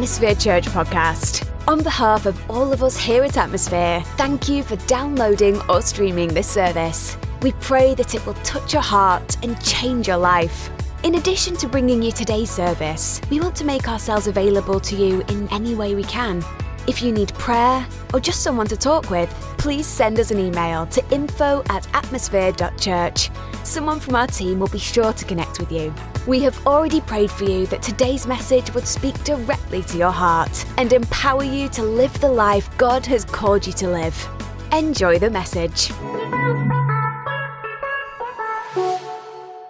Atmosphere 0.00 0.34
Church 0.34 0.64
podcast. 0.68 1.46
On 1.68 1.82
behalf 1.82 2.24
of 2.24 2.50
all 2.50 2.72
of 2.72 2.82
us 2.82 2.96
here 2.96 3.22
at 3.22 3.36
Atmosphere, 3.36 4.02
thank 4.16 4.48
you 4.48 4.62
for 4.62 4.76
downloading 4.86 5.60
or 5.68 5.82
streaming 5.82 6.28
this 6.32 6.48
service. 6.48 7.18
We 7.42 7.52
pray 7.60 7.94
that 7.96 8.14
it 8.14 8.24
will 8.24 8.32
touch 8.42 8.72
your 8.72 8.80
heart 8.80 9.36
and 9.42 9.62
change 9.62 10.08
your 10.08 10.16
life. 10.16 10.70
In 11.02 11.16
addition 11.16 11.54
to 11.58 11.68
bringing 11.68 12.00
you 12.02 12.12
today's 12.12 12.50
service, 12.50 13.20
we 13.28 13.40
want 13.40 13.54
to 13.56 13.66
make 13.66 13.88
ourselves 13.88 14.26
available 14.26 14.80
to 14.80 14.96
you 14.96 15.20
in 15.28 15.46
any 15.52 15.74
way 15.74 15.94
we 15.94 16.04
can. 16.04 16.42
If 16.88 17.02
you 17.02 17.12
need 17.12 17.34
prayer 17.34 17.86
or 18.14 18.20
just 18.20 18.42
someone 18.42 18.68
to 18.68 18.78
talk 18.78 19.10
with, 19.10 19.28
please 19.58 19.86
send 19.86 20.18
us 20.18 20.30
an 20.30 20.38
email 20.38 20.86
to 20.86 21.14
info 21.14 21.62
at 21.68 21.86
atmosphere.church. 21.94 23.30
Someone 23.64 24.00
from 24.00 24.14
our 24.14 24.28
team 24.28 24.60
will 24.60 24.68
be 24.68 24.78
sure 24.78 25.12
to 25.12 25.24
connect 25.26 25.60
with 25.60 25.70
you. 25.70 25.92
We 26.26 26.40
have 26.40 26.66
already 26.66 27.00
prayed 27.00 27.30
for 27.30 27.44
you 27.44 27.66
that 27.68 27.82
today's 27.82 28.26
message 28.26 28.74
would 28.74 28.86
speak 28.86 29.14
directly 29.24 29.82
to 29.84 29.96
your 29.96 30.10
heart 30.10 30.66
and 30.76 30.92
empower 30.92 31.42
you 31.42 31.70
to 31.70 31.82
live 31.82 32.12
the 32.20 32.28
life 32.28 32.68
God 32.76 33.06
has 33.06 33.24
called 33.24 33.66
you 33.66 33.72
to 33.74 33.88
live. 33.88 34.28
Enjoy 34.70 35.18
the 35.18 35.30
message. 35.30 35.90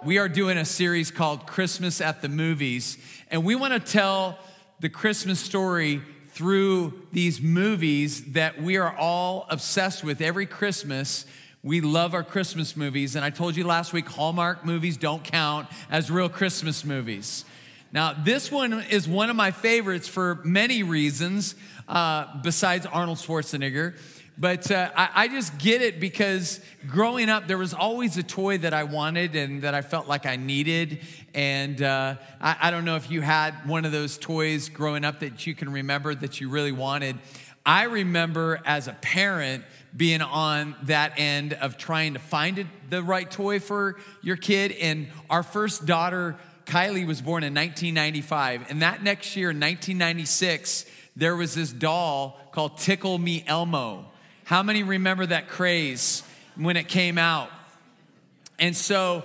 We 0.03 0.17
are 0.17 0.27
doing 0.27 0.57
a 0.57 0.65
series 0.65 1.09
called 1.09 1.47
Christmas 1.47 2.01
at 2.01 2.21
the 2.21 2.27
Movies, 2.27 2.97
and 3.29 3.45
we 3.45 3.55
want 3.55 3.73
to 3.73 3.79
tell 3.79 4.37
the 4.81 4.89
Christmas 4.89 5.39
story 5.39 6.01
through 6.31 7.01
these 7.13 7.41
movies 7.41 8.33
that 8.33 8.61
we 8.61 8.75
are 8.75 8.93
all 8.97 9.45
obsessed 9.49 10.03
with 10.03 10.19
every 10.19 10.45
Christmas. 10.45 11.25
We 11.63 11.79
love 11.79 12.15
our 12.15 12.23
Christmas 12.23 12.75
movies. 12.75 13.15
And 13.15 13.23
I 13.23 13.29
told 13.29 13.55
you 13.55 13.67
last 13.67 13.93
week, 13.93 14.07
Hallmark 14.07 14.65
movies 14.65 14.97
don't 14.97 15.23
count 15.23 15.67
as 15.91 16.09
real 16.09 16.27
Christmas 16.27 16.83
movies. 16.83 17.45
Now, 17.91 18.13
this 18.13 18.51
one 18.51 18.73
is 18.89 19.07
one 19.07 19.29
of 19.29 19.35
my 19.35 19.51
favorites 19.51 20.07
for 20.07 20.41
many 20.43 20.81
reasons, 20.81 21.53
uh, 21.87 22.41
besides 22.41 22.87
Arnold 22.87 23.19
Schwarzenegger. 23.19 23.95
But 24.39 24.71
uh, 24.71 24.89
I, 24.95 25.09
I, 25.13 25.27
just 25.27 25.59
get 25.59 25.83
it 25.83 25.99
because 25.99 26.61
growing 26.87 27.29
up, 27.29 27.47
there 27.47 27.59
was 27.59 27.75
always 27.75 28.17
a 28.17 28.23
toy 28.23 28.57
that 28.59 28.73
I 28.73 28.85
wanted 28.85 29.35
and 29.35 29.61
that 29.61 29.75
I 29.75 29.81
felt 29.83 30.07
like 30.07 30.25
I 30.25 30.37
needed. 30.37 31.01
And 31.35 31.79
uh, 31.79 32.15
I, 32.39 32.57
I 32.59 32.71
don't 32.71 32.85
know 32.85 32.95
if 32.95 33.11
you 33.11 33.21
had 33.21 33.53
one 33.67 33.85
of 33.85 33.91
those 33.91 34.17
toys 34.17 34.69
growing 34.69 35.05
up 35.05 35.19
that 35.19 35.45
you 35.45 35.53
can 35.53 35.71
remember 35.71 36.15
that 36.15 36.41
you 36.41 36.49
really 36.49 36.71
wanted. 36.71 37.19
I 37.65 37.83
remember 37.83 38.59
as 38.65 38.87
a 38.87 38.93
parent 38.93 39.63
being 39.95 40.21
on 40.21 40.75
that 40.83 41.13
end 41.17 41.53
of 41.53 41.77
trying 41.77 42.13
to 42.13 42.19
find 42.19 42.67
the 42.89 43.03
right 43.03 43.29
toy 43.29 43.59
for 43.59 43.97
your 44.21 44.37
kid. 44.37 44.71
And 44.71 45.07
our 45.29 45.43
first 45.43 45.85
daughter, 45.85 46.37
Kylie, 46.65 47.05
was 47.05 47.21
born 47.21 47.43
in 47.43 47.53
1995. 47.53 48.69
And 48.69 48.81
that 48.81 49.03
next 49.03 49.35
year, 49.35 49.49
1996, 49.49 50.85
there 51.15 51.35
was 51.35 51.53
this 51.53 51.71
doll 51.71 52.39
called 52.51 52.77
Tickle 52.77 53.17
Me 53.17 53.43
Elmo. 53.45 54.05
How 54.43 54.63
many 54.63 54.81
remember 54.81 55.25
that 55.25 55.47
craze 55.47 56.23
when 56.55 56.77
it 56.77 56.87
came 56.87 57.17
out? 57.17 57.49
And 58.57 58.75
so 58.75 59.23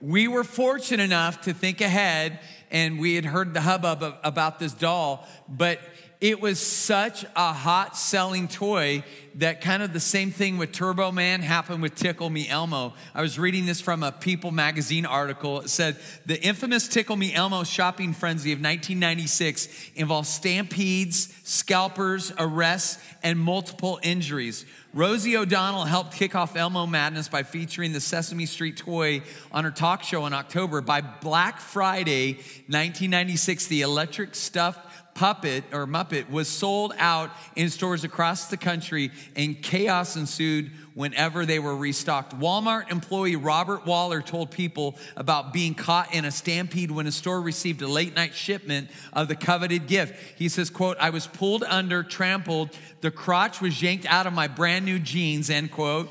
we 0.00 0.28
were 0.28 0.44
fortunate 0.44 1.02
enough 1.02 1.42
to 1.42 1.52
think 1.52 1.80
ahead, 1.80 2.40
and 2.70 2.98
we 2.98 3.14
had 3.14 3.24
heard 3.24 3.54
the 3.54 3.60
hubbub 3.60 4.18
about 4.22 4.58
this 4.58 4.72
doll, 4.72 5.26
but 5.48 5.80
it 6.20 6.40
was 6.40 6.58
such 6.58 7.24
a 7.36 7.52
hot 7.52 7.96
selling 7.96 8.48
toy 8.48 9.04
that 9.36 9.60
kind 9.60 9.84
of 9.84 9.92
the 9.92 10.00
same 10.00 10.32
thing 10.32 10.58
with 10.58 10.72
Turbo 10.72 11.12
Man 11.12 11.42
happened 11.42 11.80
with 11.80 11.94
Tickle 11.94 12.28
Me 12.28 12.48
Elmo. 12.48 12.94
I 13.14 13.22
was 13.22 13.38
reading 13.38 13.66
this 13.66 13.80
from 13.80 14.02
a 14.02 14.10
People 14.10 14.50
magazine 14.50 15.06
article. 15.06 15.60
It 15.60 15.70
said 15.70 15.96
the 16.26 16.42
infamous 16.42 16.88
Tickle 16.88 17.14
Me 17.14 17.32
Elmo 17.32 17.62
shopping 17.62 18.12
frenzy 18.12 18.50
of 18.50 18.58
1996 18.58 19.68
involved 19.94 20.26
stampedes, 20.26 21.32
scalpers, 21.44 22.32
arrests, 22.36 23.00
and 23.22 23.38
multiple 23.38 24.00
injuries. 24.02 24.66
Rosie 24.94 25.36
O'Donnell 25.36 25.84
helped 25.84 26.14
kick 26.14 26.34
off 26.34 26.56
Elmo 26.56 26.84
Madness 26.86 27.28
by 27.28 27.44
featuring 27.44 27.92
the 27.92 28.00
Sesame 28.00 28.46
Street 28.46 28.76
toy 28.76 29.22
on 29.52 29.62
her 29.62 29.70
talk 29.70 30.02
show 30.02 30.26
in 30.26 30.32
October. 30.32 30.80
By 30.80 31.00
Black 31.00 31.60
Friday 31.60 32.32
1996, 32.66 33.66
the 33.66 33.82
electric 33.82 34.34
stuffed 34.34 34.87
puppet 35.18 35.64
or 35.72 35.84
Muppet 35.84 36.30
was 36.30 36.46
sold 36.46 36.94
out 36.96 37.32
in 37.56 37.70
stores 37.70 38.04
across 38.04 38.46
the 38.46 38.56
country, 38.56 39.10
and 39.34 39.60
chaos 39.60 40.14
ensued 40.14 40.70
whenever 40.94 41.44
they 41.44 41.58
were 41.58 41.76
restocked. 41.76 42.38
Walmart 42.38 42.88
employee 42.88 43.34
Robert 43.34 43.84
Waller 43.84 44.22
told 44.22 44.52
people 44.52 44.94
about 45.16 45.52
being 45.52 45.74
caught 45.74 46.14
in 46.14 46.24
a 46.24 46.30
stampede 46.30 46.92
when 46.92 47.08
a 47.08 47.10
store 47.10 47.40
received 47.40 47.82
a 47.82 47.88
late 47.88 48.14
night 48.14 48.32
shipment 48.32 48.90
of 49.12 49.26
the 49.26 49.34
coveted 49.34 49.88
gift. 49.88 50.14
He 50.38 50.48
says, 50.48 50.70
quote, 50.70 50.96
I 51.00 51.10
was 51.10 51.26
pulled 51.26 51.64
under, 51.64 52.04
trampled, 52.04 52.70
the 53.00 53.10
crotch 53.10 53.60
was 53.60 53.82
yanked 53.82 54.06
out 54.06 54.28
of 54.28 54.32
my 54.32 54.46
brand 54.46 54.84
new 54.84 55.00
jeans, 55.00 55.50
end 55.50 55.72
quote. 55.72 56.10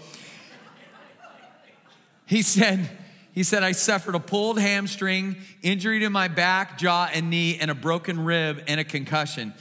He 2.25 2.41
said, 2.41 2.89
he 3.37 3.43
said, 3.43 3.61
I 3.61 3.73
suffered 3.73 4.15
a 4.15 4.19
pulled 4.19 4.59
hamstring, 4.59 5.35
injury 5.61 5.99
to 5.99 6.09
my 6.09 6.27
back, 6.27 6.79
jaw, 6.79 7.07
and 7.13 7.29
knee, 7.29 7.59
and 7.61 7.69
a 7.69 7.75
broken 7.75 8.25
rib 8.25 8.63
and 8.67 8.79
a 8.79 8.83
concussion. 8.83 9.53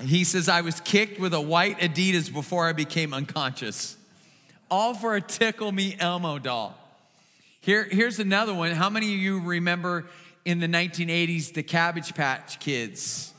He 0.00 0.24
says, 0.24 0.48
I 0.48 0.62
was 0.62 0.80
kicked 0.80 1.20
with 1.20 1.34
a 1.34 1.40
white 1.40 1.80
Adidas 1.80 2.32
before 2.32 2.66
I 2.66 2.72
became 2.72 3.12
unconscious. 3.12 3.98
All 4.70 4.94
for 4.94 5.16
a 5.16 5.20
Tickle 5.20 5.70
Me 5.70 5.96
Elmo 6.00 6.38
doll. 6.38 6.74
Here, 7.60 7.84
here's 7.84 8.18
another 8.20 8.54
one. 8.54 8.70
How 8.70 8.88
many 8.88 9.12
of 9.12 9.20
you 9.20 9.40
remember 9.40 10.06
in 10.46 10.60
the 10.60 10.66
1980s 10.66 11.52
the 11.52 11.62
Cabbage 11.62 12.14
Patch 12.14 12.58
Kids? 12.58 13.34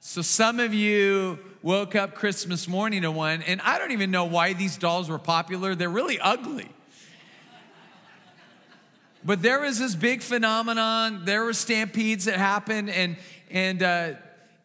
So 0.00 0.20
some 0.20 0.60
of 0.60 0.74
you 0.74 1.38
woke 1.62 1.96
up 1.96 2.14
Christmas 2.14 2.68
morning 2.68 3.00
to 3.00 3.10
one, 3.10 3.40
and 3.40 3.62
I 3.62 3.78
don't 3.78 3.92
even 3.92 4.10
know 4.10 4.26
why 4.26 4.52
these 4.52 4.76
dolls 4.76 5.08
were 5.08 5.18
popular. 5.18 5.74
They're 5.74 5.88
really 5.88 6.20
ugly. 6.20 6.68
But 9.24 9.40
there 9.40 9.60
was 9.60 9.78
this 9.78 9.94
big 9.94 10.20
phenomenon. 10.20 11.24
There 11.24 11.44
were 11.44 11.52
stampedes 11.52 12.24
that 12.24 12.36
happened, 12.36 12.90
and 12.90 13.16
and 13.50 13.82
uh, 13.82 14.12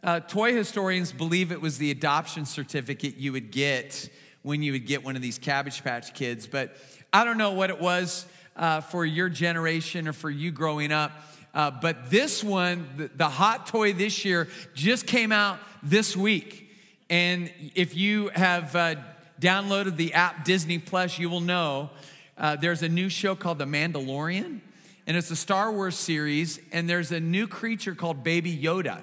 uh, 0.03 0.19
toy 0.21 0.53
historians 0.55 1.11
believe 1.11 1.51
it 1.51 1.61
was 1.61 1.77
the 1.77 1.91
adoption 1.91 2.45
certificate 2.45 3.17
you 3.17 3.33
would 3.33 3.51
get 3.51 4.09
when 4.41 4.63
you 4.63 4.71
would 4.71 4.87
get 4.87 5.03
one 5.03 5.15
of 5.15 5.21
these 5.21 5.37
Cabbage 5.37 5.83
Patch 5.83 6.13
Kids. 6.13 6.47
But 6.47 6.75
I 7.13 7.23
don't 7.23 7.37
know 7.37 7.51
what 7.51 7.69
it 7.69 7.79
was 7.79 8.25
uh, 8.55 8.81
for 8.81 9.05
your 9.05 9.29
generation 9.29 10.07
or 10.07 10.13
for 10.13 10.29
you 10.29 10.51
growing 10.51 10.91
up. 10.91 11.11
Uh, 11.53 11.71
but 11.71 12.09
this 12.09 12.43
one, 12.43 12.87
the, 12.97 13.09
the 13.15 13.29
hot 13.29 13.67
toy 13.67 13.93
this 13.93 14.25
year, 14.25 14.47
just 14.73 15.05
came 15.05 15.31
out 15.31 15.59
this 15.83 16.15
week. 16.15 16.71
And 17.09 17.51
if 17.75 17.95
you 17.95 18.29
have 18.29 18.75
uh, 18.75 18.95
downloaded 19.39 19.97
the 19.97 20.13
app 20.13 20.45
Disney 20.45 20.79
Plus, 20.79 21.19
you 21.19 21.29
will 21.29 21.41
know 21.41 21.89
uh, 22.37 22.55
there's 22.55 22.83
a 22.83 22.89
new 22.89 23.09
show 23.09 23.35
called 23.35 23.57
The 23.57 23.65
Mandalorian, 23.65 24.59
and 25.07 25.17
it's 25.17 25.31
a 25.31 25.35
Star 25.35 25.71
Wars 25.71 25.95
series, 25.95 26.59
and 26.71 26.89
there's 26.89 27.11
a 27.11 27.19
new 27.19 27.47
creature 27.47 27.95
called 27.95 28.23
Baby 28.23 28.55
Yoda. 28.55 29.01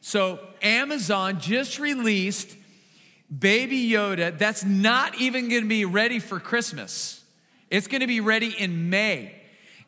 So 0.00 0.40
Amazon 0.62 1.40
just 1.40 1.78
released 1.78 2.56
Baby 3.36 3.88
Yoda 3.88 4.36
that's 4.36 4.64
not 4.64 5.14
even 5.18 5.48
gonna 5.48 5.66
be 5.66 5.84
ready 5.84 6.18
for 6.18 6.38
Christmas. 6.38 7.24
It's 7.70 7.86
gonna 7.86 8.06
be 8.06 8.20
ready 8.20 8.50
in 8.50 8.90
May. 8.90 9.34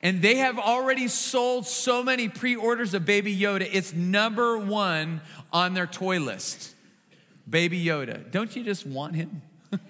And 0.01 0.21
they 0.21 0.37
have 0.37 0.59
already 0.59 1.09
sold 1.09 1.67
so 1.67 2.03
many 2.03 2.29
pre 2.29 2.57
orders 2.57 2.95
of 2.95 3.05
Baby 3.05 3.37
Yoda, 3.37 3.69
it's 3.71 3.93
number 3.93 4.59
one 4.59 5.21
on 5.53 5.75
their 5.75 5.87
toy 5.87 6.21
list. 6.21 6.75
Baby 7.49 7.85
Yoda. 7.85 8.31
Don't 8.31 8.55
you 8.57 8.65
just 8.65 8.87
want 8.87 9.17
him? 9.17 9.43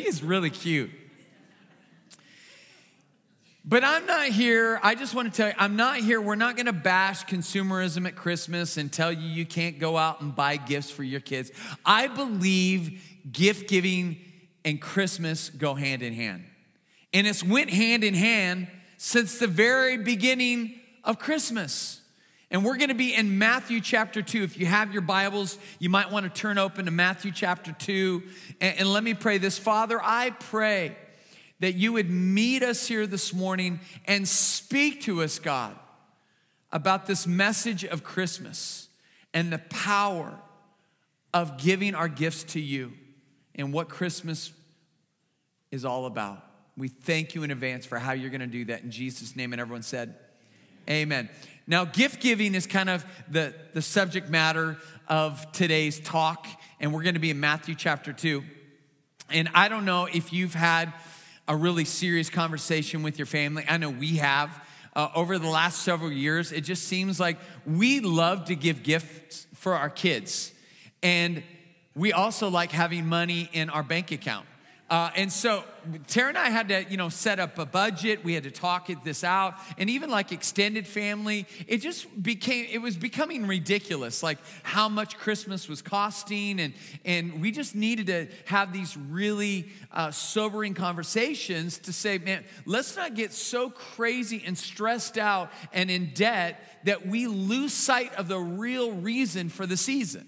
He's 0.00 0.22
really 0.22 0.50
cute. 0.50 0.90
But 3.62 3.84
I'm 3.84 4.06
not 4.06 4.28
here, 4.28 4.80
I 4.82 4.94
just 4.94 5.14
want 5.14 5.30
to 5.32 5.36
tell 5.36 5.48
you, 5.48 5.54
I'm 5.58 5.76
not 5.76 5.98
here, 5.98 6.20
we're 6.20 6.34
not 6.34 6.56
gonna 6.56 6.72
bash 6.72 7.26
consumerism 7.26 8.06
at 8.06 8.16
Christmas 8.16 8.78
and 8.78 8.90
tell 8.90 9.12
you 9.12 9.28
you 9.28 9.44
can't 9.44 9.78
go 9.78 9.98
out 9.98 10.22
and 10.22 10.34
buy 10.34 10.56
gifts 10.56 10.90
for 10.90 11.04
your 11.04 11.20
kids. 11.20 11.52
I 11.84 12.06
believe 12.06 13.02
gift 13.30 13.68
giving 13.68 14.16
and 14.64 14.80
Christmas 14.80 15.50
go 15.50 15.74
hand 15.74 16.02
in 16.02 16.14
hand. 16.14 16.44
And 17.12 17.26
it's 17.26 17.44
went 17.44 17.68
hand 17.68 18.02
in 18.02 18.14
hand 18.14 18.68
since 18.96 19.38
the 19.38 19.46
very 19.46 19.98
beginning 19.98 20.80
of 21.04 21.18
Christmas. 21.18 21.99
And 22.52 22.64
we're 22.64 22.76
going 22.76 22.88
to 22.88 22.96
be 22.96 23.14
in 23.14 23.38
Matthew 23.38 23.80
chapter 23.80 24.22
2. 24.22 24.42
If 24.42 24.58
you 24.58 24.66
have 24.66 24.92
your 24.92 25.02
Bibles, 25.02 25.56
you 25.78 25.88
might 25.88 26.10
want 26.10 26.24
to 26.24 26.40
turn 26.40 26.58
open 26.58 26.86
to 26.86 26.90
Matthew 26.90 27.30
chapter 27.30 27.72
2. 27.72 28.22
And, 28.60 28.78
and, 28.80 28.92
let 28.92 29.04
me 29.04 29.14
pray 29.14 29.38
this. 29.38 29.56
Father, 29.56 30.00
I 30.02 30.30
pray 30.30 30.96
that 31.60 31.74
you 31.74 31.92
would 31.92 32.10
meet 32.10 32.64
us 32.64 32.88
here 32.88 33.06
this 33.06 33.32
morning 33.32 33.78
and 34.04 34.26
speak 34.26 35.02
to 35.02 35.22
us, 35.22 35.38
God, 35.38 35.76
about 36.72 37.06
this 37.06 37.24
message 37.24 37.84
of 37.84 38.02
Christmas 38.02 38.88
and 39.32 39.52
the 39.52 39.58
power 39.58 40.36
of 41.32 41.56
giving 41.56 41.94
our 41.94 42.08
gifts 42.08 42.42
to 42.42 42.60
you 42.60 42.92
and 43.54 43.72
what 43.72 43.88
Christmas 43.88 44.52
is 45.70 45.84
all 45.84 46.06
about. 46.06 46.44
We 46.76 46.88
thank 46.88 47.36
you 47.36 47.44
in 47.44 47.52
advance 47.52 47.86
for 47.86 48.00
how 48.00 48.10
you're 48.10 48.30
going 48.30 48.40
to 48.40 48.46
do 48.48 48.64
that. 48.64 48.82
In 48.82 48.90
Jesus' 48.90 49.36
name, 49.36 49.52
and 49.52 49.60
everyone 49.60 49.82
said, 49.82 50.16
Amen. 50.88 51.28
Now, 51.70 51.84
gift 51.84 52.20
giving 52.20 52.56
is 52.56 52.66
kind 52.66 52.90
of 52.90 53.06
the, 53.28 53.54
the 53.74 53.80
subject 53.80 54.28
matter 54.28 54.76
of 55.06 55.52
today's 55.52 56.00
talk, 56.00 56.48
and 56.80 56.92
we're 56.92 57.04
going 57.04 57.14
to 57.14 57.20
be 57.20 57.30
in 57.30 57.38
Matthew 57.38 57.76
chapter 57.76 58.12
2. 58.12 58.42
And 59.30 59.48
I 59.54 59.68
don't 59.68 59.84
know 59.84 60.06
if 60.06 60.32
you've 60.32 60.52
had 60.52 60.92
a 61.46 61.54
really 61.54 61.84
serious 61.84 62.28
conversation 62.28 63.04
with 63.04 63.20
your 63.20 63.26
family. 63.26 63.64
I 63.68 63.76
know 63.76 63.88
we 63.88 64.16
have. 64.16 64.50
Uh, 64.96 65.10
over 65.14 65.38
the 65.38 65.48
last 65.48 65.82
several 65.82 66.10
years, 66.10 66.50
it 66.50 66.62
just 66.62 66.88
seems 66.88 67.20
like 67.20 67.38
we 67.64 68.00
love 68.00 68.46
to 68.46 68.56
give 68.56 68.82
gifts 68.82 69.46
for 69.54 69.74
our 69.74 69.90
kids. 69.90 70.50
And 71.04 71.40
we 71.94 72.12
also 72.12 72.48
like 72.48 72.72
having 72.72 73.06
money 73.06 73.48
in 73.52 73.70
our 73.70 73.84
bank 73.84 74.10
account. 74.10 74.46
Uh, 74.90 75.08
and 75.14 75.32
so 75.32 75.62
Tara 76.08 76.30
and 76.30 76.36
I 76.38 76.50
had 76.50 76.68
to, 76.68 76.84
you 76.90 76.96
know, 76.96 77.08
set 77.08 77.38
up 77.38 77.58
a 77.60 77.64
budget. 77.64 78.24
We 78.24 78.34
had 78.34 78.42
to 78.42 78.50
talk 78.50 78.90
this 79.04 79.22
out, 79.22 79.54
and 79.78 79.88
even 79.88 80.10
like 80.10 80.32
extended 80.32 80.84
family, 80.84 81.46
it 81.68 81.78
just 81.78 82.20
became 82.20 82.66
it 82.72 82.78
was 82.78 82.96
becoming 82.96 83.46
ridiculous, 83.46 84.20
like 84.20 84.38
how 84.64 84.88
much 84.88 85.16
Christmas 85.16 85.68
was 85.68 85.80
costing, 85.80 86.58
and 86.58 86.74
and 87.04 87.40
we 87.40 87.52
just 87.52 87.76
needed 87.76 88.08
to 88.08 88.26
have 88.46 88.72
these 88.72 88.96
really 88.96 89.68
uh, 89.92 90.10
sobering 90.10 90.74
conversations 90.74 91.78
to 91.78 91.92
say, 91.92 92.18
man, 92.18 92.44
let's 92.66 92.96
not 92.96 93.14
get 93.14 93.32
so 93.32 93.70
crazy 93.70 94.42
and 94.44 94.58
stressed 94.58 95.18
out 95.18 95.52
and 95.72 95.88
in 95.88 96.10
debt 96.14 96.60
that 96.84 97.06
we 97.06 97.28
lose 97.28 97.72
sight 97.72 98.12
of 98.16 98.26
the 98.26 98.38
real 98.38 98.90
reason 98.90 99.50
for 99.50 99.66
the 99.66 99.76
season. 99.76 100.26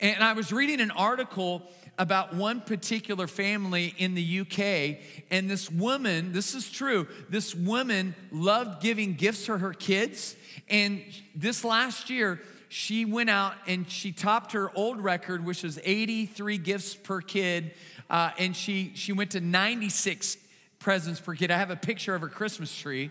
And 0.00 0.22
I 0.22 0.34
was 0.34 0.52
reading 0.52 0.80
an 0.80 0.92
article 0.92 1.62
about 1.98 2.34
one 2.34 2.60
particular 2.60 3.26
family 3.26 3.94
in 3.98 4.14
the 4.14 4.40
UK, 4.40 5.02
and 5.30 5.50
this 5.50 5.70
woman, 5.70 6.32
this 6.32 6.54
is 6.54 6.70
true, 6.70 7.08
this 7.28 7.54
woman 7.54 8.14
loved 8.30 8.80
giving 8.80 9.14
gifts 9.14 9.46
to 9.46 9.58
her 9.58 9.72
kids. 9.72 10.36
And 10.68 11.02
this 11.34 11.64
last 11.64 12.08
year, 12.08 12.40
she 12.68 13.04
went 13.04 13.30
out 13.30 13.54
and 13.66 13.90
she 13.90 14.12
topped 14.12 14.52
her 14.52 14.70
old 14.76 15.00
record, 15.00 15.44
which 15.44 15.62
was 15.62 15.78
83 15.82 16.58
gifts 16.58 16.94
per 16.94 17.20
kid. 17.20 17.72
Uh, 18.08 18.30
and 18.38 18.56
she, 18.56 18.92
she 18.94 19.12
went 19.12 19.32
to 19.32 19.40
96 19.40 20.36
presents 20.78 21.20
per 21.20 21.34
kid. 21.34 21.50
I 21.50 21.58
have 21.58 21.70
a 21.70 21.76
picture 21.76 22.14
of 22.14 22.20
her 22.20 22.28
Christmas 22.28 22.74
tree. 22.74 23.10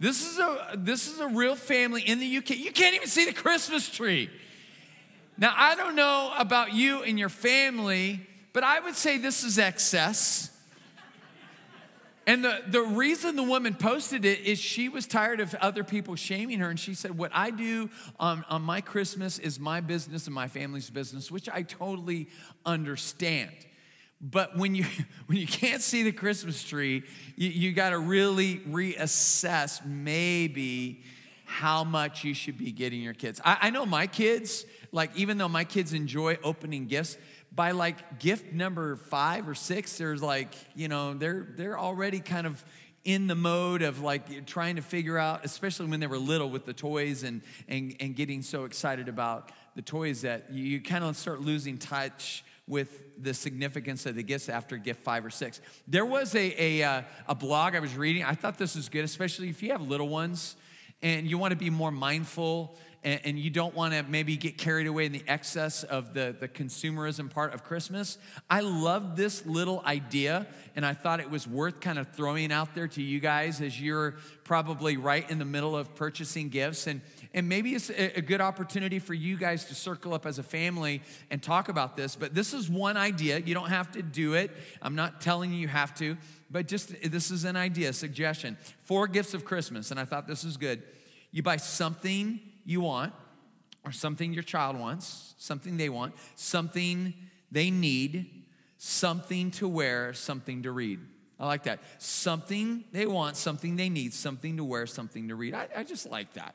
This 0.00 0.26
is 0.26 0.38
a, 0.38 0.74
this 0.76 1.08
is 1.08 1.20
a 1.20 1.28
real 1.28 1.56
family 1.56 2.02
in 2.02 2.18
the 2.18 2.36
UK. 2.38 2.50
You 2.50 2.72
can't 2.72 2.94
even 2.94 3.08
see 3.08 3.24
the 3.24 3.32
Christmas 3.32 3.88
tree. 3.88 4.28
Now, 5.36 5.52
I 5.56 5.74
don't 5.74 5.96
know 5.96 6.32
about 6.38 6.72
you 6.72 7.02
and 7.02 7.18
your 7.18 7.28
family, 7.28 8.26
but 8.52 8.62
I 8.62 8.80
would 8.80 8.94
say 8.94 9.18
this 9.18 9.42
is 9.42 9.58
excess. 9.58 10.50
And 12.26 12.44
the, 12.44 12.62
the 12.66 12.80
reason 12.80 13.36
the 13.36 13.42
woman 13.42 13.74
posted 13.74 14.24
it 14.24 14.40
is 14.40 14.58
she 14.58 14.88
was 14.88 15.06
tired 15.06 15.40
of 15.40 15.54
other 15.56 15.84
people 15.84 16.14
shaming 16.14 16.60
her. 16.60 16.70
And 16.70 16.80
she 16.80 16.94
said, 16.94 17.18
What 17.18 17.30
I 17.34 17.50
do 17.50 17.90
on, 18.18 18.44
on 18.48 18.62
my 18.62 18.80
Christmas 18.80 19.38
is 19.38 19.60
my 19.60 19.80
business 19.80 20.26
and 20.26 20.34
my 20.34 20.48
family's 20.48 20.88
business, 20.88 21.30
which 21.30 21.48
I 21.48 21.62
totally 21.62 22.28
understand. 22.64 23.50
But 24.20 24.56
when 24.56 24.74
you, 24.74 24.86
when 25.26 25.36
you 25.36 25.46
can't 25.46 25.82
see 25.82 26.02
the 26.02 26.12
Christmas 26.12 26.62
tree, 26.62 27.02
you, 27.36 27.50
you 27.50 27.72
got 27.72 27.90
to 27.90 27.98
really 27.98 28.60
reassess 28.60 29.84
maybe 29.84 31.02
how 31.54 31.84
much 31.84 32.24
you 32.24 32.34
should 32.34 32.58
be 32.58 32.72
getting 32.72 33.00
your 33.00 33.14
kids. 33.14 33.40
I, 33.44 33.56
I 33.62 33.70
know 33.70 33.86
my 33.86 34.08
kids, 34.08 34.66
like 34.90 35.14
even 35.14 35.38
though 35.38 35.48
my 35.48 35.62
kids 35.62 35.92
enjoy 35.92 36.36
opening 36.42 36.88
gifts, 36.88 37.16
by 37.52 37.70
like 37.70 38.18
gift 38.18 38.52
number 38.52 38.96
five 38.96 39.48
or 39.48 39.54
six, 39.54 39.96
there's 39.96 40.20
like, 40.20 40.52
you 40.74 40.88
know, 40.88 41.14
they're 41.14 41.46
they're 41.54 41.78
already 41.78 42.18
kind 42.18 42.48
of 42.48 42.64
in 43.04 43.28
the 43.28 43.36
mode 43.36 43.82
of 43.82 44.00
like 44.00 44.46
trying 44.46 44.74
to 44.74 44.82
figure 44.82 45.16
out, 45.16 45.44
especially 45.44 45.86
when 45.86 46.00
they 46.00 46.08
were 46.08 46.18
little 46.18 46.50
with 46.50 46.66
the 46.66 46.72
toys 46.72 47.22
and 47.22 47.40
and, 47.68 47.94
and 48.00 48.16
getting 48.16 48.42
so 48.42 48.64
excited 48.64 49.08
about 49.08 49.52
the 49.76 49.82
toys 49.82 50.22
that 50.22 50.50
you, 50.50 50.64
you 50.64 50.80
kind 50.80 51.04
of 51.04 51.16
start 51.16 51.40
losing 51.40 51.78
touch 51.78 52.44
with 52.66 53.22
the 53.22 53.32
significance 53.32 54.06
of 54.06 54.16
the 54.16 54.24
gifts 54.24 54.48
after 54.48 54.76
gift 54.76 55.04
five 55.04 55.24
or 55.24 55.30
six. 55.30 55.60
There 55.86 56.06
was 56.06 56.34
a, 56.34 56.80
a, 56.80 56.82
uh, 56.82 57.02
a 57.28 57.34
blog 57.34 57.76
I 57.76 57.80
was 57.80 57.94
reading. 57.94 58.24
I 58.24 58.34
thought 58.34 58.58
this 58.58 58.74
was 58.74 58.88
good, 58.88 59.04
especially 59.04 59.50
if 59.50 59.62
you 59.62 59.70
have 59.70 59.82
little 59.82 60.08
ones 60.08 60.56
and 61.02 61.28
you 61.28 61.38
want 61.38 61.52
to 61.52 61.56
be 61.56 61.70
more 61.70 61.90
mindful 61.90 62.76
and, 63.04 63.20
and 63.24 63.38
you 63.38 63.50
don't 63.50 63.74
want 63.74 63.92
to 63.94 64.02
maybe 64.02 64.36
get 64.36 64.58
carried 64.58 64.86
away 64.86 65.06
in 65.06 65.12
the 65.12 65.22
excess 65.28 65.84
of 65.84 66.14
the, 66.14 66.34
the 66.38 66.48
consumerism 66.48 67.30
part 67.30 67.54
of 67.54 67.62
Christmas, 67.62 68.18
I 68.48 68.60
love 68.60 69.14
this 69.16 69.44
little 69.46 69.82
idea, 69.86 70.46
and 70.74 70.84
I 70.84 70.94
thought 70.94 71.20
it 71.20 71.30
was 71.30 71.46
worth 71.46 71.80
kind 71.80 71.98
of 71.98 72.08
throwing 72.12 72.50
out 72.50 72.74
there 72.74 72.88
to 72.88 73.02
you 73.02 73.20
guys 73.20 73.60
as 73.60 73.80
you're 73.80 74.16
probably 74.42 74.96
right 74.96 75.28
in 75.30 75.38
the 75.38 75.44
middle 75.44 75.76
of 75.76 75.94
purchasing 75.94 76.48
gifts. 76.48 76.86
And, 76.86 77.02
and 77.32 77.48
maybe 77.48 77.74
it's 77.74 77.90
a, 77.90 78.18
a 78.18 78.22
good 78.22 78.40
opportunity 78.40 78.98
for 78.98 79.14
you 79.14 79.36
guys 79.36 79.66
to 79.66 79.74
circle 79.74 80.14
up 80.14 80.26
as 80.26 80.38
a 80.38 80.42
family 80.42 81.02
and 81.30 81.42
talk 81.42 81.68
about 81.68 81.96
this. 81.96 82.16
But 82.16 82.34
this 82.34 82.54
is 82.54 82.68
one 82.70 82.96
idea. 82.96 83.38
You 83.38 83.54
don't 83.54 83.68
have 83.68 83.92
to 83.92 84.02
do 84.02 84.34
it. 84.34 84.50
I'm 84.82 84.94
not 84.94 85.20
telling 85.20 85.52
you 85.52 85.58
you 85.58 85.68
have 85.68 85.94
to, 85.96 86.16
but 86.50 86.68
just 86.68 86.94
this 87.10 87.30
is 87.30 87.44
an 87.44 87.56
idea, 87.56 87.92
suggestion. 87.92 88.56
Four 88.84 89.06
gifts 89.06 89.34
of 89.34 89.44
Christmas, 89.44 89.90
and 89.90 89.98
I 89.98 90.04
thought 90.04 90.26
this 90.26 90.44
was 90.44 90.56
good. 90.56 90.82
You 91.30 91.42
buy 91.42 91.56
something 91.56 92.40
you 92.64 92.80
want, 92.80 93.12
or 93.84 93.92
something 93.92 94.32
your 94.32 94.42
child 94.42 94.78
wants, 94.78 95.34
something 95.38 95.76
they 95.76 95.88
want, 95.88 96.14
something 96.36 97.14
they 97.50 97.70
need, 97.70 98.44
something 98.78 99.50
to 99.52 99.68
wear, 99.68 100.12
something 100.14 100.62
to 100.62 100.72
read. 100.72 101.00
I 101.38 101.46
like 101.46 101.64
that. 101.64 101.80
Something 101.98 102.84
they 102.92 103.06
want, 103.06 103.36
something 103.36 103.76
they 103.76 103.88
need, 103.88 104.14
something 104.14 104.56
to 104.56 104.64
wear, 104.64 104.86
something 104.86 105.28
to 105.28 105.34
read. 105.34 105.54
I, 105.54 105.68
I 105.76 105.84
just 105.84 106.10
like 106.10 106.32
that. 106.34 106.54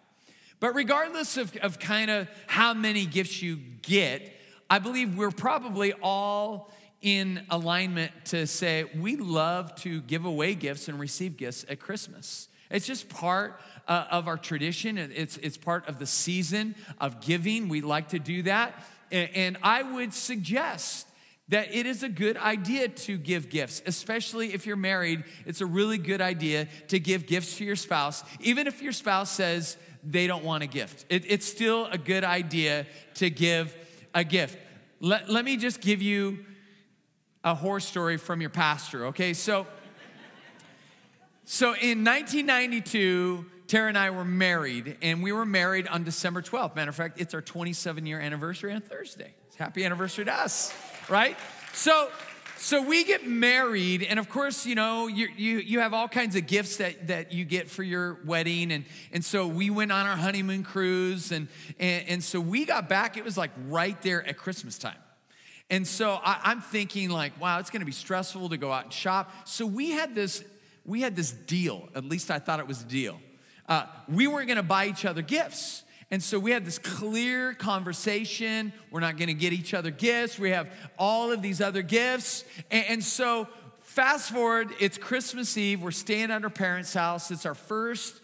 But 0.59 0.73
regardless 0.75 1.37
of, 1.37 1.55
of 1.57 1.79
kind 1.79 2.09
of 2.09 2.27
how 2.47 2.73
many 2.73 3.05
gifts 3.05 3.41
you 3.41 3.57
get, 3.81 4.33
I 4.69 4.79
believe 4.79 5.17
we're 5.17 5.31
probably 5.31 5.93
all 6.01 6.71
in 7.01 7.45
alignment 7.49 8.11
to 8.25 8.45
say 8.45 8.85
we 8.95 9.15
love 9.15 9.73
to 9.75 10.01
give 10.01 10.25
away 10.25 10.55
gifts 10.55 10.87
and 10.87 10.99
receive 10.99 11.37
gifts 11.37 11.65
at 11.69 11.79
Christmas. 11.79 12.49
It's 12.69 12.85
just 12.85 13.09
part 13.09 13.59
uh, 13.87 14.05
of 14.11 14.27
our 14.27 14.37
tradition. 14.37 14.97
It's, 14.97 15.37
it's 15.37 15.57
part 15.57 15.87
of 15.87 15.97
the 15.97 16.05
season 16.05 16.75
of 16.99 17.21
giving. 17.21 17.69
We 17.69 17.81
like 17.81 18.09
to 18.09 18.19
do 18.19 18.43
that. 18.43 18.83
And, 19.11 19.29
and 19.33 19.57
I 19.63 19.81
would 19.81 20.13
suggest 20.13 21.07
that 21.47 21.73
it 21.73 21.87
is 21.87 22.03
a 22.03 22.09
good 22.09 22.37
idea 22.37 22.87
to 22.89 23.17
give 23.17 23.49
gifts, 23.49 23.81
especially 23.87 24.53
if 24.53 24.67
you're 24.67 24.75
married. 24.75 25.23
It's 25.47 25.61
a 25.61 25.65
really 25.65 25.97
good 25.97 26.21
idea 26.21 26.67
to 26.89 26.99
give 26.99 27.25
gifts 27.25 27.57
to 27.57 27.65
your 27.65 27.75
spouse, 27.75 28.23
even 28.39 28.67
if 28.67 28.83
your 28.83 28.91
spouse 28.91 29.31
says 29.31 29.75
they 30.03 30.27
don't 30.27 30.43
want 30.43 30.61
a 30.61 30.67
gift. 30.67 31.05
It, 31.09 31.23
it's 31.27 31.47
still 31.47 31.87
a 31.87 31.97
good 31.97 32.23
idea 32.23 32.85
to 33.15 33.31
give 33.31 33.75
a 34.13 34.23
gift. 34.23 34.59
Let, 34.99 35.27
let 35.27 35.43
me 35.43 35.57
just 35.57 35.81
give 35.81 36.03
you 36.03 36.45
a 37.43 37.55
horror 37.55 37.79
story 37.79 38.17
from 38.17 38.41
your 38.41 38.49
pastor, 38.49 39.07
okay? 39.07 39.33
So, 39.33 39.65
so 41.45 41.67
in 41.67 42.03
1992, 42.03 43.45
Tara 43.67 43.87
and 43.87 43.97
I 43.97 44.09
were 44.09 44.25
married, 44.25 44.97
and 45.01 45.23
we 45.23 45.31
were 45.31 45.45
married 45.45 45.87
on 45.87 46.03
December 46.03 46.41
12th. 46.41 46.75
Matter 46.75 46.89
of 46.89 46.95
fact, 46.95 47.21
it's 47.21 47.33
our 47.33 47.41
27 47.41 48.05
year 48.05 48.19
anniversary 48.19 48.73
on 48.73 48.81
Thursday. 48.81 49.33
Happy 49.57 49.85
anniversary 49.85 50.25
to 50.25 50.33
us, 50.33 50.73
right? 51.09 51.37
So, 51.73 52.09
so 52.57 52.81
we 52.81 53.03
get 53.05 53.25
married, 53.25 54.03
and 54.03 54.19
of 54.19 54.27
course, 54.27 54.65
you 54.65 54.75
know, 54.75 55.07
you, 55.07 55.29
you, 55.37 55.59
you 55.59 55.79
have 55.79 55.93
all 55.93 56.07
kinds 56.07 56.35
of 56.35 56.45
gifts 56.45 56.77
that, 56.77 57.07
that 57.07 57.31
you 57.31 57.45
get 57.45 57.69
for 57.69 57.83
your 57.83 58.19
wedding. 58.25 58.71
And, 58.71 58.85
and 59.13 59.23
so 59.23 59.47
we 59.47 59.69
went 59.69 59.91
on 59.91 60.05
our 60.05 60.17
honeymoon 60.17 60.63
cruise, 60.63 61.31
and, 61.31 61.47
and, 61.79 62.07
and 62.07 62.23
so 62.23 62.41
we 62.41 62.65
got 62.65 62.89
back, 62.89 63.17
it 63.17 63.23
was 63.23 63.37
like 63.37 63.51
right 63.67 64.01
there 64.01 64.27
at 64.27 64.37
Christmas 64.37 64.77
time. 64.77 64.97
And 65.69 65.87
so 65.87 66.19
I, 66.23 66.51
am 66.51 66.61
thinking 66.61 67.09
like, 67.09 67.39
wow, 67.39 67.59
it's 67.59 67.69
gonna 67.69 67.85
be 67.85 67.91
stressful 67.91 68.49
to 68.49 68.57
go 68.57 68.71
out 68.71 68.85
and 68.85 68.93
shop. 68.93 69.31
So 69.47 69.65
we 69.65 69.91
had 69.91 70.15
this, 70.15 70.43
we 70.85 71.01
had 71.01 71.15
this 71.15 71.31
deal, 71.31 71.89
at 71.95 72.05
least 72.05 72.31
I 72.31 72.39
thought 72.39 72.59
it 72.59 72.67
was 72.67 72.81
a 72.81 72.85
deal 72.85 73.19
uh, 73.69 73.85
we 74.09 74.27
weren't 74.27 74.47
to 74.57 74.63
buy 74.63 74.87
each 74.87 75.05
other 75.05 75.21
gifts. 75.21 75.83
And 76.11 76.23
so 76.23 76.39
we 76.39 76.49
had 76.49 76.65
this 76.65 76.79
clear 76.79 77.53
conversation. 77.53 78.73
We're 78.89 78.99
not 78.99 79.15
to 79.27 79.35
get 79.35 79.53
each 79.53 79.75
other 79.75 79.91
gifts. 79.91 80.39
We 80.39 80.49
have 80.49 80.71
all 80.97 81.31
of 81.31 81.43
these 81.43 81.61
other 81.61 81.83
gifts. 81.83 82.43
And, 82.71 82.85
and, 82.87 83.03
so, 83.03 83.47
fast 83.81 84.31
forward, 84.31 84.71
it's 84.79 84.97
Christmas 84.97 85.55
Eve. 85.55 85.83
We're 85.83 85.91
staying 85.91 86.31
at 86.31 86.43
our 86.43 86.49
parents' 86.49 86.95
house. 86.95 87.29
It's 87.29 87.45
our 87.45 87.53
first 87.53 88.19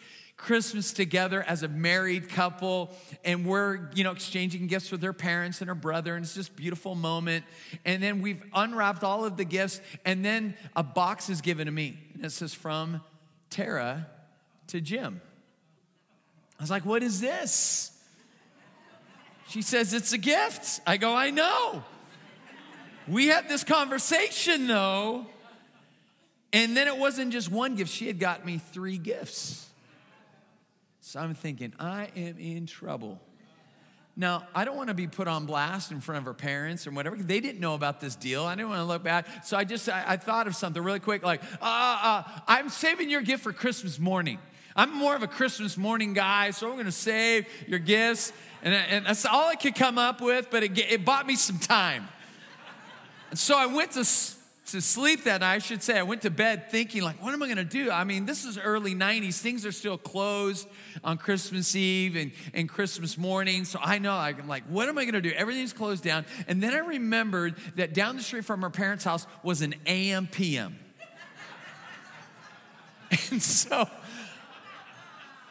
Christmas 0.45 0.93
together 0.93 1.41
as 1.41 1.63
a 1.63 1.67
married 1.67 2.29
couple. 2.29 2.95
And 3.23 3.45
we're, 3.45 3.89
you 3.95 4.03
know, 4.03 4.11
exchanging 4.11 4.67
gifts 4.67 4.91
with 4.91 5.01
their 5.01 5.11
parents 5.11 5.59
and 5.59 5.67
her 5.67 5.75
brother. 5.75 6.15
And 6.15 6.23
it's 6.23 6.35
just 6.35 6.55
beautiful 6.55 6.93
moment. 6.93 7.45
And 7.83 8.01
then 8.01 8.21
we've 8.21 8.43
unwrapped 8.53 9.03
all 9.03 9.25
of 9.25 9.37
the 9.37 9.43
gifts. 9.43 9.81
And 10.05 10.23
then 10.23 10.55
a 10.75 10.83
box 10.83 11.31
is 11.31 11.41
given 11.41 11.65
to 11.65 11.71
me. 11.71 11.97
And 12.13 12.25
it 12.25 12.31
says, 12.31 12.53
From 12.53 13.01
Tara 13.49 14.07
to 14.67 14.79
Jim. 14.79 15.19
I 16.59 16.63
was 16.63 16.69
like, 16.69 16.85
What 16.85 17.01
is 17.01 17.19
this? 17.19 17.91
She 19.47 19.63
says, 19.63 19.95
It's 19.95 20.13
a 20.13 20.19
gift. 20.19 20.79
I 20.85 20.97
go, 20.97 21.15
I 21.15 21.31
know. 21.31 21.83
We 23.07 23.27
had 23.27 23.49
this 23.49 23.63
conversation 23.63 24.67
though. 24.67 25.25
And 26.53 26.77
then 26.77 26.87
it 26.87 26.97
wasn't 26.97 27.33
just 27.33 27.51
one 27.51 27.75
gift, 27.75 27.91
she 27.91 28.05
had 28.05 28.19
got 28.19 28.45
me 28.45 28.59
three 28.59 28.99
gifts. 28.99 29.65
I'm 31.15 31.33
thinking, 31.33 31.73
I 31.79 32.09
am 32.15 32.37
in 32.37 32.65
trouble. 32.65 33.19
Now, 34.17 34.47
I 34.55 34.63
don't 34.63 34.77
want 34.77 34.87
to 34.87 34.93
be 34.93 35.07
put 35.07 35.27
on 35.27 35.45
blast 35.45 35.91
in 35.91 35.99
front 35.99 36.19
of 36.19 36.25
her 36.25 36.33
parents 36.33 36.87
or 36.87 36.91
whatever. 36.91 37.17
They 37.17 37.41
didn't 37.41 37.59
know 37.59 37.73
about 37.73 37.99
this 37.99 38.15
deal. 38.15 38.45
I 38.45 38.55
didn't 38.55 38.69
want 38.69 38.79
to 38.79 38.85
look 38.85 39.03
bad. 39.03 39.25
So 39.43 39.57
I 39.57 39.65
just, 39.65 39.89
I, 39.89 40.03
I 40.07 40.17
thought 40.17 40.47
of 40.47 40.55
something 40.55 40.81
really 40.81 41.01
quick 41.01 41.21
like, 41.23 41.43
uh, 41.61 41.65
uh, 41.65 42.23
I'm 42.47 42.69
saving 42.69 43.09
your 43.09 43.21
gift 43.21 43.43
for 43.43 43.51
Christmas 43.51 43.99
morning. 43.99 44.39
I'm 44.73 44.93
more 44.93 45.15
of 45.15 45.23
a 45.23 45.27
Christmas 45.27 45.77
morning 45.77 46.13
guy, 46.13 46.51
so 46.51 46.67
I'm 46.67 46.73
going 46.73 46.85
to 46.85 46.91
save 46.91 47.47
your 47.67 47.79
gifts. 47.79 48.31
And, 48.61 48.73
and 48.73 49.05
that's 49.05 49.25
all 49.25 49.49
I 49.49 49.55
could 49.55 49.75
come 49.75 49.97
up 49.97 50.21
with, 50.21 50.49
but 50.49 50.63
it, 50.63 50.77
it 50.77 51.05
bought 51.05 51.27
me 51.27 51.35
some 51.35 51.59
time. 51.59 52.07
And 53.29 53.39
so 53.39 53.57
I 53.57 53.65
went 53.65 53.91
to 53.91 54.05
to 54.67 54.81
sleep 54.81 55.25
that 55.25 55.41
night, 55.41 55.55
I 55.55 55.59
should 55.59 55.83
say, 55.83 55.99
I 55.99 56.03
went 56.03 56.23
to 56.23 56.31
bed 56.31 56.71
thinking, 56.71 57.03
like, 57.03 57.21
what 57.23 57.33
am 57.33 57.43
I 57.43 57.47
gonna 57.47 57.63
do? 57.63 57.91
I 57.91 58.03
mean, 58.03 58.25
this 58.25 58.45
is 58.45 58.57
early 58.57 58.95
90s. 58.95 59.39
Things 59.39 59.63
are 59.65 59.71
still 59.71 59.97
closed 59.97 60.67
on 61.03 61.17
Christmas 61.17 61.75
Eve 61.75 62.15
and, 62.15 62.31
and 62.53 62.67
Christmas 62.67 63.15
morning. 63.17 63.65
So 63.65 63.79
I 63.81 63.99
know, 63.99 64.13
I'm 64.13 64.47
like, 64.47 64.63
what 64.63 64.89
am 64.89 64.97
I 64.97 65.05
gonna 65.05 65.21
do? 65.21 65.31
Everything's 65.31 65.73
closed 65.73 66.03
down. 66.03 66.25
And 66.47 66.63
then 66.63 66.73
I 66.73 66.79
remembered 66.79 67.55
that 67.75 67.93
down 67.93 68.17
the 68.17 68.23
street 68.23 68.45
from 68.45 68.63
our 68.63 68.71
parents' 68.71 69.03
house 69.03 69.27
was 69.43 69.61
an 69.61 69.75
AM 69.85 70.25
PM. 70.27 70.79
and 73.31 73.41
so, 73.41 73.87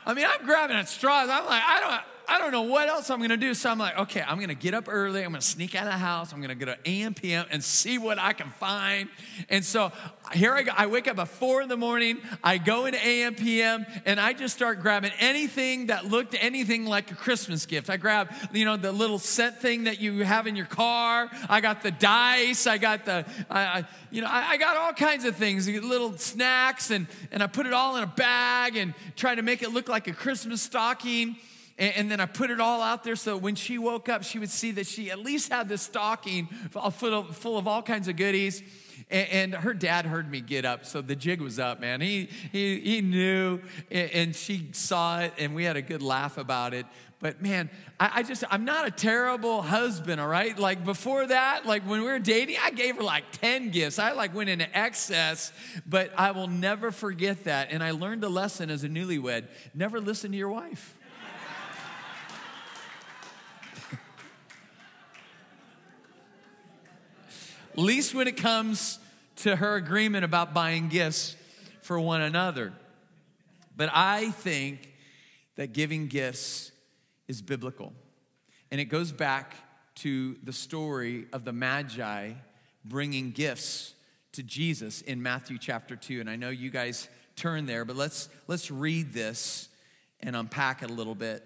I 0.05 0.15
mean, 0.15 0.27
I'm 0.29 0.45
grabbing 0.45 0.77
at 0.77 0.89
straws. 0.89 1.29
I'm 1.31 1.47
like, 1.47 1.63
I 1.65 1.81
don't, 1.81 2.14
I 2.29 2.39
don't 2.39 2.53
know 2.53 2.63
what 2.63 2.89
else 2.89 3.11
I'm 3.11 3.21
gonna 3.21 3.37
do. 3.37 3.55
So 3.55 3.71
I'm 3.71 3.79
like, 3.79 3.99
okay, 3.99 4.23
I'm 4.27 4.41
gonna 4.41 4.55
get 4.55 4.75
up 4.75 4.85
early. 4.89 5.23
I'm 5.23 5.31
gonna 5.31 5.43
sneak 5.43 5.75
out 5.75 5.87
of 5.87 5.93
the 5.93 5.99
house. 5.99 6.33
I'm 6.33 6.41
gonna 6.41 6.55
go 6.55 6.67
to 6.67 6.79
AM, 6.87 7.15
PM 7.15 7.47
and 7.51 7.63
see 7.63 7.99
what 7.99 8.19
I 8.19 8.33
can 8.33 8.49
find. 8.51 9.09
And 9.49 9.65
so 9.65 9.93
here 10.33 10.53
I 10.55 10.63
go. 10.63 10.73
I 10.77 10.87
wake 10.87 11.09
up 11.09 11.19
at 11.19 11.29
four 11.29 11.63
in 11.63 11.69
the 11.69 11.77
morning. 11.77 12.19
I 12.43 12.59
go 12.59 12.87
into 12.87 13.05
AM, 13.05 13.35
PM, 13.35 13.87
and 14.07 14.19
I 14.19 14.33
just 14.33 14.55
start 14.55 14.81
grabbing 14.81 15.13
anything 15.19 15.87
that 15.87 16.07
looked 16.07 16.35
anything 16.39 16.87
like 16.87 17.11
a 17.11 17.15
Christmas 17.15 17.67
gift. 17.67 17.91
I 17.91 17.97
grab, 17.97 18.33
you 18.53 18.65
know, 18.65 18.77
the 18.77 18.93
little 18.93 19.19
set 19.19 19.61
thing 19.61 19.85
that 19.85 20.01
you 20.01 20.25
have 20.25 20.47
in 20.47 20.57
your 20.57 20.67
car. 20.67 21.31
I 21.49 21.61
got 21.61 21.83
the 21.83 21.91
dice. 21.91 22.67
I 22.67 22.79
got 22.79 23.05
the, 23.05 23.27
I, 23.51 23.85
you 24.11 24.23
know, 24.23 24.29
I, 24.29 24.51
I 24.51 24.57
got 24.57 24.77
all 24.77 24.93
kinds 24.93 25.25
of 25.25 25.37
things, 25.37 25.69
little 25.69 26.17
snacks, 26.17 26.91
and, 26.91 27.07
and 27.33 27.43
I 27.43 27.47
put 27.47 27.67
it 27.67 27.73
all 27.73 27.97
in 27.97 28.03
a 28.03 28.07
bag 28.07 28.77
and 28.77 28.95
try 29.17 29.35
to 29.35 29.43
make 29.43 29.63
it 29.63 29.71
look 29.71 29.89
like 29.89 30.09
a 30.09 30.13
Christmas 30.13 30.63
stocking. 30.63 31.37
And, 31.77 31.97
and, 31.97 32.11
then 32.11 32.21
I 32.21 32.27
put 32.27 32.51
it 32.51 32.61
all 32.61 32.81
out 32.81 33.03
there 33.03 33.17
so 33.17 33.37
when 33.37 33.57
she 33.57 33.79
woke 33.79 34.09
up, 34.09 34.23
she 34.23 34.39
would 34.39 34.51
see 34.51 34.71
that 34.73 34.87
she 34.87 35.11
at 35.11 35.19
least 35.19 35.53
had 35.53 35.69
this 35.69 35.83
stocking 35.83 36.47
full 36.71 37.15
of, 37.15 37.37
full 37.37 37.59
of 37.59 37.67
all 37.67 37.83
kinds 37.83 38.07
of 38.07 38.17
goodies. 38.17 38.63
And, 39.11 39.29
and, 39.29 39.55
her 39.55 39.75
dad 39.75 40.07
heard 40.07 40.31
me 40.31 40.41
get 40.41 40.65
up, 40.65 40.85
so 40.87 41.03
the 41.03 41.17
jig 41.17 41.41
was 41.41 41.59
up, 41.59 41.81
man. 41.81 42.01
He, 42.01 42.29
he, 42.53 42.79
he 42.81 43.01
knew, 43.01 43.61
and, 43.91 44.11
and 44.13 44.37
she 44.37 44.69
saw 44.73 45.21
it, 45.21 45.35
and 45.37 45.55
we 45.55 45.65
had 45.65 45.77
a 45.77 45.83
good 45.83 46.01
laugh 46.01 46.39
about 46.39 46.75
it. 46.75 46.87
But 47.25 47.41
man, 47.41 47.71
I, 47.99 48.11
I, 48.17 48.23
just, 48.23 48.45
I'm 48.51 48.65
not 48.65 48.87
a 48.87 48.91
terrible 48.91 49.63
husband, 49.63 50.21
all 50.21 50.29
right? 50.29 50.59
Like 50.59 50.85
before 50.85 51.27
that, 51.27 51.65
like 51.65 51.83
when 51.89 52.01
we 52.01 52.07
were 52.07 52.19
dating, 52.19 52.57
I 52.63 52.71
gave 52.71 52.97
her 52.97 53.03
like 53.03 53.25
10 53.41 53.71
gifts. 53.71 53.99
I 53.99 54.13
like 54.13 54.35
went 54.35 54.51
into 54.51 54.69
excess, 54.77 55.51
but 55.87 56.13
I 56.19 56.33
will 56.33 56.49
never 56.49 56.91
forget 56.91 57.45
that. 57.45 57.69
And 57.71 57.83
I 57.83 57.93
learned 57.93 58.25
a 58.25 58.29
lesson 58.29 58.69
as 58.69 58.85
a 58.85 58.89
newlywed 58.89 59.47
never 59.75 60.01
listen 60.01 60.33
to 60.33 60.37
your 60.37 60.51
wife. 60.51 60.94
Least 67.79 68.15
when 68.15 68.29
it 68.29 68.37
comes 68.37 68.99
to 69.37 69.57
her 69.57 69.77
agreement 69.77 70.25
about 70.25 70.55
buying 70.55 70.89
gifts 70.89 71.37
for 71.83 71.99
one 71.99 72.21
another. 72.21 72.73
But 73.77 73.91
I 73.93 74.31
think 74.31 74.93
that 75.57 75.73
giving 75.73 76.07
gifts 76.07 76.73
is 77.29 77.43
biblical. 77.43 77.93
And 78.71 78.81
it 78.81 78.87
goes 78.87 79.13
back 79.13 79.55
to 79.97 80.37
the 80.43 80.53
story 80.53 81.27
of 81.33 81.45
the 81.45 81.53
Magi 81.53 82.33
bringing 82.85 83.31
gifts 83.31 83.95
to 84.33 84.43
Jesus 84.43 85.01
in 85.01 85.23
Matthew 85.23 85.59
chapter 85.59 85.97
2. 85.97 86.21
And 86.21 86.29
I 86.29 86.37
know 86.37 86.51
you 86.51 86.71
guys 86.71 87.09
turn 87.37 87.67
there, 87.67 87.85
but 87.85 87.97
let's, 87.97 88.29
let's 88.47 88.71
read 88.71 89.13
this 89.13 89.69
and 90.21 90.37
unpack 90.37 90.83
it 90.83 90.91
a 90.91 90.93
little 90.93 91.15
bit. 91.15 91.45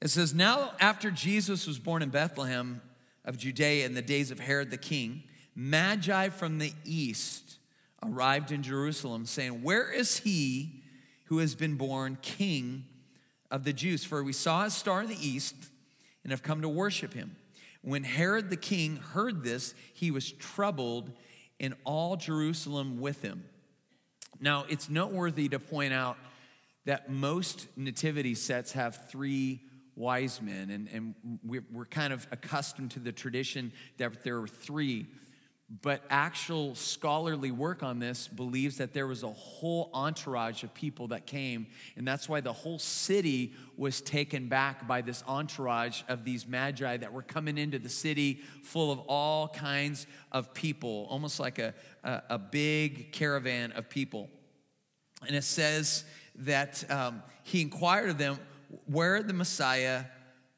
It 0.00 0.08
says, 0.08 0.34
Now 0.34 0.72
after 0.80 1.10
Jesus 1.10 1.66
was 1.66 1.78
born 1.78 2.02
in 2.02 2.10
Bethlehem 2.10 2.80
of 3.24 3.38
Judea 3.38 3.86
in 3.86 3.94
the 3.94 4.02
days 4.02 4.30
of 4.30 4.40
Herod 4.40 4.70
the 4.70 4.76
king, 4.76 5.24
Magi 5.56 6.28
from 6.28 6.58
the 6.58 6.74
east 6.84 7.58
arrived 8.04 8.52
in 8.52 8.62
Jerusalem, 8.62 9.24
saying, 9.24 9.62
Where 9.62 9.90
is 9.90 10.18
he 10.18 10.82
who 11.24 11.38
has 11.38 11.54
been 11.54 11.76
born 11.76 12.18
king 12.20 12.84
of 13.50 13.64
the 13.64 13.72
Jews? 13.72 14.04
For 14.04 14.22
we 14.22 14.34
saw 14.34 14.64
his 14.64 14.74
star 14.74 15.02
in 15.02 15.08
the 15.08 15.26
east 15.26 15.54
and 16.22 16.30
have 16.30 16.42
come 16.42 16.60
to 16.60 16.68
worship 16.68 17.14
him. 17.14 17.36
When 17.80 18.04
Herod 18.04 18.50
the 18.50 18.56
king 18.56 18.96
heard 18.96 19.42
this, 19.42 19.74
he 19.94 20.10
was 20.10 20.30
troubled, 20.30 21.12
and 21.58 21.74
all 21.84 22.16
Jerusalem 22.16 23.00
with 23.00 23.22
him. 23.22 23.44
Now, 24.38 24.66
it's 24.68 24.90
noteworthy 24.90 25.48
to 25.48 25.58
point 25.58 25.94
out 25.94 26.18
that 26.84 27.10
most 27.10 27.66
nativity 27.76 28.34
sets 28.34 28.72
have 28.72 29.08
three 29.08 29.62
wise 29.94 30.42
men, 30.42 30.70
and, 30.70 30.88
and 30.92 31.14
we're, 31.42 31.64
we're 31.72 31.86
kind 31.86 32.12
of 32.12 32.26
accustomed 32.30 32.90
to 32.90 33.00
the 33.00 33.12
tradition 33.12 33.72
that 33.96 34.22
there 34.22 34.38
are 34.38 34.48
three 34.48 35.06
but 35.82 36.04
actual 36.10 36.76
scholarly 36.76 37.50
work 37.50 37.82
on 37.82 37.98
this 37.98 38.28
believes 38.28 38.76
that 38.76 38.92
there 38.92 39.06
was 39.06 39.24
a 39.24 39.32
whole 39.32 39.90
entourage 39.92 40.62
of 40.62 40.72
people 40.74 41.08
that 41.08 41.26
came 41.26 41.66
and 41.96 42.06
that's 42.06 42.28
why 42.28 42.40
the 42.40 42.52
whole 42.52 42.78
city 42.78 43.52
was 43.76 44.00
taken 44.00 44.48
back 44.48 44.86
by 44.86 45.00
this 45.00 45.24
entourage 45.26 46.02
of 46.08 46.24
these 46.24 46.46
magi 46.46 46.96
that 46.96 47.12
were 47.12 47.22
coming 47.22 47.58
into 47.58 47.80
the 47.80 47.88
city 47.88 48.40
full 48.62 48.92
of 48.92 49.00
all 49.08 49.48
kinds 49.48 50.06
of 50.30 50.54
people 50.54 51.08
almost 51.10 51.40
like 51.40 51.58
a, 51.58 51.74
a, 52.04 52.22
a 52.30 52.38
big 52.38 53.10
caravan 53.10 53.72
of 53.72 53.88
people. 53.88 54.28
And 55.26 55.34
it 55.34 55.44
says 55.44 56.04
that 56.36 56.88
um, 56.90 57.22
he 57.42 57.60
inquired 57.60 58.10
of 58.10 58.18
them 58.18 58.38
where 58.84 59.20
the 59.20 59.32
messiah 59.32 60.04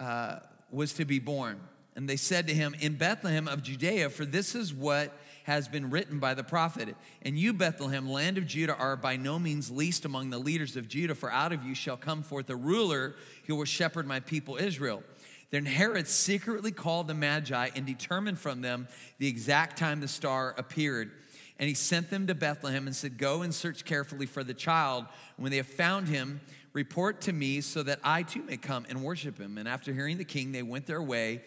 uh, 0.00 0.40
was 0.70 0.92
to 0.94 1.06
be 1.06 1.18
born 1.18 1.58
and 1.98 2.08
they 2.08 2.16
said 2.16 2.46
to 2.46 2.54
him, 2.54 2.76
In 2.78 2.94
Bethlehem 2.94 3.48
of 3.48 3.60
Judea, 3.60 4.10
for 4.10 4.24
this 4.24 4.54
is 4.54 4.72
what 4.72 5.18
has 5.42 5.66
been 5.66 5.90
written 5.90 6.20
by 6.20 6.32
the 6.32 6.44
prophet. 6.44 6.94
And 7.22 7.36
you, 7.36 7.52
Bethlehem, 7.52 8.08
land 8.08 8.38
of 8.38 8.46
Judah, 8.46 8.76
are 8.76 8.94
by 8.94 9.16
no 9.16 9.36
means 9.36 9.68
least 9.68 10.04
among 10.04 10.30
the 10.30 10.38
leaders 10.38 10.76
of 10.76 10.86
Judah, 10.86 11.16
for 11.16 11.28
out 11.28 11.52
of 11.52 11.64
you 11.64 11.74
shall 11.74 11.96
come 11.96 12.22
forth 12.22 12.48
a 12.50 12.54
ruler 12.54 13.16
who 13.48 13.56
will 13.56 13.64
shepherd 13.64 14.06
my 14.06 14.20
people 14.20 14.54
Israel. 14.54 15.02
Then 15.50 15.66
Herod 15.66 16.06
secretly 16.06 16.70
called 16.70 17.08
the 17.08 17.14
Magi 17.14 17.70
and 17.74 17.84
determined 17.84 18.38
from 18.38 18.62
them 18.62 18.86
the 19.18 19.26
exact 19.26 19.76
time 19.76 19.98
the 19.98 20.06
star 20.06 20.54
appeared. 20.56 21.10
And 21.58 21.66
he 21.66 21.74
sent 21.74 22.10
them 22.10 22.28
to 22.28 22.34
Bethlehem 22.36 22.86
and 22.86 22.94
said, 22.94 23.18
Go 23.18 23.42
and 23.42 23.52
search 23.52 23.84
carefully 23.84 24.26
for 24.26 24.44
the 24.44 24.54
child. 24.54 25.06
when 25.36 25.50
they 25.50 25.56
have 25.56 25.66
found 25.66 26.06
him, 26.06 26.42
report 26.72 27.20
to 27.22 27.32
me 27.32 27.60
so 27.60 27.82
that 27.82 27.98
I 28.04 28.22
too 28.22 28.44
may 28.44 28.56
come 28.56 28.86
and 28.88 29.02
worship 29.02 29.36
him. 29.36 29.58
And 29.58 29.66
after 29.66 29.92
hearing 29.92 30.16
the 30.16 30.24
king, 30.24 30.52
they 30.52 30.62
went 30.62 30.86
their 30.86 31.02
way 31.02 31.40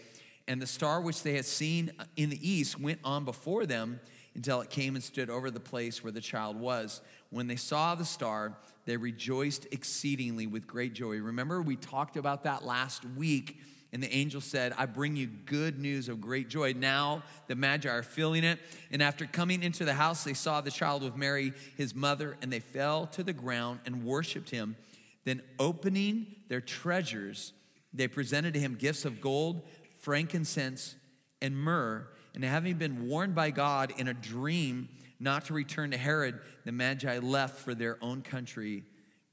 and 0.52 0.62
the 0.62 0.68
star 0.68 1.00
which 1.00 1.24
they 1.24 1.36
had 1.36 1.46
seen 1.46 1.94
in 2.18 2.30
the 2.30 2.50
east 2.50 2.78
went 2.78 3.00
on 3.06 3.24
before 3.24 3.66
them 3.66 4.02
until 4.36 4.60
it 4.60 4.70
came 4.70 4.96
and 4.96 5.04
stood 5.04 5.30
over 5.30 5.50
the 5.50 5.62
place 5.62 6.04
where 6.04 6.12
the 6.12 6.20
child 6.20 6.60
was. 6.60 7.00
When 7.30 7.48
they 7.48 7.56
saw 7.56 7.96
the 7.96 8.04
star, 8.04 8.58
they 8.84 8.98
rejoiced 8.98 9.66
exceedingly 9.72 10.48
with 10.48 10.68
great 10.68 10.92
joy. 10.92 11.20
Remember, 11.20 11.62
we 11.62 11.78
talked 11.78 12.18
about 12.18 12.44
that 12.44 12.66
last 12.66 13.06
week, 13.16 13.62
and 13.94 14.04
the 14.04 14.14
angel 14.14 14.42
said, 14.42 14.74
I 14.78 14.88
bring 14.88 15.16
you 15.16 15.28
good 15.28 15.80
news 15.80 16.10
of 16.10 16.20
great 16.20 16.50
joy. 16.50 16.74
Now 16.74 17.24
the 17.48 17.56
Magi 17.56 17.88
are 17.90 18.04
feeling 18.04 18.44
it. 18.44 18.60
And 18.92 19.02
after 19.02 19.26
coming 19.26 19.64
into 19.64 19.86
the 19.86 19.94
house, 19.94 20.26
they 20.26 20.34
saw 20.34 20.60
the 20.60 20.70
child 20.70 21.02
with 21.02 21.16
Mary, 21.16 21.54
his 21.78 21.96
mother, 21.96 22.36
and 22.42 22.52
they 22.52 22.60
fell 22.60 23.08
to 23.08 23.24
the 23.24 23.32
ground 23.32 23.80
and 23.86 24.04
worshiped 24.04 24.50
him. 24.50 24.76
Then, 25.24 25.44
opening 25.60 26.28
their 26.50 26.60
treasures, 26.60 27.54
they 27.94 28.10
presented 28.10 28.54
to 28.56 28.60
him 28.60 28.76
gifts 28.76 29.06
of 29.06 29.22
gold 29.22 29.62
frankincense, 30.02 30.96
and 31.42 31.56
myrrh. 31.56 32.08
And 32.36 32.44
having 32.44 32.78
been 32.78 33.08
warned 33.08 33.36
by 33.36 33.52
God 33.52 33.94
in 33.98 34.08
a 34.08 34.14
dream 34.14 34.90
not 35.20 35.46
to 35.46 35.54
return 35.54 35.92
to 35.92 35.98
Herod, 35.98 36.40
the 36.66 36.72
Magi 36.72 37.20
left 37.20 37.60
for 37.60 37.76
their 37.76 37.98
own 38.02 38.22
country 38.22 38.84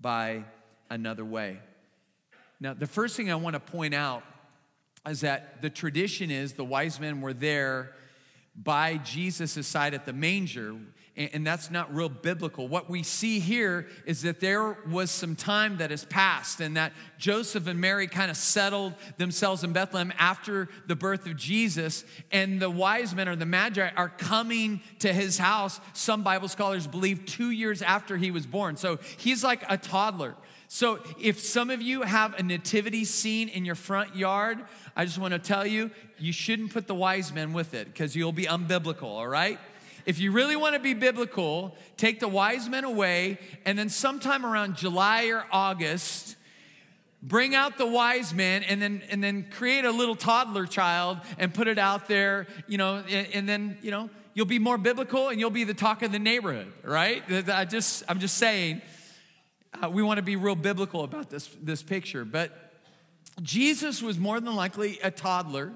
by 0.00 0.44
another 0.90 1.24
way. 1.24 1.58
Now, 2.60 2.74
the 2.74 2.86
first 2.86 3.16
thing 3.16 3.30
I 3.30 3.36
want 3.36 3.54
to 3.54 3.60
point 3.60 3.94
out 3.94 4.22
is 5.06 5.22
that 5.22 5.62
the 5.62 5.70
tradition 5.70 6.30
is 6.30 6.54
the 6.54 6.64
wise 6.64 7.00
men 7.00 7.20
were 7.20 7.32
there 7.32 7.94
by 8.54 8.98
Jesus' 8.98 9.66
side 9.66 9.94
at 9.94 10.04
the 10.04 10.12
manger 10.12 10.76
and 11.18 11.44
that's 11.44 11.70
not 11.70 11.92
real 11.92 12.08
biblical. 12.08 12.68
What 12.68 12.88
we 12.88 13.02
see 13.02 13.40
here 13.40 13.88
is 14.06 14.22
that 14.22 14.38
there 14.38 14.78
was 14.88 15.10
some 15.10 15.34
time 15.34 15.78
that 15.78 15.90
has 15.90 16.04
passed, 16.04 16.60
and 16.60 16.76
that 16.76 16.92
Joseph 17.18 17.66
and 17.66 17.80
Mary 17.80 18.06
kind 18.06 18.30
of 18.30 18.36
settled 18.36 18.94
themselves 19.16 19.64
in 19.64 19.72
Bethlehem 19.72 20.12
after 20.18 20.68
the 20.86 20.94
birth 20.94 21.26
of 21.26 21.36
Jesus, 21.36 22.04
and 22.30 22.60
the 22.60 22.70
wise 22.70 23.14
men 23.14 23.28
or 23.28 23.34
the 23.34 23.46
Magi 23.46 23.90
are 23.96 24.08
coming 24.08 24.80
to 25.00 25.12
his 25.12 25.38
house. 25.38 25.80
Some 25.92 26.22
Bible 26.22 26.48
scholars 26.48 26.86
believe 26.86 27.26
two 27.26 27.50
years 27.50 27.82
after 27.82 28.16
he 28.16 28.30
was 28.30 28.46
born. 28.46 28.76
So 28.76 28.98
he's 29.16 29.42
like 29.42 29.64
a 29.68 29.76
toddler. 29.76 30.36
So, 30.70 30.98
if 31.18 31.40
some 31.40 31.70
of 31.70 31.80
you 31.80 32.02
have 32.02 32.34
a 32.34 32.42
nativity 32.42 33.06
scene 33.06 33.48
in 33.48 33.64
your 33.64 33.74
front 33.74 34.14
yard, 34.14 34.58
I 34.94 35.06
just 35.06 35.16
want 35.16 35.32
to 35.32 35.38
tell 35.38 35.66
you, 35.66 35.90
you 36.18 36.30
shouldn't 36.30 36.74
put 36.74 36.86
the 36.86 36.94
wise 36.94 37.32
men 37.32 37.54
with 37.54 37.72
it 37.72 37.86
because 37.86 38.14
you'll 38.14 38.32
be 38.32 38.44
unbiblical, 38.44 39.04
all 39.04 39.26
right? 39.26 39.58
If 40.08 40.18
you 40.18 40.32
really 40.32 40.56
want 40.56 40.72
to 40.72 40.80
be 40.80 40.94
biblical, 40.94 41.76
take 41.98 42.18
the 42.18 42.28
wise 42.28 42.66
men 42.66 42.84
away, 42.84 43.36
and 43.66 43.78
then 43.78 43.90
sometime 43.90 44.46
around 44.46 44.74
July 44.74 45.26
or 45.26 45.44
August, 45.52 46.36
bring 47.22 47.54
out 47.54 47.76
the 47.76 47.84
wise 47.84 48.32
men 48.32 48.62
and 48.62 48.80
then 48.80 49.02
and 49.10 49.22
then 49.22 49.44
create 49.50 49.84
a 49.84 49.90
little 49.90 50.16
toddler 50.16 50.64
child 50.64 51.18
and 51.36 51.52
put 51.52 51.68
it 51.68 51.76
out 51.76 52.08
there 52.08 52.46
you 52.68 52.78
know 52.78 53.02
and, 53.06 53.26
and, 53.34 53.48
then 53.48 53.76
you 53.82 53.90
know 53.90 54.08
you'll 54.34 54.46
be 54.46 54.60
more 54.60 54.78
biblical 54.78 55.28
and 55.28 55.40
you'll 55.40 55.50
be 55.50 55.64
the 55.64 55.74
talk 55.74 56.02
of 56.02 56.10
the 56.10 56.18
neighborhood 56.18 56.72
right? 56.84 57.22
I 57.50 57.64
just 57.64 58.04
i'm 58.08 58.20
just 58.20 58.38
saying 58.38 58.80
uh, 59.82 59.90
we 59.90 60.02
want 60.02 60.18
to 60.18 60.22
be 60.22 60.36
real 60.36 60.54
biblical 60.54 61.02
about 61.02 61.28
this 61.28 61.50
this 61.60 61.82
picture. 61.82 62.24
But 62.24 62.52
jesus 63.42 64.00
was 64.00 64.16
more 64.16 64.40
than 64.40 64.54
likely 64.54 65.00
a 65.02 65.10
toddler 65.10 65.72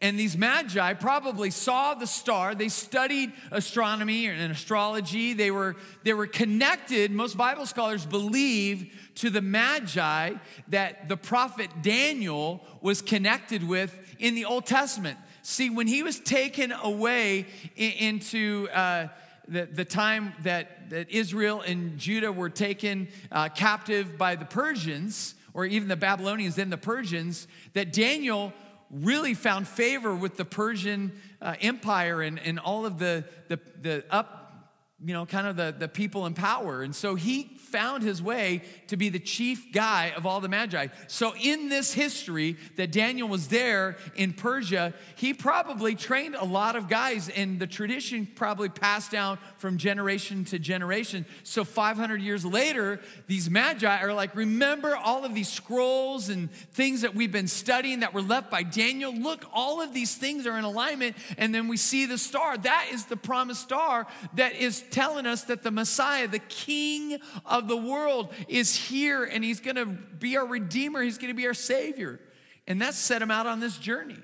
and 0.00 0.16
these 0.16 0.36
magi 0.36 0.94
probably 0.94 1.50
saw 1.50 1.94
the 1.94 2.06
star. 2.06 2.54
They 2.54 2.68
studied 2.68 3.32
astronomy 3.50 4.26
and 4.26 4.52
astrology. 4.52 5.32
They 5.32 5.50
were, 5.50 5.74
they 6.04 6.12
were 6.12 6.28
connected, 6.28 7.10
most 7.10 7.36
Bible 7.36 7.66
scholars 7.66 8.06
believe, 8.06 8.92
to 9.16 9.28
the 9.28 9.42
magi 9.42 10.34
that 10.68 11.08
the 11.08 11.16
prophet 11.16 11.70
Daniel 11.82 12.62
was 12.80 13.02
connected 13.02 13.66
with 13.66 13.98
in 14.20 14.36
the 14.36 14.44
Old 14.44 14.66
Testament. 14.66 15.18
See, 15.42 15.68
when 15.68 15.88
he 15.88 16.04
was 16.04 16.20
taken 16.20 16.70
away 16.70 17.46
into 17.74 18.68
uh, 18.72 19.08
the, 19.48 19.66
the 19.66 19.84
time 19.84 20.32
that, 20.44 20.90
that 20.90 21.10
Israel 21.10 21.60
and 21.62 21.98
Judah 21.98 22.30
were 22.30 22.50
taken 22.50 23.08
uh, 23.32 23.48
captive 23.48 24.16
by 24.16 24.36
the 24.36 24.44
Persians, 24.44 25.34
or 25.54 25.64
even 25.64 25.88
the 25.88 25.96
Babylonians, 25.96 26.54
then 26.54 26.70
the 26.70 26.76
Persians, 26.76 27.48
that 27.72 27.92
Daniel 27.92 28.52
really 28.90 29.34
found 29.34 29.68
favor 29.68 30.14
with 30.14 30.36
the 30.36 30.44
Persian 30.44 31.12
uh, 31.42 31.54
Empire 31.60 32.22
and, 32.22 32.38
and 32.38 32.58
all 32.58 32.86
of 32.86 32.98
the, 32.98 33.24
the, 33.48 33.60
the 33.80 34.04
up, 34.10 34.74
you 35.04 35.12
know, 35.12 35.26
kind 35.26 35.46
of 35.46 35.56
the, 35.56 35.74
the 35.76 35.88
people 35.88 36.26
in 36.26 36.34
power. 36.34 36.82
And 36.82 36.94
so 36.94 37.14
he 37.14 37.57
found 37.70 38.02
his 38.02 38.22
way 38.22 38.62
to 38.88 38.96
be 38.96 39.08
the 39.08 39.18
chief 39.18 39.72
guy 39.72 40.12
of 40.16 40.26
all 40.26 40.40
the 40.40 40.48
magi. 40.48 40.88
So, 41.06 41.34
in 41.36 41.68
this 41.68 41.92
history 41.92 42.56
that 42.76 42.92
Daniel 42.92 43.28
was 43.28 43.48
there 43.48 43.96
in 44.16 44.32
Persia, 44.32 44.94
he 45.16 45.34
probably 45.34 45.94
trained 45.94 46.34
a 46.34 46.44
lot 46.44 46.76
of 46.76 46.88
guys, 46.88 47.28
and 47.28 47.60
the 47.60 47.66
tradition 47.66 48.26
probably 48.26 48.68
passed 48.68 49.10
down 49.10 49.38
from 49.58 49.78
generation 49.78 50.44
to 50.46 50.58
generation. 50.58 51.26
So, 51.42 51.64
500 51.64 52.20
years 52.22 52.44
later, 52.44 53.00
these 53.26 53.50
magi 53.50 54.00
are 54.00 54.12
like, 54.12 54.34
Remember 54.34 54.96
all 54.96 55.24
of 55.24 55.34
these 55.34 55.48
scrolls 55.48 56.28
and 56.28 56.50
things 56.52 57.02
that 57.02 57.14
we've 57.14 57.32
been 57.32 57.48
studying 57.48 58.00
that 58.00 58.14
were 58.14 58.22
left 58.22 58.50
by 58.50 58.62
Daniel? 58.62 59.12
Look, 59.12 59.44
all 59.52 59.82
of 59.82 59.92
these 59.92 60.14
things 60.14 60.46
are 60.46 60.56
in 60.56 60.64
alignment, 60.64 61.16
and 61.36 61.54
then 61.54 61.68
we 61.68 61.76
see 61.76 62.06
the 62.06 62.18
star. 62.18 62.56
That 62.56 62.88
is 62.92 63.06
the 63.06 63.16
promised 63.16 63.62
star 63.62 64.06
that 64.34 64.54
is 64.54 64.84
telling 64.90 65.26
us 65.26 65.44
that 65.44 65.62
the 65.62 65.70
Messiah, 65.72 66.28
the 66.28 66.38
King 66.38 67.18
of 67.44 67.57
of 67.58 67.68
the 67.68 67.76
world 67.76 68.32
is 68.48 68.74
here 68.74 69.24
and 69.24 69.44
he's 69.44 69.60
going 69.60 69.76
to 69.76 69.86
be 69.86 70.36
our 70.36 70.46
redeemer, 70.46 71.02
he's 71.02 71.18
going 71.18 71.30
to 71.30 71.36
be 71.36 71.46
our 71.46 71.54
savior. 71.54 72.20
And 72.66 72.80
that 72.82 72.94
set 72.94 73.22
him 73.22 73.30
out 73.30 73.46
on 73.46 73.60
this 73.60 73.78
journey. 73.78 74.18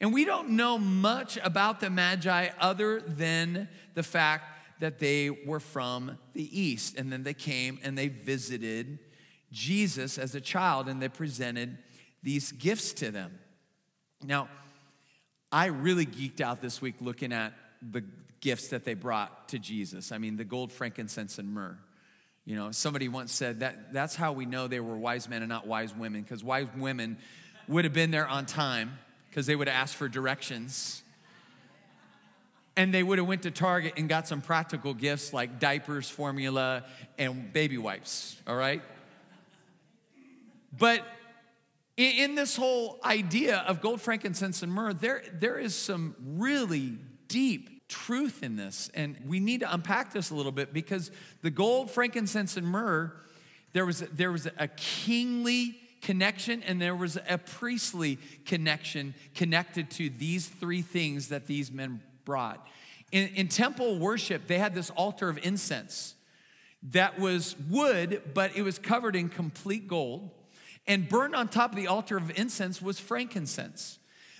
And 0.00 0.12
we 0.12 0.24
don't 0.24 0.50
know 0.50 0.78
much 0.78 1.38
about 1.42 1.80
the 1.80 1.90
Magi 1.90 2.48
other 2.58 3.00
than 3.00 3.68
the 3.94 4.02
fact 4.02 4.80
that 4.80 4.98
they 4.98 5.30
were 5.30 5.60
from 5.60 6.18
the 6.32 6.60
east. 6.60 6.96
And 6.96 7.12
then 7.12 7.22
they 7.22 7.34
came 7.34 7.78
and 7.84 7.96
they 7.96 8.08
visited 8.08 8.98
Jesus 9.52 10.18
as 10.18 10.34
a 10.34 10.40
child 10.40 10.88
and 10.88 11.00
they 11.00 11.08
presented 11.08 11.78
these 12.22 12.50
gifts 12.52 12.92
to 12.94 13.10
them. 13.10 13.38
Now, 14.24 14.48
I 15.52 15.66
really 15.66 16.06
geeked 16.06 16.40
out 16.40 16.60
this 16.60 16.80
week 16.80 16.96
looking 17.00 17.32
at 17.32 17.52
the 17.80 18.04
gifts 18.40 18.68
that 18.68 18.84
they 18.84 18.94
brought 18.94 19.48
to 19.48 19.58
Jesus. 19.58 20.12
I 20.12 20.18
mean, 20.18 20.36
the 20.36 20.44
gold, 20.44 20.72
frankincense, 20.72 21.38
and 21.38 21.52
myrrh. 21.52 21.78
You 22.44 22.56
know, 22.56 22.72
somebody 22.72 23.08
once 23.08 23.32
said 23.32 23.60
that 23.60 23.92
that's 23.92 24.16
how 24.16 24.32
we 24.32 24.46
know 24.46 24.66
they 24.66 24.80
were 24.80 24.96
wise 24.96 25.28
men 25.28 25.42
and 25.42 25.48
not 25.48 25.66
wise 25.66 25.94
women, 25.94 26.22
because 26.22 26.42
wise 26.42 26.66
women 26.76 27.18
would 27.68 27.84
have 27.84 27.94
been 27.94 28.10
there 28.10 28.26
on 28.26 28.46
time 28.46 28.98
because 29.30 29.46
they 29.46 29.54
would 29.54 29.68
have 29.68 29.76
asked 29.76 29.94
for 29.94 30.08
directions. 30.08 31.02
And 32.76 32.92
they 32.92 33.02
would 33.02 33.18
have 33.18 33.28
went 33.28 33.42
to 33.42 33.50
Target 33.50 33.94
and 33.96 34.08
got 34.08 34.26
some 34.26 34.40
practical 34.40 34.94
gifts 34.94 35.32
like 35.32 35.60
diapers, 35.60 36.08
formula, 36.08 36.84
and 37.18 37.52
baby 37.52 37.78
wipes, 37.78 38.36
all 38.46 38.56
right? 38.56 38.82
But 40.76 41.06
in, 41.96 42.34
this 42.34 42.56
whole 42.56 42.98
idea 43.04 43.58
of 43.68 43.80
gold, 43.82 44.00
frankincense, 44.00 44.62
and 44.62 44.72
myrrh, 44.72 44.94
there, 44.94 45.22
there 45.32 45.58
is 45.58 45.74
some 45.74 46.16
really 46.18 46.98
deep 47.28 47.68
truth 47.92 48.42
in 48.42 48.56
this. 48.56 48.90
And 48.94 49.16
we 49.26 49.38
need 49.38 49.60
to 49.60 49.72
unpack 49.72 50.12
this 50.12 50.30
a 50.30 50.34
little 50.34 50.50
bit 50.50 50.72
because 50.72 51.10
the 51.42 51.50
gold, 51.50 51.90
frankincense, 51.90 52.56
and 52.56 52.66
myrrh, 52.66 53.12
there 53.74 53.84
was, 53.84 54.00
there 54.00 54.32
was 54.32 54.48
a 54.58 54.66
kingly 54.68 55.78
connection 56.00 56.62
and 56.62 56.80
there 56.80 56.96
was 56.96 57.18
a 57.28 57.38
priestly 57.38 58.18
connection 58.46 59.14
connected 59.34 59.90
to 59.90 60.08
these 60.08 60.48
three 60.48 60.82
things 60.82 61.28
that 61.28 61.46
these 61.46 61.70
men 61.70 62.00
brought. 62.24 62.66
In, 63.12 63.28
in 63.28 63.48
temple 63.48 63.98
worship, 63.98 64.46
they 64.46 64.58
had 64.58 64.74
this 64.74 64.88
altar 64.90 65.28
of 65.28 65.38
incense 65.44 66.14
that 66.90 67.18
was 67.20 67.54
wood, 67.70 68.22
but 68.34 68.56
it 68.56 68.62
was 68.62 68.78
covered 68.78 69.14
in 69.14 69.28
complete 69.28 69.86
gold. 69.86 70.30
And 70.88 71.08
burned 71.08 71.36
on 71.36 71.46
top 71.46 71.70
of 71.70 71.76
the 71.76 71.86
altar 71.86 72.16
of 72.16 72.36
incense 72.36 72.82
was 72.82 72.98
frankincense. 72.98 73.98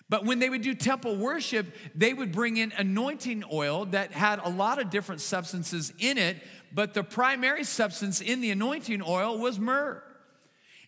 But 0.09 0.25
when 0.25 0.39
they 0.39 0.51
would 0.51 0.63
do 0.63 0.75
temple 0.75 1.17
worship, 1.17 1.67
they 1.95 2.13
would 2.13 2.33
bring 2.33 2.57
in 2.57 2.73
anointing 2.77 3.45
oil 3.51 3.87
that 3.87 4.13
had 4.13 4.41
a 4.41 4.49
lot 4.49 4.81
of 4.81 4.91
different 4.91 5.21
substances 5.21 5.93
in 5.99 6.19
it, 6.19 6.37
but 6.73 6.95
the 6.95 7.03
primary 7.03 7.65
substance 7.65 8.21
in 8.21 8.41
the 8.41 8.51
anointing 8.51 9.03
oil 9.03 9.39
was 9.39 9.59
myrrh. 9.59 10.03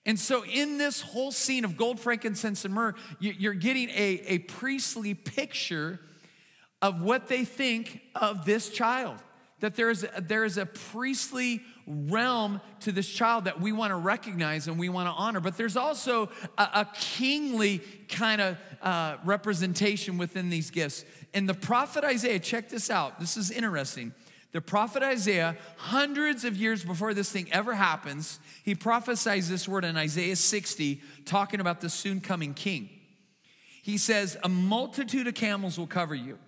And 0.06 0.20
so, 0.20 0.44
in 0.44 0.76
this 0.76 1.00
whole 1.00 1.32
scene 1.32 1.64
of 1.64 1.76
gold, 1.76 1.98
frankincense, 1.98 2.64
and 2.64 2.74
myrrh, 2.74 2.94
you're 3.20 3.54
getting 3.54 3.88
a, 3.90 4.22
a 4.26 4.38
priestly 4.40 5.14
picture 5.14 6.00
of 6.82 7.00
what 7.00 7.28
they 7.28 7.44
think 7.44 8.02
of 8.14 8.44
this 8.44 8.68
child. 8.68 9.16
That 9.60 9.76
there 9.76 9.88
is, 9.88 10.06
there 10.20 10.44
is 10.44 10.58
a 10.58 10.66
priestly 10.66 11.62
realm 11.86 12.60
to 12.80 12.92
this 12.92 13.08
child 13.08 13.44
that 13.44 13.60
we 13.60 13.72
want 13.72 13.90
to 13.90 13.96
recognize 13.96 14.68
and 14.68 14.78
we 14.78 14.88
want 14.88 15.08
to 15.08 15.12
honor. 15.12 15.40
But 15.40 15.56
there's 15.56 15.76
also 15.76 16.30
a, 16.56 16.62
a 16.62 16.88
kingly 16.94 17.78
kind 18.08 18.40
of 18.40 18.58
uh, 18.82 19.16
representation 19.24 20.18
within 20.18 20.50
these 20.50 20.70
gifts. 20.70 21.04
And 21.32 21.48
the 21.48 21.54
prophet 21.54 22.04
Isaiah, 22.04 22.38
check 22.38 22.68
this 22.68 22.90
out. 22.90 23.20
This 23.20 23.36
is 23.36 23.50
interesting. 23.50 24.12
The 24.52 24.60
prophet 24.60 25.02
Isaiah, 25.02 25.56
hundreds 25.76 26.44
of 26.44 26.56
years 26.56 26.84
before 26.84 27.12
this 27.12 27.30
thing 27.30 27.52
ever 27.52 27.74
happens, 27.74 28.38
he 28.64 28.76
prophesies 28.76 29.48
this 29.48 29.66
word 29.66 29.84
in 29.84 29.96
Isaiah 29.96 30.36
60, 30.36 31.02
talking 31.24 31.60
about 31.60 31.80
the 31.80 31.90
soon 31.90 32.20
coming 32.20 32.54
king. 32.54 32.88
He 33.82 33.98
says, 33.98 34.36
A 34.44 34.48
multitude 34.48 35.26
of 35.26 35.34
camels 35.34 35.76
will 35.76 35.88
cover 35.88 36.14
you. 36.14 36.38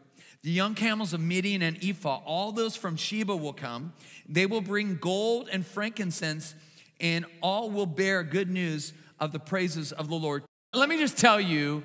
The 0.46 0.52
young 0.52 0.76
camels 0.76 1.12
of 1.12 1.20
Midian 1.20 1.60
and 1.60 1.76
Ephah, 1.82 2.20
all 2.24 2.52
those 2.52 2.76
from 2.76 2.94
Sheba 2.94 3.34
will 3.34 3.52
come. 3.52 3.92
They 4.28 4.46
will 4.46 4.60
bring 4.60 4.94
gold 4.94 5.48
and 5.50 5.66
frankincense, 5.66 6.54
and 7.00 7.26
all 7.42 7.68
will 7.68 7.84
bear 7.84 8.22
good 8.22 8.48
news 8.48 8.92
of 9.18 9.32
the 9.32 9.40
praises 9.40 9.90
of 9.90 10.08
the 10.08 10.14
Lord. 10.14 10.44
Let 10.72 10.88
me 10.88 10.98
just 10.98 11.18
tell 11.18 11.40
you 11.40 11.82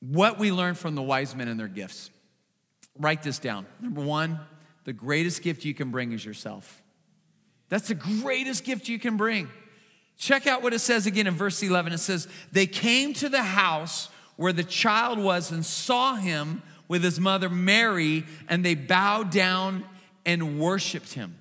what 0.00 0.40
we 0.40 0.50
learned 0.50 0.76
from 0.76 0.96
the 0.96 1.02
wise 1.02 1.36
men 1.36 1.46
and 1.46 1.60
their 1.60 1.68
gifts. 1.68 2.10
Write 2.98 3.22
this 3.22 3.38
down. 3.38 3.64
Number 3.80 4.00
one, 4.00 4.40
the 4.82 4.92
greatest 4.92 5.42
gift 5.42 5.64
you 5.64 5.72
can 5.72 5.92
bring 5.92 6.10
is 6.10 6.24
yourself. 6.24 6.82
That's 7.68 7.86
the 7.86 7.94
greatest 7.94 8.64
gift 8.64 8.88
you 8.88 8.98
can 8.98 9.16
bring. 9.16 9.48
Check 10.18 10.48
out 10.48 10.62
what 10.62 10.74
it 10.74 10.80
says 10.80 11.06
again 11.06 11.28
in 11.28 11.34
verse 11.34 11.62
11. 11.62 11.92
It 11.92 11.98
says, 11.98 12.26
They 12.50 12.66
came 12.66 13.14
to 13.14 13.28
the 13.28 13.44
house 13.44 14.08
where 14.40 14.54
the 14.54 14.64
child 14.64 15.18
was 15.18 15.52
and 15.52 15.66
saw 15.66 16.14
him 16.14 16.62
with 16.88 17.04
his 17.04 17.20
mother 17.20 17.50
Mary, 17.50 18.24
and 18.48 18.64
they 18.64 18.74
bowed 18.74 19.30
down 19.30 19.84
and 20.24 20.58
worshiped 20.58 21.12
him. 21.12 21.36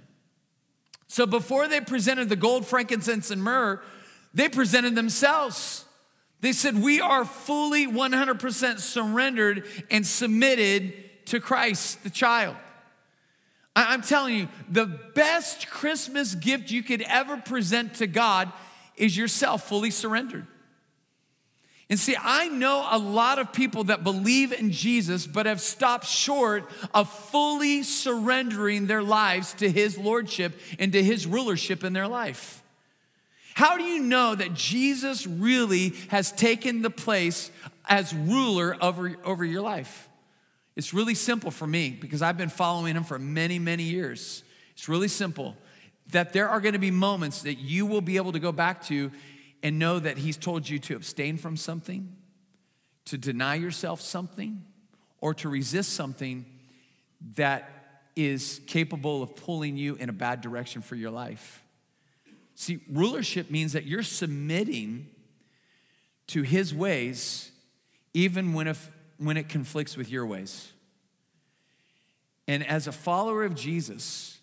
So 1.07 1.25
before 1.25 1.69
they 1.69 1.79
presented 1.79 2.27
the 2.27 2.35
gold, 2.35 2.67
frankincense, 2.67 3.31
and 3.31 3.41
myrrh, 3.41 3.81
they 4.33 4.49
presented 4.49 4.95
themselves. 4.95 5.85
They 6.41 6.51
said, 6.51 6.77
We 6.77 6.99
are 6.99 7.23
fully 7.23 7.87
100% 7.87 8.79
surrendered 8.79 9.65
and 9.89 10.05
submitted 10.05 10.93
to 11.27 11.39
Christ, 11.39 12.03
the 12.03 12.09
child. 12.09 12.57
I'm 13.77 14.01
telling 14.01 14.35
you, 14.35 14.49
the 14.69 14.87
best 15.15 15.69
Christmas 15.69 16.35
gift 16.35 16.69
you 16.69 16.83
could 16.83 17.03
ever 17.03 17.37
present 17.37 17.93
to 17.95 18.07
God 18.07 18.51
is 18.97 19.15
yourself 19.15 19.69
fully 19.69 19.89
surrendered. 19.89 20.47
And 21.89 21.97
see, 21.99 22.15
I 22.19 22.49
know 22.49 22.87
a 22.89 22.99
lot 22.99 23.39
of 23.39 23.51
people 23.51 23.85
that 23.85 24.03
believe 24.03 24.53
in 24.53 24.71
Jesus, 24.71 25.25
but 25.25 25.47
have 25.47 25.59
stopped 25.59 26.05
short 26.05 26.69
of 26.93 27.11
fully 27.11 27.81
surrendering 27.81 28.85
their 28.85 29.01
lives 29.01 29.53
to 29.55 29.71
his 29.71 29.97
lordship 29.97 30.53
and 30.77 30.91
to 30.91 31.03
his 31.03 31.25
rulership 31.25 31.83
in 31.83 31.93
their 31.93 32.07
life. 32.07 32.61
How 33.55 33.75
do 33.75 33.83
you 33.83 34.03
know 34.03 34.35
that 34.35 34.53
Jesus 34.53 35.25
really 35.25 35.93
has 36.09 36.31
taken 36.31 36.83
the 36.83 36.91
place 36.91 37.49
as 37.89 38.13
ruler 38.13 38.77
over, 38.81 39.15
over 39.25 39.43
your 39.43 39.63
life? 39.63 40.07
It's 40.75 40.93
really 40.93 41.15
simple 41.15 41.49
for 41.49 41.67
me 41.67 41.89
because 41.89 42.21
I've 42.21 42.37
been 42.37 42.49
following 42.49 42.95
him 42.95 43.03
for 43.03 43.17
many, 43.17 43.57
many 43.57 43.83
years. 43.83 44.43
It's 44.73 44.87
really 44.87 45.07
simple 45.07 45.57
that 46.11 46.33
there 46.33 46.49
are 46.49 46.61
going 46.61 46.73
to 46.73 46.79
be 46.79 46.91
moments 46.91 47.41
that 47.41 47.55
you 47.55 47.85
will 47.85 48.01
be 48.01 48.17
able 48.17 48.31
to 48.31 48.39
go 48.39 48.51
back 48.51 48.83
to 48.85 49.11
and 49.61 49.79
know 49.79 49.99
that 49.99 50.17
He's 50.17 50.37
told 50.37 50.67
you 50.67 50.79
to 50.79 50.95
abstain 50.95 51.37
from 51.37 51.57
something, 51.57 52.15
to 53.05 53.17
deny 53.17 53.55
yourself 53.55 54.01
something, 54.01 54.63
or 55.21 55.33
to 55.35 55.49
resist 55.49 55.93
something 55.93 56.45
that 57.35 58.03
is 58.15 58.61
capable 58.67 59.21
of 59.21 59.35
pulling 59.35 59.77
you 59.77 59.95
in 59.95 60.09
a 60.09 60.13
bad 60.13 60.41
direction 60.41 60.81
for 60.81 60.95
your 60.95 61.11
life. 61.11 61.63
See, 62.55 62.79
rulership 62.91 63.49
means 63.49 63.73
that 63.73 63.85
you're 63.85 64.03
submitting 64.03 65.07
to 66.27 66.41
His 66.41 66.73
ways, 66.73 67.51
even 68.13 68.53
when, 68.53 68.67
if, 68.67 68.91
when 69.17 69.37
it 69.37 69.49
conflicts 69.49 69.95
with 69.95 70.09
your 70.09 70.25
ways. 70.25 70.71
And 72.47 72.65
as 72.67 72.87
a 72.87 72.91
follower 72.91 73.43
of 73.43 73.55
Jesus, 73.55 74.38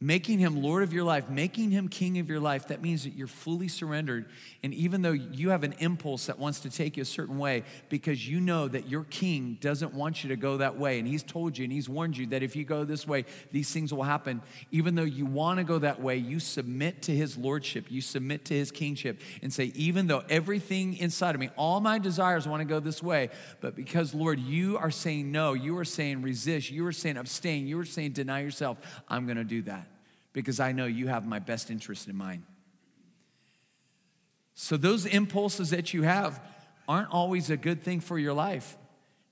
making 0.00 0.38
him 0.38 0.62
Lord 0.62 0.82
of 0.82 0.92
your 0.92 1.04
life, 1.04 1.30
making 1.30 1.70
him 1.70 1.88
King 1.88 2.18
of 2.18 2.28
your 2.28 2.40
life, 2.40 2.68
that 2.68 2.82
means 2.82 3.04
that 3.04 3.14
you're 3.14 3.26
fully 3.26 3.66
surrendered. 3.66 4.26
And 4.62 4.74
even 4.74 5.00
though 5.00 5.12
you 5.12 5.50
have 5.50 5.64
an 5.64 5.74
impulse 5.78 6.26
that 6.26 6.38
wants 6.38 6.60
to 6.60 6.70
take 6.70 6.98
you 6.98 7.02
a 7.02 7.06
certain 7.06 7.38
way, 7.38 7.62
because 7.88 8.28
you 8.28 8.38
know 8.38 8.68
that 8.68 8.90
your 8.90 9.04
King 9.04 9.56
doesn't 9.58 9.94
want 9.94 10.22
you 10.22 10.28
to 10.28 10.36
go 10.36 10.58
that 10.58 10.78
way, 10.78 10.98
and 10.98 11.08
he's 11.08 11.22
told 11.22 11.56
you 11.56 11.64
and 11.64 11.72
he's 11.72 11.88
warned 11.88 12.14
you 12.18 12.26
that 12.26 12.42
if 12.42 12.54
you 12.54 12.64
go 12.64 12.84
this 12.84 13.06
way, 13.06 13.24
these 13.52 13.72
things 13.72 13.92
will 13.92 14.02
happen. 14.02 14.42
Even 14.70 14.96
though 14.96 15.02
you 15.02 15.24
want 15.24 15.58
to 15.58 15.64
go 15.64 15.78
that 15.78 16.02
way, 16.02 16.16
you 16.18 16.40
submit 16.40 17.00
to 17.02 17.12
his 17.16 17.38
lordship, 17.38 17.86
you 17.88 18.02
submit 18.02 18.44
to 18.46 18.54
his 18.54 18.70
kingship, 18.70 19.22
and 19.40 19.50
say, 19.50 19.72
even 19.74 20.08
though 20.08 20.24
everything 20.28 20.94
inside 20.98 21.34
of 21.34 21.40
me, 21.40 21.48
all 21.56 21.80
my 21.80 21.98
desires 21.98 22.46
want 22.46 22.60
to 22.60 22.66
go 22.66 22.80
this 22.80 23.02
way, 23.02 23.30
but 23.62 23.74
because, 23.74 24.12
Lord, 24.12 24.40
you 24.40 24.76
are 24.76 24.90
saying 24.90 25.32
no, 25.32 25.54
you 25.54 25.78
are 25.78 25.86
saying 25.86 26.20
resist, 26.20 26.70
you 26.70 26.86
are 26.86 26.92
saying 26.92 27.16
abstain, 27.16 27.66
you 27.66 27.78
are 27.78 27.84
saying 27.86 28.12
deny 28.12 28.40
yourself, 28.40 28.76
I'm 29.08 29.24
going 29.24 29.38
to 29.38 29.44
do 29.44 29.62
that 29.62 29.86
because 30.36 30.60
I 30.60 30.72
know 30.72 30.84
you 30.84 31.06
have 31.08 31.26
my 31.26 31.38
best 31.38 31.70
interest 31.70 32.08
in 32.08 32.14
mind. 32.14 32.42
So, 34.52 34.76
those 34.76 35.06
impulses 35.06 35.70
that 35.70 35.94
you 35.94 36.02
have 36.02 36.42
aren't 36.86 37.10
always 37.10 37.48
a 37.48 37.56
good 37.56 37.82
thing 37.82 38.00
for 38.00 38.18
your 38.18 38.34
life. 38.34 38.76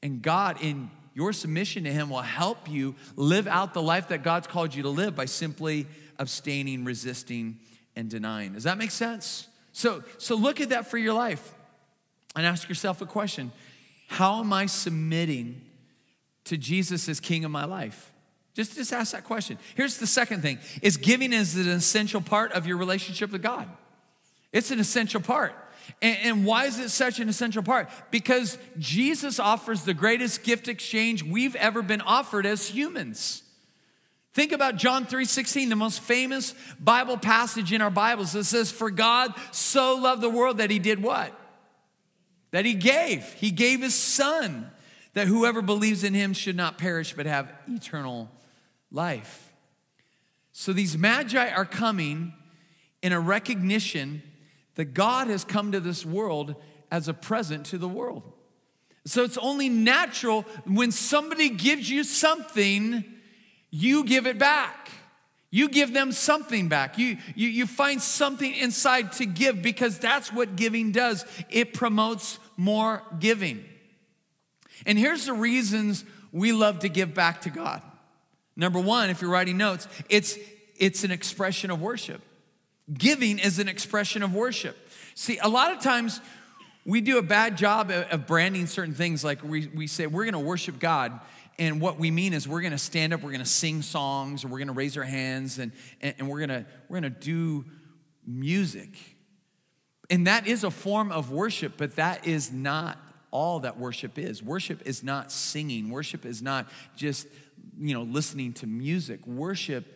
And 0.03 0.23
God, 0.23 0.63
in 0.63 0.91
your 1.13 1.35
submission 1.35 1.85
to 1.85 1.93
Him, 1.93 2.09
will 2.09 2.23
help 2.23 2.71
you 2.71 2.95
live 3.17 3.47
out 3.47 3.75
the 3.75 3.83
life 3.83 4.09
that 4.09 4.23
God's 4.23 4.47
called 4.47 4.75
you 4.75 4.83
to 4.85 4.89
live 4.89 5.15
by 5.15 5.27
simply 5.27 5.87
abstaining, 6.19 6.87
resisting, 6.87 7.59
and 7.95 8.09
denying. 8.09 8.55
Does 8.55 8.65
that 8.65 8.79
make 8.79 8.91
sense? 8.91 9.47
So, 9.73 10.05
so 10.17 10.37
look 10.37 10.59
at 10.63 10.71
that 10.71 10.87
for 10.87 10.97
your 10.97 11.13
life 11.13 11.53
and 12.35 12.47
ask 12.47 12.67
yourself 12.67 13.03
a 13.03 13.07
question 13.07 13.53
How 14.09 14.41
am 14.41 14.55
I 14.55 14.65
submitting 14.65 15.61
to 16.45 16.57
Jesus 16.57 17.11
as 17.11 17.21
King 17.21 17.45
of 17.45 17.51
my 17.51 17.67
life? 17.67 18.14
Just, 18.55 18.77
just 18.77 18.93
ask 18.93 19.13
that 19.13 19.25
question. 19.25 19.59
Here's 19.75 19.99
the 19.99 20.07
second 20.07 20.43
thing 20.43 20.59
is 20.81 20.97
giving 20.97 21.33
is 21.33 21.57
an 21.57 21.69
essential 21.69 22.21
part 22.21 22.53
of 22.53 22.67
your 22.67 22.77
relationship 22.77 23.33
with 23.33 23.43
God. 23.43 23.69
It's 24.53 24.71
an 24.71 24.79
essential 24.79 25.21
part. 25.21 25.55
And, 26.01 26.19
and 26.23 26.47
why 26.47 26.67
is 26.67 26.79
it 26.79 26.91
such 26.91 27.19
an 27.19 27.29
essential 27.29 27.63
part? 27.63 27.91
Because 28.13 28.57
Jesus 28.79 29.41
offers 29.41 29.83
the 29.83 29.93
greatest 29.93 30.45
gift 30.45 30.69
exchange 30.69 31.23
we've 31.23 31.57
ever 31.57 31.83
been 31.83 32.01
offered 32.01 32.47
as 32.47 32.69
humans. 32.69 33.43
Think 34.33 34.53
about 34.53 34.77
John 34.77 35.07
3:16, 35.07 35.69
the 35.69 35.77
most 35.77 36.01
famous 36.01 36.55
Bible 36.81 37.17
passage 37.17 37.73
in 37.73 37.81
our 37.81 37.91
Bibles. 37.91 38.35
It 38.35 38.45
says, 38.45 38.71
For 38.71 38.91
God 38.91 39.33
so 39.51 39.97
loved 39.97 40.23
the 40.23 40.31
world 40.31 40.59
that 40.59 40.71
he 40.71 40.79
did 40.79 41.03
what? 41.03 41.33
That 42.53 42.65
he 42.65 42.75
gave. 42.75 43.25
He 43.35 43.51
gave 43.51 43.81
his 43.81 43.95
son, 43.95 44.71
that 45.15 45.27
whoever 45.27 45.61
believes 45.63 46.05
in 46.05 46.15
him 46.15 46.33
should 46.33 46.57
not 46.57 46.79
perish 46.79 47.15
but 47.15 47.27
have 47.27 47.53
eternal 47.69 48.29
life. 48.95 49.53
So 50.53 50.73
these 50.73 50.97
magi 50.97 51.51
are 51.51 51.65
coming 51.65 52.33
in 53.03 53.13
a 53.13 53.21
recognition 53.21 54.23
that 54.77 54.95
God 54.95 55.27
has 55.27 55.45
come 55.45 55.73
to 55.73 55.81
this 55.81 56.07
world 56.07 56.55
as 56.91 57.09
a 57.09 57.15
present 57.15 57.67
to 57.67 57.79
the 57.79 57.89
world. 57.89 58.23
So 59.05 59.25
it's 59.25 59.37
only 59.37 59.69
natural 59.69 60.43
when 60.65 60.91
somebody 60.91 61.51
gives 61.51 61.91
you 61.91 62.05
something, 62.05 63.05
you 63.71 64.05
give 64.05 64.27
it 64.27 64.39
back. 64.39 64.91
You 65.51 65.69
give 65.69 65.93
them 65.93 66.11
something 66.11 66.69
back. 66.69 66.99
You, 66.99 67.19
you, 67.35 67.49
you 67.49 67.67
find 67.67 68.01
something 68.01 68.53
inside 68.55 69.13
to 69.13 69.27
give 69.27 69.63
because 69.63 69.99
that's 69.99 70.33
what 70.33 70.57
giving 70.57 70.91
does. 70.91 71.25
It 71.51 71.75
promotes 71.75 72.39
more 72.57 73.03
giving. 73.21 73.65
And 74.87 74.99
here's 74.99 75.27
the 75.27 75.33
reasons 75.33 76.05
we 76.33 76.53
love 76.53 76.81
to 76.81 76.89
give 76.89 77.15
back 77.15 77.43
to 77.43 77.51
God. 77.51 77.83
Number 78.57 78.79
one, 78.79 79.11
if 79.11 79.21
you're 79.21 79.31
writing 79.31 79.57
notes, 79.57 79.89
it's, 80.09 80.39
it's 80.77 81.05
an 81.05 81.11
expression 81.11 81.71
of 81.71 81.81
worship. 81.81 82.23
Giving 82.93 83.39
is 83.39 83.59
an 83.59 83.69
expression 83.69 84.23
of 84.23 84.35
worship. 84.35 84.77
See, 85.15 85.39
a 85.39 85.49
lot 85.49 85.73
of 85.73 85.81
times 85.81 86.21
we 86.85 87.01
do 87.01 87.19
a 87.19 87.23
bad 87.23 87.57
job 87.57 87.91
of 87.91 88.27
branding 88.27 88.67
certain 88.67 88.95
things. 88.95 89.25
Like 89.25 89.43
we, 89.43 89.69
we 89.69 89.87
say, 89.87 90.07
we're 90.07 90.25
gonna 90.25 90.41
worship 90.41 90.79
God. 90.79 91.19
And 91.59 91.81
what 91.81 91.99
we 91.99 92.11
mean 92.11 92.33
is 92.33 92.49
we're 92.49 92.63
gonna 92.63 92.79
stand 92.79 93.13
up, 93.13 93.23
we're 93.23 93.33
gonna 93.33 93.47
sing 93.47 93.83
songs, 93.83 94.45
or 94.45 94.49
we're 94.49 94.59
gonna 94.59 94.73
raise 94.73 94.97
our 94.97 95.05
hands, 95.05 95.59
and, 95.59 95.73
and, 96.01 96.15
and 96.19 96.29
we're, 96.29 96.41
gonna, 96.41 96.67
we're 96.89 96.97
gonna 96.97 97.11
do 97.11 97.65
music. 98.27 98.91
And 100.11 100.27
that 100.27 100.47
is 100.47 100.65
a 100.65 100.71
form 100.71 101.11
of 101.11 101.31
worship, 101.31 101.75
but 101.77 101.97
that 101.97 102.27
is 102.27 102.53
not 102.53 102.99
all 103.31 103.61
that 103.61 103.79
worship 103.79 104.19
is. 104.19 104.43
Worship 104.43 104.83
is 104.87 105.03
not 105.03 105.33
singing, 105.33 105.91
worship 105.91 106.27
is 106.27 106.43
not 106.43 106.69
just 106.97 107.27
you 107.79 107.95
know, 107.95 108.03
listening 108.03 108.53
to 108.55 108.67
music. 108.67 109.27
Worship 109.27 109.87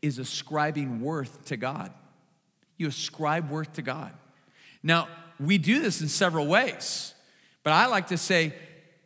is 0.00 0.18
ascribing 0.18 1.00
worth 1.00 1.44
to 1.46 1.56
God. 1.56 1.92
You 2.76 2.88
ascribe 2.88 3.50
worth 3.50 3.74
to 3.74 3.82
God. 3.82 4.12
Now, 4.82 5.08
we 5.38 5.58
do 5.58 5.80
this 5.80 6.00
in 6.00 6.08
several 6.08 6.46
ways, 6.46 7.14
but 7.62 7.72
I 7.72 7.86
like 7.86 8.08
to 8.08 8.18
say, 8.18 8.54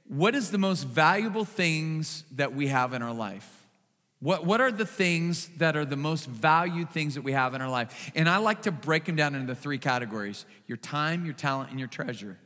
what 0.08 0.34
is 0.34 0.50
the 0.50 0.58
most 0.58 0.84
valuable 0.84 1.44
things 1.44 2.24
that 2.32 2.54
we 2.54 2.68
have 2.68 2.92
in 2.92 3.02
our 3.02 3.12
life? 3.12 3.66
What, 4.20 4.46
what 4.46 4.60
are 4.60 4.72
the 4.72 4.86
things 4.86 5.48
that 5.58 5.76
are 5.76 5.84
the 5.84 5.96
most 5.96 6.26
valued 6.26 6.90
things 6.90 7.14
that 7.14 7.22
we 7.22 7.32
have 7.32 7.54
in 7.54 7.60
our 7.60 7.68
life? 7.68 8.10
And 8.14 8.28
I 8.28 8.38
like 8.38 8.62
to 8.62 8.72
break 8.72 9.04
them 9.04 9.16
down 9.16 9.34
into 9.34 9.54
three 9.54 9.78
categories 9.78 10.46
your 10.66 10.78
time, 10.78 11.24
your 11.24 11.34
talent, 11.34 11.70
and 11.70 11.78
your 11.78 11.88
treasure. 11.88 12.38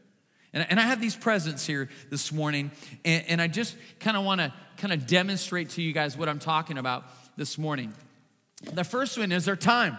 And, 0.52 0.66
and 0.68 0.80
I 0.80 0.82
have 0.82 1.00
these 1.00 1.14
presents 1.14 1.64
here 1.64 1.88
this 2.10 2.32
morning, 2.32 2.72
and, 3.04 3.24
and 3.28 3.42
I 3.42 3.46
just 3.46 3.76
kind 4.00 4.16
of 4.16 4.24
want 4.24 4.40
to 4.40 4.52
kind 4.80 4.94
of 4.94 5.06
demonstrate 5.06 5.68
to 5.70 5.82
you 5.82 5.92
guys 5.92 6.16
what 6.16 6.26
I'm 6.26 6.38
talking 6.38 6.78
about 6.78 7.04
this 7.36 7.58
morning. 7.58 7.92
The 8.72 8.82
first 8.82 9.18
one 9.18 9.30
is 9.30 9.46
our 9.46 9.54
time. 9.54 9.98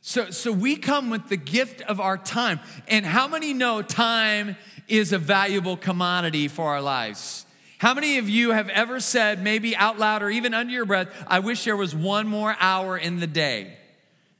So, 0.00 0.30
so 0.30 0.50
we 0.50 0.76
come 0.76 1.10
with 1.10 1.28
the 1.28 1.36
gift 1.36 1.80
of 1.82 2.00
our 2.00 2.18
time. 2.18 2.58
And 2.88 3.06
how 3.06 3.28
many 3.28 3.54
know 3.54 3.82
time 3.82 4.56
is 4.88 5.12
a 5.12 5.18
valuable 5.18 5.76
commodity 5.76 6.48
for 6.48 6.70
our 6.70 6.80
lives? 6.80 7.46
How 7.78 7.94
many 7.94 8.18
of 8.18 8.28
you 8.28 8.50
have 8.50 8.68
ever 8.68 8.98
said, 8.98 9.44
maybe 9.44 9.76
out 9.76 9.98
loud 9.98 10.22
or 10.24 10.30
even 10.30 10.54
under 10.54 10.72
your 10.72 10.86
breath, 10.86 11.08
I 11.28 11.38
wish 11.38 11.64
there 11.64 11.76
was 11.76 11.94
one 11.94 12.26
more 12.26 12.56
hour 12.58 12.98
in 12.98 13.20
the 13.20 13.28
day? 13.28 13.76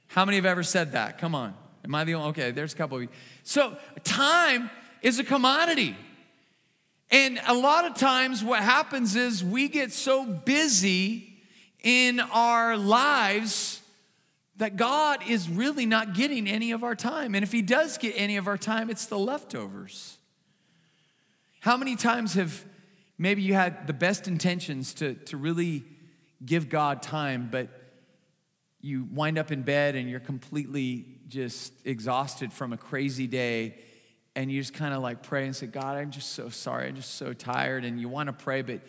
How 0.08 0.24
many 0.24 0.36
have 0.36 0.46
ever 0.46 0.64
said 0.64 0.92
that? 0.92 1.18
Come 1.18 1.36
on. 1.36 1.54
Am 1.84 1.94
I 1.94 2.02
the 2.02 2.14
only? 2.14 2.30
Okay, 2.30 2.50
there's 2.50 2.74
a 2.74 2.76
couple 2.76 2.96
of 2.96 3.04
you. 3.04 3.08
So, 3.44 3.76
time 4.02 4.68
is 5.00 5.20
a 5.20 5.24
commodity. 5.24 5.96
And 7.10 7.40
a 7.46 7.54
lot 7.54 7.86
of 7.86 7.94
times, 7.94 8.44
what 8.44 8.60
happens 8.60 9.16
is 9.16 9.42
we 9.42 9.68
get 9.68 9.92
so 9.92 10.24
busy 10.24 11.38
in 11.82 12.20
our 12.20 12.76
lives 12.76 13.82
that 14.56 14.76
God 14.76 15.20
is 15.26 15.48
really 15.48 15.86
not 15.86 16.14
getting 16.14 16.46
any 16.46 16.70
of 16.70 16.84
our 16.84 16.94
time. 16.94 17.34
And 17.34 17.42
if 17.42 17.50
He 17.50 17.62
does 17.62 17.98
get 17.98 18.14
any 18.16 18.36
of 18.36 18.46
our 18.46 18.58
time, 18.58 18.90
it's 18.90 19.06
the 19.06 19.18
leftovers. 19.18 20.18
How 21.60 21.76
many 21.76 21.96
times 21.96 22.34
have 22.34 22.64
maybe 23.18 23.42
you 23.42 23.54
had 23.54 23.86
the 23.86 23.92
best 23.92 24.28
intentions 24.28 24.94
to, 24.94 25.14
to 25.14 25.36
really 25.36 25.84
give 26.44 26.68
God 26.68 27.02
time, 27.02 27.48
but 27.50 27.68
you 28.80 29.06
wind 29.12 29.36
up 29.36 29.50
in 29.50 29.62
bed 29.62 29.94
and 29.94 30.08
you're 30.08 30.20
completely 30.20 31.06
just 31.28 31.72
exhausted 31.84 32.52
from 32.52 32.72
a 32.72 32.76
crazy 32.76 33.26
day 33.26 33.74
and 34.36 34.50
you 34.50 34.60
just 34.60 34.74
kind 34.74 34.94
of 34.94 35.02
like 35.02 35.22
pray 35.22 35.44
and 35.46 35.54
say, 35.54 35.66
God, 35.66 35.96
I'm 35.96 36.10
just 36.10 36.32
so 36.32 36.48
sorry. 36.48 36.88
I'm 36.88 36.96
just 36.96 37.14
so 37.14 37.32
tired. 37.32 37.84
And 37.84 38.00
you 38.00 38.08
want 38.08 38.28
to 38.28 38.32
pray, 38.32 38.62
but 38.62 38.80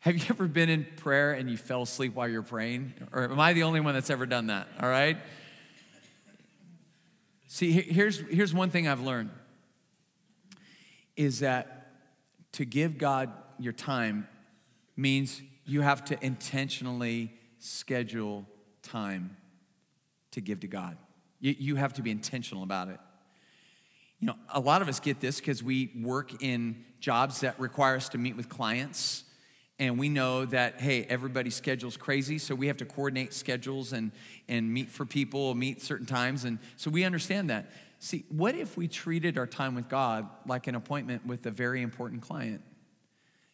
have 0.00 0.16
you 0.16 0.24
ever 0.30 0.46
been 0.46 0.68
in 0.68 0.86
prayer 0.96 1.32
and 1.32 1.50
you 1.50 1.56
fell 1.56 1.82
asleep 1.82 2.14
while 2.14 2.28
you're 2.28 2.42
praying? 2.42 2.94
Or 3.12 3.24
am 3.24 3.40
I 3.40 3.52
the 3.52 3.62
only 3.62 3.80
one 3.80 3.94
that's 3.94 4.10
ever 4.10 4.26
done 4.26 4.48
that? 4.48 4.68
All 4.80 4.88
right? 4.88 5.16
See, 7.46 7.70
here's, 7.70 8.18
here's 8.18 8.52
one 8.52 8.70
thing 8.70 8.88
I've 8.88 9.00
learned 9.00 9.30
is 11.16 11.40
that 11.40 11.92
to 12.52 12.64
give 12.64 12.98
God 12.98 13.32
your 13.58 13.72
time 13.72 14.26
means 14.96 15.40
you 15.64 15.80
have 15.80 16.04
to 16.06 16.24
intentionally 16.24 17.32
schedule 17.58 18.46
time 18.82 19.36
to 20.32 20.40
give 20.40 20.60
to 20.60 20.66
God. 20.66 20.96
You, 21.38 21.54
you 21.56 21.76
have 21.76 21.92
to 21.94 22.02
be 22.02 22.10
intentional 22.10 22.64
about 22.64 22.88
it. 22.88 22.98
You 24.20 24.28
know, 24.28 24.36
a 24.52 24.60
lot 24.60 24.82
of 24.82 24.88
us 24.88 25.00
get 25.00 25.20
this 25.20 25.40
because 25.40 25.62
we 25.62 25.90
work 26.00 26.42
in 26.42 26.84
jobs 27.00 27.40
that 27.40 27.58
require 27.60 27.96
us 27.96 28.08
to 28.10 28.18
meet 28.18 28.36
with 28.36 28.48
clients. 28.48 29.24
And 29.78 29.98
we 29.98 30.08
know 30.08 30.44
that, 30.46 30.80
hey, 30.80 31.04
everybody's 31.04 31.56
schedule's 31.56 31.96
crazy, 31.96 32.38
so 32.38 32.54
we 32.54 32.68
have 32.68 32.76
to 32.76 32.84
coordinate 32.84 33.34
schedules 33.34 33.92
and, 33.92 34.12
and 34.48 34.72
meet 34.72 34.90
for 34.90 35.04
people, 35.04 35.54
meet 35.54 35.82
certain 35.82 36.06
times. 36.06 36.44
And 36.44 36.60
so 36.76 36.90
we 36.90 37.02
understand 37.02 37.50
that. 37.50 37.70
See, 37.98 38.24
what 38.28 38.54
if 38.54 38.76
we 38.76 38.86
treated 38.86 39.36
our 39.36 39.46
time 39.46 39.74
with 39.74 39.88
God 39.88 40.28
like 40.46 40.68
an 40.68 40.76
appointment 40.76 41.26
with 41.26 41.46
a 41.46 41.50
very 41.50 41.82
important 41.82 42.22
client? 42.22 42.62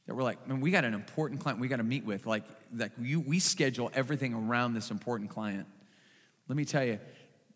That 0.07 0.15
we're 0.15 0.23
like, 0.23 0.47
man, 0.47 0.61
we 0.61 0.71
got 0.71 0.85
an 0.85 0.93
important 0.93 1.41
client 1.41 1.61
we 1.61 1.69
got 1.69 1.77
to 1.77 1.85
meet 1.85 2.05
with. 2.05 2.27
Like, 2.27 2.45
like 2.75 2.93
you, 3.01 3.21
we 3.21 3.39
schedule 3.39 3.91
everything 3.95 4.35
around 4.35 4.75
this 4.75 4.91
important 4.91 5.31
client. 5.31 5.67
Let 6.49 6.57
me 6.57 6.65
tell 6.65 6.85
you, 6.85 6.99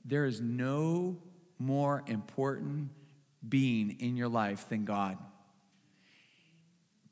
there 0.04 0.24
is 0.24 0.40
no 0.40 1.18
more 1.64 2.03
important 2.07 2.90
being 3.46 3.96
in 4.00 4.16
your 4.16 4.29
life 4.29 4.68
than 4.68 4.85
God. 4.85 5.18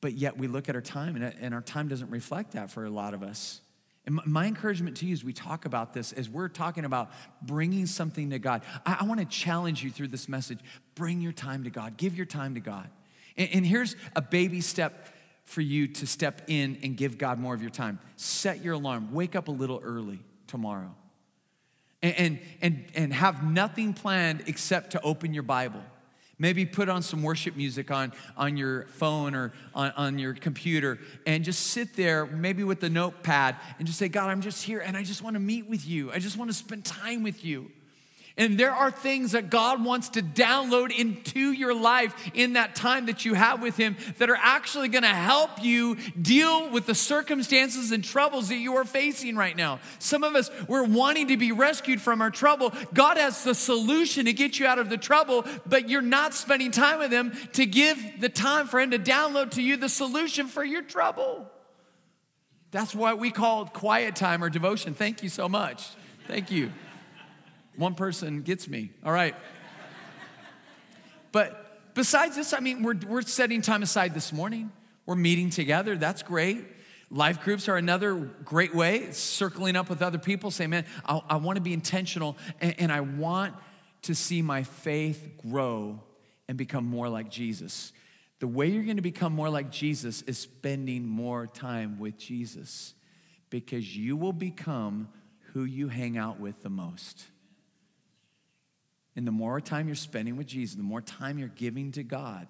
But 0.01 0.15
yet 0.15 0.37
we 0.37 0.49
look 0.49 0.69
at 0.69 0.75
our 0.75 0.81
time, 0.83 1.17
and, 1.17 1.55
our 1.55 1.61
time 1.61 1.89
doesn't 1.89 2.11
reflect 2.11 2.53
that 2.53 2.71
for 2.71 2.85
a 2.85 2.91
lot 2.91 3.15
of 3.15 3.23
us. 3.23 3.61
And 4.05 4.19
my 4.27 4.47
encouragement 4.47 4.97
to 4.99 5.07
you 5.07 5.13
as 5.13 5.23
we 5.23 5.33
talk 5.33 5.65
about 5.65 5.93
this, 5.93 6.13
as 6.13 6.29
we're 6.29 6.49
talking 6.49 6.85
about 6.85 7.13
bringing 7.41 7.87
something 7.87 8.31
to 8.31 8.41
God, 8.41 8.63
I, 8.85 8.99
I 9.01 9.05
want 9.05 9.21
to 9.21 9.27
challenge 9.27 9.85
you 9.85 9.91
through 9.91 10.09
this 10.09 10.29
message. 10.29 10.59
Bring 10.97 11.21
your 11.21 11.33
time 11.33 11.65
to 11.65 11.71
God, 11.71 11.97
give 11.97 12.17
your 12.17 12.27
time 12.27 12.55
to 12.55 12.61
God. 12.61 12.91
And, 13.37 13.49
and 13.53 13.67
here's 13.67 13.95
a 14.17 14.23
baby 14.23 14.61
step 14.61 15.09
for 15.45 15.61
you 15.61 15.87
to 15.87 16.07
step 16.07 16.43
in 16.49 16.79
and 16.83 16.97
give 16.97 17.17
God 17.17 17.39
more 17.39 17.55
of 17.55 17.63
your 17.63 17.71
time. 17.71 18.01
Set 18.17 18.63
your 18.65 18.75
alarm, 18.75 19.13
wake 19.13 19.37
up 19.37 19.47
a 19.47 19.53
little 19.53 19.81
early 19.85 20.19
tomorrow, 20.49 20.95
and, 22.03 22.39
and, 22.61 22.85
and, 22.95 23.13
have 23.13 23.45
nothing 23.45 23.95
planned 23.95 24.43
except 24.47 24.91
to 24.91 25.01
open 25.03 25.33
your 25.33 25.45
Bible 25.45 25.83
Maybe 26.43 26.67
put 26.67 26.89
on 26.89 27.03
some 27.03 27.23
worship 27.23 27.55
music 27.55 27.93
on, 27.93 28.13
on 28.37 28.57
your 28.57 28.87
phone 28.87 29.37
or 29.37 29.53
on, 29.77 29.93
on 29.93 30.19
your 30.19 30.35
computer 30.35 30.99
and 31.25 31.45
just 31.45 31.69
sit 31.69 31.95
there, 31.95 32.27
maybe 32.27 32.65
with 32.65 32.81
the 32.81 32.91
notepad, 32.91 33.55
and 33.79 33.87
just 33.87 33.97
say, 33.97 34.09
God, 34.09 34.29
I'm 34.29 34.41
just 34.41 34.65
here 34.65 34.81
and 34.81 34.97
I 34.97 35.05
just 35.05 35.23
want 35.23 35.35
to 35.35 35.41
meet 35.41 35.69
with 35.69 35.87
you. 35.87 36.11
I 36.11 36.19
just 36.19 36.37
want 36.37 36.51
to 36.51 36.57
spend 36.57 36.85
time 36.85 37.23
with 37.23 37.45
you. 37.45 37.71
And 38.37 38.59
there 38.59 38.73
are 38.73 38.91
things 38.91 39.33
that 39.33 39.51
God 39.51 39.85
wants 39.85 40.11
to 40.11 40.23
download 40.23 40.97
into 40.97 41.53
your 41.53 41.75
life 41.75 42.15
in 42.33 42.55
that 42.55 42.75
time 42.75 43.07
that 43.07 43.25
you 43.25 43.35
have 43.35 43.61
with 43.61 43.77
Him 43.77 43.97
that 44.19 44.31
are 44.31 44.39
actually 44.41 44.89
going 44.89 45.03
to 45.03 45.09
help 45.09 45.63
you 45.63 45.97
deal 46.21 46.71
with 46.71 46.87
the 46.87 46.95
circumstances 46.95 47.93
and 47.93 48.03
troubles 48.03 48.49
that 48.49 48.57
you 48.57 48.77
are 48.77 48.85
facing 48.85 49.37
right 49.37 49.57
now. 49.57 49.81
Some 49.99 50.25
of 50.25 50.35
us, 50.35 50.51
we're 50.67 50.85
wanting 50.85 51.29
to 51.29 51.37
be 51.37 51.53
rescued 51.53 52.01
from 52.01 52.23
our 52.23 52.31
trouble. 52.31 52.73
God 52.95 53.19
has 53.19 53.45
the 53.45 53.55
solution 53.55 54.25
to 54.25 54.33
get 54.33 54.59
you 54.59 54.67
out 54.67 54.79
of 54.79 54.89
the 54.89 54.97
trouble, 54.97 55.45
but 55.67 55.91
you're 55.91 56.01
not 56.01 56.33
spending 56.33 56.71
time 56.71 57.01
with 57.01 57.13
Him 57.13 57.37
to 57.53 57.67
give 57.67 58.21
the 58.21 58.31
time 58.31 58.67
for 58.67 58.81
Him 58.81 58.93
to 58.93 58.99
download 58.99 59.51
to 59.53 59.63
you 59.63 59.77
the 59.77 59.91
solution 59.91 60.47
for 60.47 60.65
your 60.65 60.83
trouble. 60.83 61.51
That's 62.71 62.95
what 62.95 63.19
we 63.19 63.31
call 63.31 63.67
quiet 63.67 64.17
time 64.17 64.43
or 64.43 64.49
devotion. 64.49 64.95
Thank 64.95 65.23
you 65.23 65.29
so 65.29 65.51
much. 65.51 65.87
Thank 66.27 66.51
you. 66.51 66.73
One 67.77 67.95
person 67.95 68.43
gets 68.43 68.69
me. 68.69 68.91
All 69.05 69.13
right. 69.13 69.35
But 71.33 71.95
besides 71.95 72.37
this, 72.37 72.53
I 72.53 72.61
mean, 72.61 72.83
we're, 72.83 72.99
we're 73.09 73.23
setting 73.23 73.63
time 73.63 73.83
aside 73.83 74.15
this 74.15 74.33
morning. 74.33 74.71
We're 75.07 75.17
meeting 75.17 75.51
together. 75.51 75.97
That's 75.97 76.23
great. 76.23 76.65
Life 77.11 77.43
groups 77.43 77.69
are 77.69 77.77
another 77.77 78.15
great 78.15 78.75
way. 78.75 79.11
Circling 79.13 79.77
up 79.77 79.89
with 79.89 80.03
other 80.03 80.19
people, 80.19 80.51
saying, 80.51 80.71
man, 80.71 80.85
I, 81.05 81.21
I 81.31 81.37
want 81.37 81.57
to 81.57 81.63
be 81.63 81.73
intentional 81.73 82.37
and, 82.61 82.75
and 82.79 82.93
I 82.93 83.01
want 83.01 83.55
to 84.03 84.15
see 84.15 84.43
my 84.43 84.63
faith 84.63 85.31
grow 85.49 86.01
and 86.49 86.59
become 86.59 86.85
more 86.85 87.09
like 87.09 87.31
Jesus. 87.31 87.93
The 88.41 88.49
way 88.49 88.69
you're 88.69 88.83
going 88.85 88.97
to 88.97 89.03
become 89.03 89.33
more 89.33 89.49
like 89.49 89.71
Jesus 89.71 90.23
is 90.23 90.37
spending 90.37 91.07
more 91.07 91.47
time 91.47 91.99
with 91.99 92.19
Jesus 92.19 92.95
because 93.51 93.97
you 93.97 94.17
will 94.17 94.33
become 94.33 95.09
who 95.53 95.65
you 95.65 95.89
hang 95.89 96.19
out 96.19 96.41
with 96.41 96.63
the 96.63 96.71
most. 96.71 97.27
And 99.15 99.27
the 99.27 99.33
more 99.33 99.61
time 99.61 99.89
you're 99.89 99.95
spending 99.95 100.37
with 100.37 100.47
Jesus, 100.47 100.77
the 100.77 100.83
more 100.83 101.03
time 101.03 101.39
you're 101.39 101.49
giving 101.49 101.93
to 101.93 102.03
God, 102.03 102.49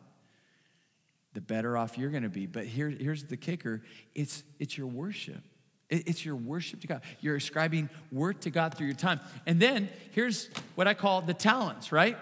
the 1.35 1.41
better 1.41 1.77
off 1.77 1.99
you're 1.99 2.11
going 2.11 2.23
to 2.23 2.29
be. 2.29 2.47
But 2.47 2.67
here, 2.67 2.89
here's 2.89 3.25
the 3.25 3.37
kicker 3.37 3.83
it's, 4.15 4.43
it's 4.59 4.77
your 4.77 4.87
worship. 4.87 5.43
It's 5.91 6.25
your 6.25 6.37
worship 6.37 6.81
to 6.83 6.87
God. 6.87 7.03
You're 7.21 7.37
ascribing 7.37 7.91
worth 8.11 8.41
to 8.41 8.51
God 8.51 8.75
through 8.75 8.87
your 8.87 8.97
time. 8.97 9.21
And 9.45 9.61
then 9.61 9.91
here's 10.13 10.49
what 10.75 10.89
I 10.89 10.95
call 10.95 11.21
the 11.21 11.35
talents, 11.35 11.93
right? 11.93 12.17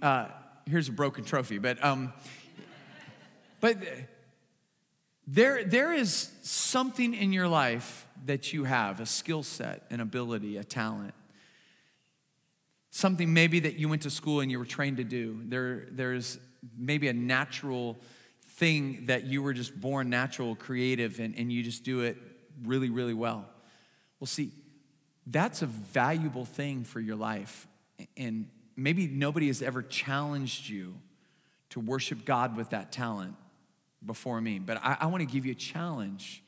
Uh, 0.00 0.26
here's 0.66 0.88
a 0.88 0.92
broken 0.92 1.24
trophy, 1.24 1.58
but 1.58 1.84
um, 1.84 2.12
but 3.58 3.78
there 5.26 5.64
there 5.64 5.92
is 5.92 6.30
something 6.42 7.14
in 7.14 7.32
your 7.32 7.48
life 7.48 8.06
that 8.26 8.52
you 8.52 8.62
have, 8.62 9.00
a 9.00 9.06
skill 9.06 9.42
set, 9.42 9.84
an 9.90 9.98
ability, 9.98 10.56
a 10.56 10.62
talent 10.62 11.14
something 12.98 13.32
maybe 13.32 13.60
that 13.60 13.78
you 13.78 13.88
went 13.88 14.02
to 14.02 14.10
school 14.10 14.40
and 14.40 14.50
you 14.50 14.58
were 14.58 14.64
trained 14.64 14.96
to 14.96 15.04
do. 15.04 15.40
There, 15.44 15.86
there's 15.92 16.38
maybe 16.76 17.06
a 17.06 17.12
natural 17.12 17.96
thing 18.56 19.06
that 19.06 19.22
you 19.22 19.40
were 19.40 19.52
just 19.52 19.80
born 19.80 20.10
natural, 20.10 20.56
creative, 20.56 21.20
and, 21.20 21.36
and 21.36 21.52
you 21.52 21.62
just 21.62 21.84
do 21.84 22.00
it 22.00 22.16
really, 22.64 22.90
really 22.90 23.14
well. 23.14 23.46
Well, 24.18 24.26
see, 24.26 24.50
that's 25.28 25.62
a 25.62 25.66
valuable 25.66 26.44
thing 26.44 26.82
for 26.82 26.98
your 26.98 27.14
life. 27.14 27.68
And 28.16 28.48
maybe 28.76 29.06
nobody 29.06 29.46
has 29.46 29.62
ever 29.62 29.82
challenged 29.82 30.68
you 30.68 30.94
to 31.70 31.78
worship 31.78 32.24
God 32.24 32.56
with 32.56 32.70
that 32.70 32.90
talent 32.90 33.36
before 34.04 34.40
me, 34.40 34.58
but 34.58 34.78
I, 34.82 34.96
I 35.00 35.06
want 35.06 35.20
to 35.20 35.32
give 35.32 35.46
you 35.46 35.52
a 35.52 35.56
challenge. 35.56 36.42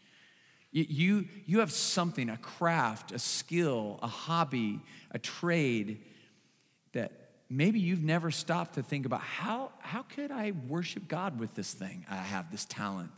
You, 0.72 1.26
you, 1.46 1.60
have 1.60 1.72
something, 1.72 2.28
a 2.28 2.36
craft, 2.36 3.12
a 3.12 3.18
skill, 3.18 3.98
a 4.02 4.06
hobby, 4.06 4.80
a 5.10 5.18
trade 5.18 6.00
that 6.92 7.12
maybe 7.48 7.80
you've 7.80 8.02
never 8.02 8.30
stopped 8.30 8.74
to 8.74 8.82
think 8.82 9.06
about 9.06 9.20
how, 9.20 9.72
how 9.80 10.02
could 10.02 10.30
I 10.30 10.52
worship 10.68 11.08
God 11.08 11.38
with 11.38 11.54
this 11.54 11.72
thing? 11.72 12.06
I 12.08 12.16
have 12.16 12.50
this 12.50 12.64
talent. 12.64 13.12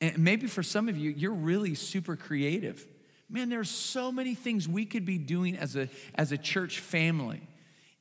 And 0.00 0.18
maybe 0.18 0.46
for 0.46 0.62
some 0.62 0.88
of 0.88 0.98
you, 0.98 1.10
you're 1.10 1.32
really 1.32 1.74
super 1.74 2.16
creative. 2.16 2.86
Man, 3.30 3.48
there's 3.48 3.70
so 3.70 4.12
many 4.12 4.34
things 4.34 4.68
we 4.68 4.84
could 4.84 5.04
be 5.04 5.18
doing 5.18 5.56
as 5.56 5.76
a, 5.76 5.88
as 6.14 6.32
a 6.32 6.38
church 6.38 6.80
family 6.80 7.40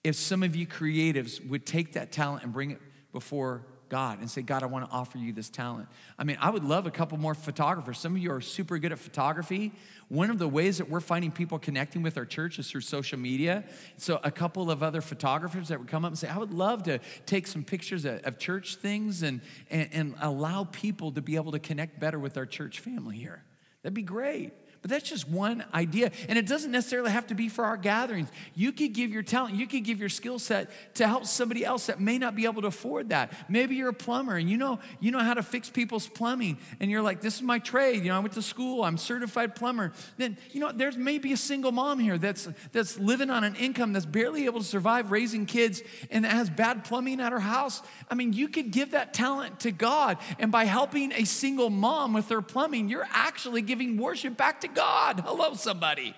if 0.04 0.16
some 0.16 0.44
of 0.44 0.56
you 0.56 0.68
creatives 0.68 1.46
would 1.48 1.66
take 1.66 1.94
that 1.94 2.12
talent 2.12 2.44
and 2.44 2.52
bring 2.52 2.72
it 2.72 2.82
before 3.14 3.66
God 3.94 4.22
and 4.22 4.28
say, 4.28 4.42
God, 4.42 4.64
I 4.64 4.66
want 4.66 4.90
to 4.90 4.92
offer 4.92 5.20
you 5.20 5.32
this 5.32 5.52
talent. 5.52 5.88
I 6.18 6.24
mean, 6.24 6.36
I 6.42 6.50
would 6.50 6.64
love 6.64 6.88
a 6.88 6.92
couple 6.92 7.20
more 7.20 7.36
photographers. 7.36 8.00
Some 8.00 8.16
of 8.16 8.18
you 8.24 8.32
are 8.32 8.42
super 8.42 8.80
good 8.80 8.92
at 8.92 8.98
photography. 8.98 9.72
One 10.10 10.32
of 10.32 10.40
the 10.40 10.48
ways 10.48 10.80
that 10.80 10.90
we're 10.90 11.00
finding 11.00 11.30
people 11.30 11.60
connecting 11.60 12.02
with 12.02 12.18
our 12.18 12.26
church 12.26 12.58
is 12.58 12.72
through 12.72 12.82
social 12.82 13.20
media. 13.20 13.64
So, 13.98 14.20
a 14.24 14.32
couple 14.32 14.72
of 14.72 14.82
other 14.82 15.00
photographers 15.00 15.68
that 15.68 15.78
would 15.78 15.88
come 15.88 16.06
up 16.06 16.10
and 16.10 16.18
say, 16.18 16.28
I 16.28 16.40
would 16.40 16.56
love 16.56 16.82
to 16.84 16.98
take 17.28 17.46
some 17.46 17.64
pictures 17.64 18.04
of, 18.04 18.24
of 18.24 18.40
church 18.40 18.78
things 18.78 19.22
and, 19.22 19.42
and, 19.70 19.88
and 19.94 20.16
allow 20.20 20.64
people 20.64 21.12
to 21.12 21.22
be 21.22 21.36
able 21.36 21.52
to 21.52 21.60
connect 21.60 22.00
better 22.00 22.18
with 22.18 22.36
our 22.36 22.48
church 22.48 22.80
family 22.80 23.18
here. 23.18 23.44
That'd 23.84 23.94
be 23.94 24.02
great. 24.02 24.54
But 24.84 24.90
that's 24.90 25.10
just 25.10 25.30
one 25.30 25.64
idea. 25.74 26.12
And 26.28 26.38
it 26.38 26.46
doesn't 26.46 26.70
necessarily 26.70 27.10
have 27.10 27.28
to 27.28 27.36
be 27.36 27.48
for 27.48 27.64
our 27.64 27.78
gatherings. 27.78 28.28
You 28.54 28.74
could 28.74 28.92
give 28.92 29.12
your 29.12 29.24
talent, 29.24 29.56
you 29.56 29.66
could 29.66 29.86
give 29.86 29.98
your 29.98 30.10
skill 30.10 30.40
set 30.40 30.70
to 30.96 31.08
help 31.08 31.26
somebody 31.26 31.64
else 31.64 31.86
that 31.86 32.02
may 32.02 32.18
not 32.18 32.36
be 32.36 32.44
able 32.44 32.62
to 32.64 32.68
afford 32.68 33.10
that. 33.10 33.32
Maybe 33.48 33.76
you're 33.76 33.90
a 33.90 33.94
plumber 33.94 34.36
and 34.36 34.50
you 34.50 34.58
know, 34.58 34.80
you 35.00 35.12
know 35.12 35.20
how 35.20 35.36
to 35.36 35.42
fix 35.42 35.70
people's 35.70 36.10
plumbing. 36.10 36.58
And 36.82 36.92
you're 36.92 37.02
like, 37.02 37.22
this 37.22 37.38
is 37.38 37.42
my 37.42 37.60
trade. 37.60 38.04
You 38.04 38.10
know, 38.10 38.18
I 38.18 38.20
went 38.20 38.34
to 38.34 38.42
school, 38.42 38.84
I'm 38.84 38.98
certified 38.98 39.56
plumber. 39.56 39.94
Then, 40.18 40.38
you 40.52 40.60
know, 40.60 40.74
there's 40.74 40.98
maybe 40.98 41.32
a 41.32 41.38
single 41.38 41.72
mom 41.72 41.98
here 42.00 42.18
that's 42.18 42.50
that's 42.74 43.00
living 43.00 43.30
on 43.30 43.46
an 43.46 43.56
income 43.56 43.94
that's 43.94 44.06
barely 44.06 44.44
able 44.44 44.60
to 44.60 44.66
survive 44.66 45.12
raising 45.12 45.46
kids 45.46 45.82
and 46.12 46.26
that 46.26 46.34
has 46.34 46.50
bad 46.50 46.84
plumbing 46.84 47.22
at 47.22 47.32
her 47.32 47.40
house. 47.40 47.82
I 48.12 48.16
mean, 48.16 48.34
you 48.34 48.50
could 48.50 48.72
give 48.72 48.92
that 48.92 49.14
talent 49.14 49.62
to 49.62 49.72
God. 49.72 50.18
And 50.40 50.52
by 50.52 50.66
helping 50.66 51.14
a 51.14 51.24
single 51.24 51.70
mom 51.70 52.12
with 52.12 52.28
her 52.28 52.42
plumbing, 52.42 52.90
you're 52.90 53.08
actually 53.10 53.62
giving 53.62 53.96
worship 53.96 54.36
back 54.36 54.60
to 54.62 54.73
God. 54.74 55.22
Hello, 55.26 55.54
somebody. 55.54 56.16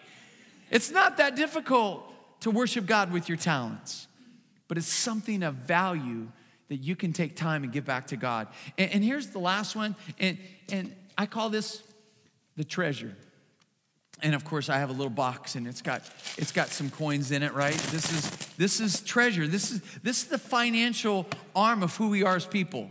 It's 0.71 0.91
not 0.91 1.17
that 1.17 1.35
difficult 1.35 2.03
to 2.41 2.51
worship 2.51 2.85
God 2.85 3.11
with 3.11 3.29
your 3.29 3.37
talents, 3.37 4.07
but 4.67 4.77
it's 4.77 4.87
something 4.87 5.43
of 5.43 5.55
value 5.55 6.27
that 6.69 6.77
you 6.77 6.95
can 6.95 7.13
take 7.13 7.35
time 7.35 7.63
and 7.63 7.71
give 7.71 7.85
back 7.85 8.07
to 8.07 8.17
God. 8.17 8.47
And, 8.77 8.91
and 8.91 9.03
here's 9.03 9.27
the 9.27 9.39
last 9.39 9.75
one, 9.75 9.95
and, 10.19 10.37
and 10.71 10.95
I 11.17 11.25
call 11.25 11.49
this 11.49 11.83
the 12.57 12.63
treasure. 12.63 13.15
And 14.21 14.33
of 14.33 14.45
course, 14.45 14.69
I 14.69 14.77
have 14.77 14.89
a 14.89 14.93
little 14.93 15.09
box 15.09 15.55
and 15.55 15.67
it's 15.67 15.81
got, 15.81 16.01
it's 16.37 16.53
got 16.53 16.69
some 16.69 16.89
coins 16.89 17.31
in 17.31 17.43
it, 17.43 17.53
right? 17.53 17.73
This 17.73 18.11
is 18.13 18.45
This 18.57 18.79
is 18.79 19.01
treasure. 19.01 19.47
This 19.47 19.71
is, 19.71 19.81
this 20.01 20.23
is 20.23 20.29
the 20.29 20.37
financial 20.37 21.25
arm 21.55 21.83
of 21.83 21.95
who 21.97 22.09
we 22.09 22.23
are 22.23 22.37
as 22.37 22.45
people. 22.45 22.89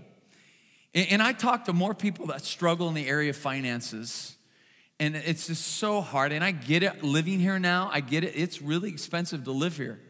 And, 0.94 1.08
and 1.12 1.22
I 1.22 1.32
talk 1.32 1.64
to 1.64 1.72
more 1.72 1.94
people 1.94 2.26
that 2.26 2.42
struggle 2.42 2.88
in 2.88 2.94
the 2.94 3.08
area 3.08 3.30
of 3.30 3.36
finances. 3.36 4.33
And 5.04 5.16
it's 5.16 5.48
just 5.48 5.76
so 5.76 6.00
hard. 6.00 6.32
And 6.32 6.42
I 6.42 6.50
get 6.50 6.82
it 6.82 7.02
living 7.02 7.38
here 7.38 7.58
now. 7.58 7.90
I 7.92 8.00
get 8.00 8.24
it. 8.24 8.32
It's 8.34 8.62
really 8.62 8.88
expensive 8.88 9.44
to 9.44 9.52
live 9.52 9.76
here. 9.76 10.00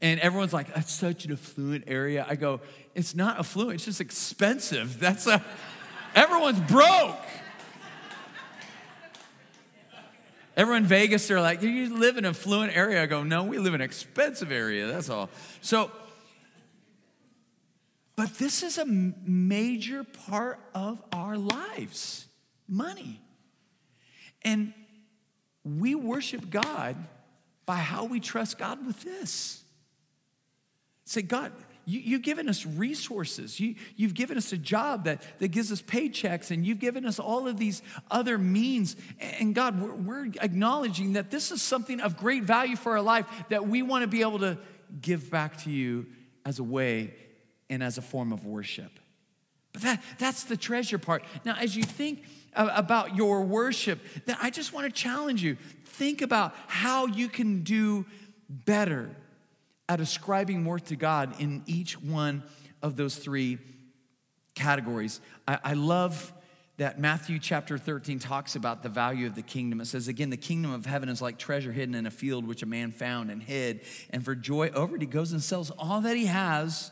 And 0.00 0.20
everyone's 0.20 0.52
like, 0.52 0.72
that's 0.72 0.92
such 0.92 1.24
an 1.24 1.32
affluent 1.32 1.84
area. 1.88 2.24
I 2.28 2.36
go, 2.36 2.60
it's 2.94 3.16
not 3.16 3.40
affluent, 3.40 3.74
it's 3.74 3.86
just 3.86 4.00
expensive. 4.00 5.00
That's 5.00 5.26
a, 5.26 5.42
everyone's 6.14 6.60
broke. 6.60 7.16
Everyone 10.56 10.82
in 10.82 10.88
Vegas, 10.88 11.26
they're 11.26 11.40
like, 11.40 11.62
you 11.62 11.98
live 11.98 12.16
in 12.16 12.24
an 12.24 12.30
affluent 12.30 12.76
area. 12.76 13.02
I 13.02 13.06
go, 13.06 13.24
no, 13.24 13.42
we 13.42 13.58
live 13.58 13.74
in 13.74 13.80
an 13.80 13.84
expensive 13.84 14.52
area. 14.52 14.86
That's 14.86 15.10
all. 15.10 15.28
So, 15.60 15.90
but 18.14 18.34
this 18.34 18.62
is 18.62 18.78
a 18.78 18.84
major 18.84 20.04
part 20.04 20.60
of 20.72 21.02
our 21.12 21.36
lives 21.36 22.28
money. 22.68 23.23
And 24.44 24.72
we 25.64 25.94
worship 25.94 26.50
God 26.50 26.96
by 27.66 27.76
how 27.76 28.04
we 28.04 28.20
trust 28.20 28.58
God 28.58 28.86
with 28.86 29.02
this. 29.02 29.62
Say, 31.06 31.22
God, 31.22 31.52
you, 31.86 32.14
have 32.14 32.22
given 32.22 32.48
us 32.48 32.64
resources. 32.64 33.60
You, 33.60 33.74
you've 33.96 34.14
given 34.14 34.38
us 34.38 34.52
a 34.52 34.56
job 34.56 35.04
that, 35.04 35.22
that 35.38 35.48
gives 35.48 35.70
us 35.70 35.82
paychecks, 35.82 36.50
and 36.50 36.66
you've 36.66 36.78
given 36.78 37.04
us 37.04 37.18
all 37.18 37.46
of 37.46 37.58
these 37.58 37.82
other 38.10 38.38
means. 38.38 38.96
And 39.20 39.54
God, 39.54 39.80
we're, 39.80 39.94
we're 39.94 40.26
acknowledging 40.40 41.14
that 41.14 41.30
this 41.30 41.50
is 41.50 41.60
something 41.60 42.00
of 42.00 42.16
great 42.16 42.44
value 42.44 42.76
for 42.76 42.92
our 42.92 43.02
life 43.02 43.26
that 43.50 43.66
we 43.66 43.82
want 43.82 44.02
to 44.02 44.08
be 44.08 44.22
able 44.22 44.38
to 44.40 44.58
give 45.00 45.30
back 45.30 45.58
to 45.64 45.70
you 45.70 46.06
as 46.46 46.58
a 46.58 46.64
way 46.64 47.14
and 47.68 47.82
as 47.82 47.98
a 47.98 48.02
form 48.02 48.32
of 48.32 48.46
worship. 48.46 48.98
But 49.72 49.82
that, 49.82 50.02
that's 50.18 50.44
the 50.44 50.56
treasure 50.56 50.98
part. 50.98 51.24
Now, 51.44 51.56
as 51.56 51.76
you 51.76 51.82
think 51.82 52.22
about 52.54 53.16
your 53.16 53.42
worship, 53.42 54.00
then 54.26 54.36
I 54.40 54.50
just 54.50 54.72
want 54.72 54.86
to 54.86 54.92
challenge 54.92 55.42
you. 55.42 55.56
Think 55.84 56.22
about 56.22 56.54
how 56.66 57.06
you 57.06 57.28
can 57.28 57.62
do 57.62 58.06
better 58.48 59.10
at 59.88 60.00
ascribing 60.00 60.64
worth 60.64 60.86
to 60.86 60.96
God 60.96 61.40
in 61.40 61.62
each 61.66 62.00
one 62.00 62.42
of 62.82 62.96
those 62.96 63.16
three 63.16 63.58
categories. 64.54 65.20
I, 65.46 65.58
I, 65.64 65.72
love 65.74 66.32
that 66.76 66.98
Matthew 66.98 67.38
chapter 67.38 67.76
13 67.76 68.18
talks 68.18 68.56
about 68.56 68.82
the 68.82 68.88
value 68.88 69.26
of 69.26 69.34
the 69.34 69.42
kingdom. 69.42 69.80
It 69.80 69.86
says, 69.86 70.08
again, 70.08 70.30
the 70.30 70.36
kingdom 70.36 70.72
of 70.72 70.86
heaven 70.86 71.08
is 71.08 71.20
like 71.20 71.38
treasure 71.38 71.72
hidden 71.72 71.94
in 71.94 72.06
a 72.06 72.10
field 72.10 72.46
which 72.46 72.62
a 72.62 72.66
man 72.66 72.92
found 72.92 73.30
and 73.30 73.42
hid. 73.42 73.80
And 74.10 74.24
for 74.24 74.34
joy 74.34 74.70
over 74.70 74.96
it, 74.96 75.02
he 75.02 75.06
goes 75.06 75.32
and 75.32 75.42
sells 75.42 75.70
all 75.70 76.00
that 76.02 76.16
he 76.16 76.26
has 76.26 76.90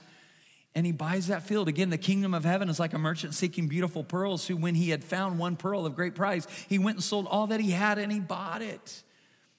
and 0.74 0.86
he 0.86 0.92
buys 0.92 1.26
that 1.26 1.42
field. 1.42 1.68
Again, 1.68 1.90
the 1.90 1.98
kingdom 1.98 2.32
of 2.32 2.44
heaven 2.44 2.68
is 2.68 2.80
like 2.80 2.94
a 2.94 2.98
merchant 2.98 3.34
seeking 3.34 3.68
beautiful 3.68 4.02
pearls 4.02 4.46
who, 4.46 4.56
when 4.56 4.74
he 4.74 4.90
had 4.90 5.04
found 5.04 5.38
one 5.38 5.56
pearl 5.56 5.84
of 5.84 5.94
great 5.94 6.14
price, 6.14 6.46
he 6.68 6.78
went 6.78 6.96
and 6.96 7.04
sold 7.04 7.26
all 7.26 7.48
that 7.48 7.60
he 7.60 7.72
had 7.72 7.98
and 7.98 8.10
he 8.10 8.20
bought 8.20 8.62
it. 8.62 9.02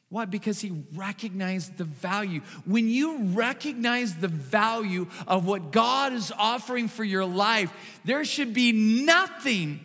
Why? 0.10 0.26
Because 0.26 0.62
he 0.62 0.84
recognized 0.94 1.78
the 1.78 1.86
value. 1.86 2.42
When 2.66 2.88
you 2.88 3.26
recognize 3.34 4.16
the 4.16 4.28
value 4.28 5.08
of 5.28 5.46
what 5.46 5.72
God 5.72 6.14
is 6.14 6.32
offering 6.38 6.88
for 6.88 7.04
your 7.04 7.26
life, 7.26 7.72
there 8.06 8.24
should 8.24 8.54
be 8.54 8.72
nothing 9.06 9.80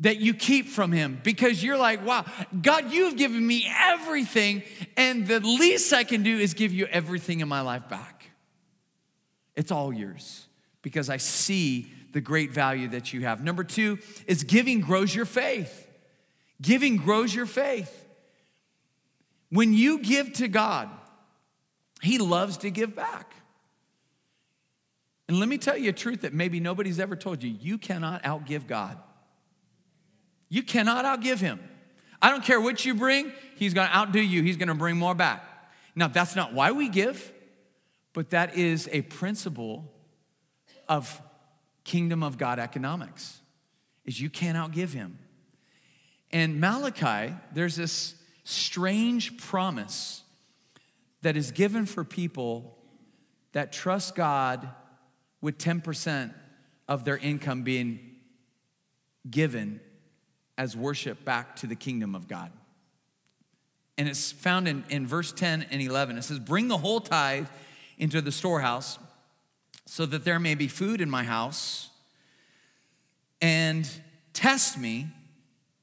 that 0.00 0.18
you 0.18 0.32
keep 0.32 0.68
from 0.68 0.92
him 0.92 1.20
because 1.22 1.62
you're 1.62 1.76
like, 1.76 2.04
wow, 2.06 2.24
God, 2.62 2.92
you've 2.92 3.16
given 3.16 3.44
me 3.44 3.68
everything, 3.68 4.62
and 4.96 5.26
the 5.26 5.40
least 5.40 5.92
I 5.92 6.04
can 6.04 6.22
do 6.22 6.38
is 6.38 6.54
give 6.54 6.72
you 6.72 6.86
everything 6.86 7.40
in 7.40 7.48
my 7.48 7.62
life 7.62 7.88
back. 7.88 8.30
It's 9.56 9.72
all 9.72 9.92
yours 9.92 10.47
because 10.88 11.10
I 11.10 11.18
see 11.18 11.92
the 12.12 12.20
great 12.22 12.50
value 12.50 12.88
that 12.88 13.12
you 13.12 13.20
have. 13.20 13.44
Number 13.44 13.62
two 13.62 13.98
is 14.26 14.42
giving 14.42 14.80
grows 14.80 15.14
your 15.14 15.26
faith. 15.26 15.86
Giving 16.62 16.96
grows 16.96 17.34
your 17.34 17.44
faith. 17.44 18.06
When 19.50 19.74
you 19.74 19.98
give 19.98 20.32
to 20.34 20.48
God, 20.48 20.88
He 22.00 22.16
loves 22.16 22.56
to 22.58 22.70
give 22.70 22.96
back. 22.96 23.34
And 25.28 25.38
let 25.38 25.50
me 25.50 25.58
tell 25.58 25.76
you 25.76 25.90
a 25.90 25.92
truth 25.92 26.22
that 26.22 26.32
maybe 26.32 26.58
nobody's 26.58 26.98
ever 26.98 27.14
told 27.14 27.42
you 27.42 27.54
you 27.60 27.76
cannot 27.76 28.22
outgive 28.22 28.66
God. 28.66 28.96
You 30.48 30.62
cannot 30.62 31.04
outgive 31.04 31.38
Him. 31.38 31.60
I 32.22 32.30
don't 32.30 32.42
care 32.42 32.62
what 32.62 32.82
you 32.86 32.94
bring, 32.94 33.30
He's 33.56 33.74
gonna 33.74 33.94
outdo 33.94 34.20
you, 34.20 34.42
He's 34.42 34.56
gonna 34.56 34.74
bring 34.74 34.96
more 34.96 35.14
back. 35.14 35.44
Now, 35.94 36.08
that's 36.08 36.34
not 36.34 36.54
why 36.54 36.72
we 36.72 36.88
give, 36.88 37.30
but 38.14 38.30
that 38.30 38.56
is 38.56 38.88
a 38.90 39.02
principle 39.02 39.92
of 40.88 41.20
kingdom 41.84 42.22
of 42.22 42.38
God 42.38 42.58
economics 42.58 43.40
is 44.04 44.20
you 44.20 44.30
can't 44.30 44.56
outgive 44.56 44.92
him. 44.92 45.18
And 46.30 46.60
Malachi, 46.60 47.34
there's 47.52 47.76
this 47.76 48.14
strange 48.44 49.36
promise 49.38 50.22
that 51.22 51.36
is 51.36 51.50
given 51.50 51.86
for 51.86 52.04
people 52.04 52.78
that 53.52 53.72
trust 53.72 54.14
God 54.14 54.68
with 55.40 55.58
10% 55.58 56.32
of 56.86 57.04
their 57.04 57.16
income 57.16 57.62
being 57.62 58.16
given 59.28 59.80
as 60.56 60.76
worship 60.76 61.24
back 61.24 61.56
to 61.56 61.66
the 61.66 61.76
kingdom 61.76 62.14
of 62.14 62.28
God. 62.28 62.50
And 63.96 64.08
it's 64.08 64.32
found 64.32 64.68
in, 64.68 64.84
in 64.88 65.06
verse 65.06 65.32
10 65.32 65.66
and 65.70 65.82
11. 65.82 66.18
It 66.18 66.22
says, 66.22 66.38
Bring 66.38 66.68
the 66.68 66.78
whole 66.78 67.00
tithe 67.00 67.48
into 67.98 68.20
the 68.20 68.32
storehouse, 68.32 68.98
so 69.90 70.04
that 70.06 70.24
there 70.24 70.38
may 70.38 70.54
be 70.54 70.68
food 70.68 71.00
in 71.00 71.08
my 71.08 71.24
house, 71.24 71.88
and 73.40 73.88
test 74.32 74.78
me 74.78 75.06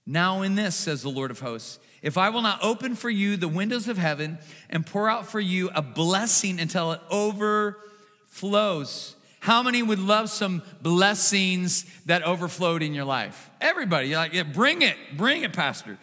now 0.05 0.43
in 0.43 0.55
this, 0.55 0.75
says 0.75 1.01
the 1.01 1.09
Lord 1.09 1.31
of 1.31 1.39
hosts 1.39 1.79
if 2.05 2.17
I 2.19 2.29
will 2.29 2.43
not 2.43 2.63
open 2.63 2.95
for 2.95 3.09
you 3.09 3.35
the 3.35 3.47
windows 3.47 3.87
of 3.87 3.97
heaven 3.97 4.37
and 4.69 4.85
pour 4.85 5.09
out 5.09 5.25
for 5.25 5.39
you 5.39 5.71
a 5.73 5.81
blessing 5.81 6.59
until 6.59 6.91
it 6.91 7.01
overflows. 7.09 7.85
How 9.39 9.63
many 9.63 9.81
would 9.81 9.97
love 9.97 10.29
some 10.29 10.61
blessings 10.83 11.85
that 12.05 12.21
overflowed 12.21 12.83
in 12.83 12.93
your 12.93 13.05
life? 13.05 13.49
Everybody, 13.59 14.09
you're 14.09 14.19
like, 14.19 14.33
yeah, 14.33 14.43
bring 14.43 14.83
it, 14.83 14.95
bring 15.17 15.41
it, 15.41 15.53
Pastor. 15.53 15.97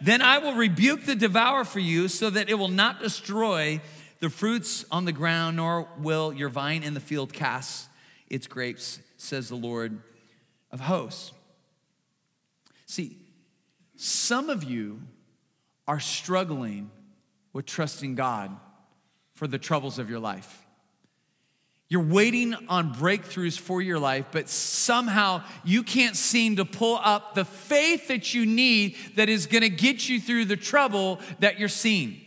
Then 0.00 0.22
I 0.22 0.38
will 0.38 0.54
rebuke 0.54 1.06
the 1.06 1.16
devourer 1.16 1.64
for 1.64 1.80
you 1.80 2.06
so 2.06 2.30
that 2.30 2.48
it 2.48 2.54
will 2.54 2.68
not 2.68 3.00
destroy 3.00 3.80
the 4.20 4.30
fruits 4.30 4.84
on 4.90 5.04
the 5.04 5.12
ground, 5.12 5.56
nor 5.56 5.88
will 5.98 6.32
your 6.32 6.48
vine 6.48 6.82
in 6.82 6.94
the 6.94 7.00
field 7.00 7.32
cast 7.32 7.88
its 8.28 8.46
grapes, 8.46 9.00
says 9.16 9.48
the 9.48 9.56
Lord 9.56 10.00
of 10.70 10.80
hosts. 10.80 11.32
See, 12.86 13.16
some 13.96 14.50
of 14.50 14.64
you 14.64 15.00
are 15.86 16.00
struggling 16.00 16.90
with 17.52 17.66
trusting 17.66 18.14
God 18.14 18.54
for 19.34 19.46
the 19.46 19.58
troubles 19.58 19.98
of 19.98 20.10
your 20.10 20.18
life. 20.18 20.64
You're 21.88 22.02
waiting 22.02 22.54
on 22.68 22.94
breakthroughs 22.94 23.58
for 23.58 23.80
your 23.80 23.98
life, 23.98 24.26
but 24.30 24.50
somehow 24.50 25.42
you 25.64 25.82
can't 25.82 26.16
seem 26.16 26.56
to 26.56 26.66
pull 26.66 27.00
up 27.02 27.34
the 27.34 27.46
faith 27.46 28.08
that 28.08 28.34
you 28.34 28.44
need 28.44 28.96
that 29.16 29.30
is 29.30 29.46
gonna 29.46 29.70
get 29.70 30.06
you 30.06 30.20
through 30.20 30.44
the 30.44 30.56
trouble 30.56 31.18
that 31.38 31.58
you're 31.58 31.68
seeing. 31.68 32.20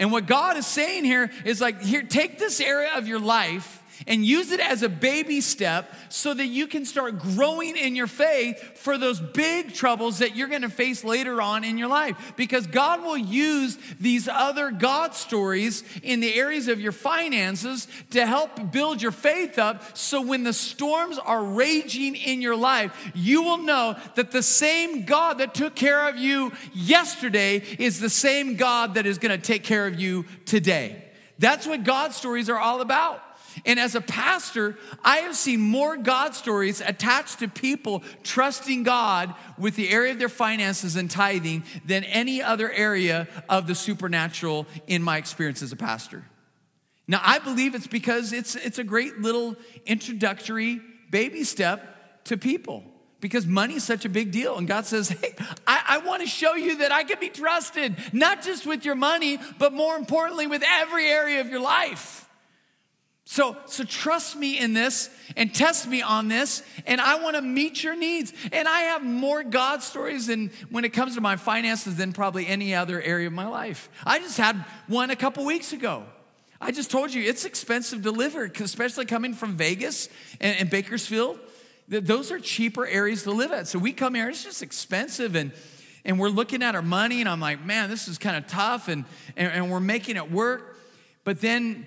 And 0.00 0.10
what 0.10 0.26
God 0.26 0.56
is 0.56 0.66
saying 0.66 1.04
here 1.04 1.30
is 1.44 1.60
like, 1.60 1.82
here, 1.82 2.02
take 2.02 2.38
this 2.38 2.60
area 2.60 2.96
of 2.96 3.06
your 3.06 3.20
life 3.20 3.79
and 4.06 4.24
use 4.24 4.50
it 4.50 4.60
as 4.60 4.82
a 4.82 4.88
baby 4.88 5.40
step 5.40 5.92
so 6.08 6.34
that 6.34 6.46
you 6.46 6.66
can 6.66 6.84
start 6.84 7.18
growing 7.18 7.76
in 7.76 7.96
your 7.96 8.06
faith 8.06 8.78
for 8.78 8.98
those 8.98 9.20
big 9.20 9.74
troubles 9.74 10.18
that 10.18 10.36
you're 10.36 10.48
going 10.48 10.62
to 10.62 10.68
face 10.70 11.04
later 11.04 11.40
on 11.42 11.64
in 11.64 11.78
your 11.78 11.88
life. 11.88 12.34
Because 12.36 12.66
God 12.66 13.02
will 13.02 13.16
use 13.16 13.78
these 14.00 14.28
other 14.28 14.70
God 14.70 15.14
stories 15.14 15.84
in 16.02 16.20
the 16.20 16.34
areas 16.34 16.68
of 16.68 16.80
your 16.80 16.92
finances 16.92 17.88
to 18.10 18.26
help 18.26 18.72
build 18.72 19.02
your 19.02 19.12
faith 19.12 19.58
up 19.58 19.96
so 19.96 20.22
when 20.22 20.44
the 20.44 20.52
storms 20.52 21.18
are 21.18 21.42
raging 21.42 22.16
in 22.16 22.40
your 22.40 22.56
life, 22.56 23.12
you 23.14 23.42
will 23.42 23.58
know 23.58 23.96
that 24.16 24.30
the 24.30 24.42
same 24.42 25.04
God 25.04 25.38
that 25.38 25.54
took 25.54 25.74
care 25.74 26.08
of 26.08 26.16
you 26.16 26.52
yesterday 26.72 27.62
is 27.78 28.00
the 28.00 28.10
same 28.10 28.56
God 28.56 28.94
that 28.94 29.06
is 29.06 29.18
going 29.18 29.38
to 29.38 29.46
take 29.46 29.64
care 29.64 29.86
of 29.86 29.98
you 30.00 30.24
today. 30.46 31.04
That's 31.38 31.66
what 31.66 31.84
God 31.84 32.12
stories 32.12 32.50
are 32.50 32.58
all 32.58 32.80
about. 32.80 33.22
And 33.64 33.78
as 33.78 33.94
a 33.94 34.00
pastor, 34.00 34.76
I 35.04 35.18
have 35.18 35.36
seen 35.36 35.60
more 35.60 35.96
God 35.96 36.34
stories 36.34 36.80
attached 36.80 37.40
to 37.40 37.48
people 37.48 38.02
trusting 38.22 38.82
God 38.82 39.34
with 39.58 39.76
the 39.76 39.90
area 39.90 40.12
of 40.12 40.18
their 40.18 40.28
finances 40.28 40.96
and 40.96 41.10
tithing 41.10 41.64
than 41.84 42.04
any 42.04 42.42
other 42.42 42.70
area 42.70 43.28
of 43.48 43.66
the 43.66 43.74
supernatural 43.74 44.66
in 44.86 45.02
my 45.02 45.16
experience 45.16 45.62
as 45.62 45.72
a 45.72 45.76
pastor. 45.76 46.24
Now, 47.06 47.20
I 47.24 47.40
believe 47.40 47.74
it's 47.74 47.88
because 47.88 48.32
it's, 48.32 48.54
it's 48.54 48.78
a 48.78 48.84
great 48.84 49.18
little 49.18 49.56
introductory 49.84 50.80
baby 51.10 51.42
step 51.44 52.24
to 52.24 52.36
people 52.36 52.84
because 53.20 53.46
money 53.46 53.74
is 53.74 53.84
such 53.84 54.04
a 54.04 54.08
big 54.08 54.30
deal. 54.30 54.56
And 54.56 54.66
God 54.66 54.86
says, 54.86 55.08
Hey, 55.08 55.34
I, 55.66 55.82
I 55.88 55.98
want 55.98 56.22
to 56.22 56.28
show 56.28 56.54
you 56.54 56.78
that 56.78 56.92
I 56.92 57.04
can 57.04 57.18
be 57.20 57.28
trusted, 57.28 57.96
not 58.12 58.42
just 58.42 58.66
with 58.66 58.84
your 58.84 58.94
money, 58.94 59.38
but 59.58 59.72
more 59.72 59.96
importantly, 59.96 60.46
with 60.46 60.62
every 60.66 61.06
area 61.06 61.40
of 61.40 61.48
your 61.48 61.60
life. 61.60 62.19
So, 63.30 63.56
so 63.66 63.84
trust 63.84 64.34
me 64.34 64.58
in 64.58 64.72
this 64.74 65.08
and 65.36 65.54
test 65.54 65.86
me 65.86 66.02
on 66.02 66.26
this, 66.26 66.64
and 66.84 67.00
I 67.00 67.22
want 67.22 67.36
to 67.36 67.42
meet 67.42 67.80
your 67.84 67.94
needs. 67.94 68.32
And 68.50 68.66
I 68.66 68.80
have 68.80 69.04
more 69.04 69.44
God 69.44 69.84
stories 69.84 70.26
than 70.26 70.50
when 70.68 70.84
it 70.84 70.88
comes 70.88 71.14
to 71.14 71.20
my 71.20 71.36
finances 71.36 71.94
than 71.94 72.12
probably 72.12 72.48
any 72.48 72.74
other 72.74 73.00
area 73.00 73.28
of 73.28 73.32
my 73.32 73.46
life. 73.46 73.88
I 74.04 74.18
just 74.18 74.36
had 74.36 74.56
one 74.88 75.10
a 75.10 75.16
couple 75.16 75.44
weeks 75.44 75.72
ago. 75.72 76.02
I 76.60 76.72
just 76.72 76.90
told 76.90 77.14
you 77.14 77.22
it's 77.22 77.44
expensive 77.44 78.02
to 78.02 78.10
live 78.10 78.32
here, 78.32 78.50
especially 78.58 79.06
coming 79.06 79.34
from 79.34 79.52
Vegas 79.52 80.08
and, 80.40 80.56
and 80.58 80.68
Bakersfield. 80.68 81.38
Those 81.86 82.32
are 82.32 82.40
cheaper 82.40 82.84
areas 82.84 83.22
to 83.22 83.30
live 83.30 83.52
at. 83.52 83.68
So 83.68 83.78
we 83.78 83.92
come 83.92 84.16
here, 84.16 84.28
it's 84.28 84.42
just 84.42 84.60
expensive, 84.60 85.36
and 85.36 85.52
and 86.04 86.18
we're 86.18 86.30
looking 86.30 86.64
at 86.64 86.74
our 86.74 86.82
money, 86.82 87.20
and 87.20 87.28
I'm 87.28 87.40
like, 87.40 87.64
man, 87.64 87.90
this 87.90 88.08
is 88.08 88.18
kind 88.18 88.36
of 88.36 88.48
tough, 88.48 88.88
and, 88.88 89.04
and, 89.36 89.52
and 89.52 89.70
we're 89.70 89.78
making 89.78 90.16
it 90.16 90.32
work. 90.32 90.78
But 91.22 91.40
then 91.40 91.86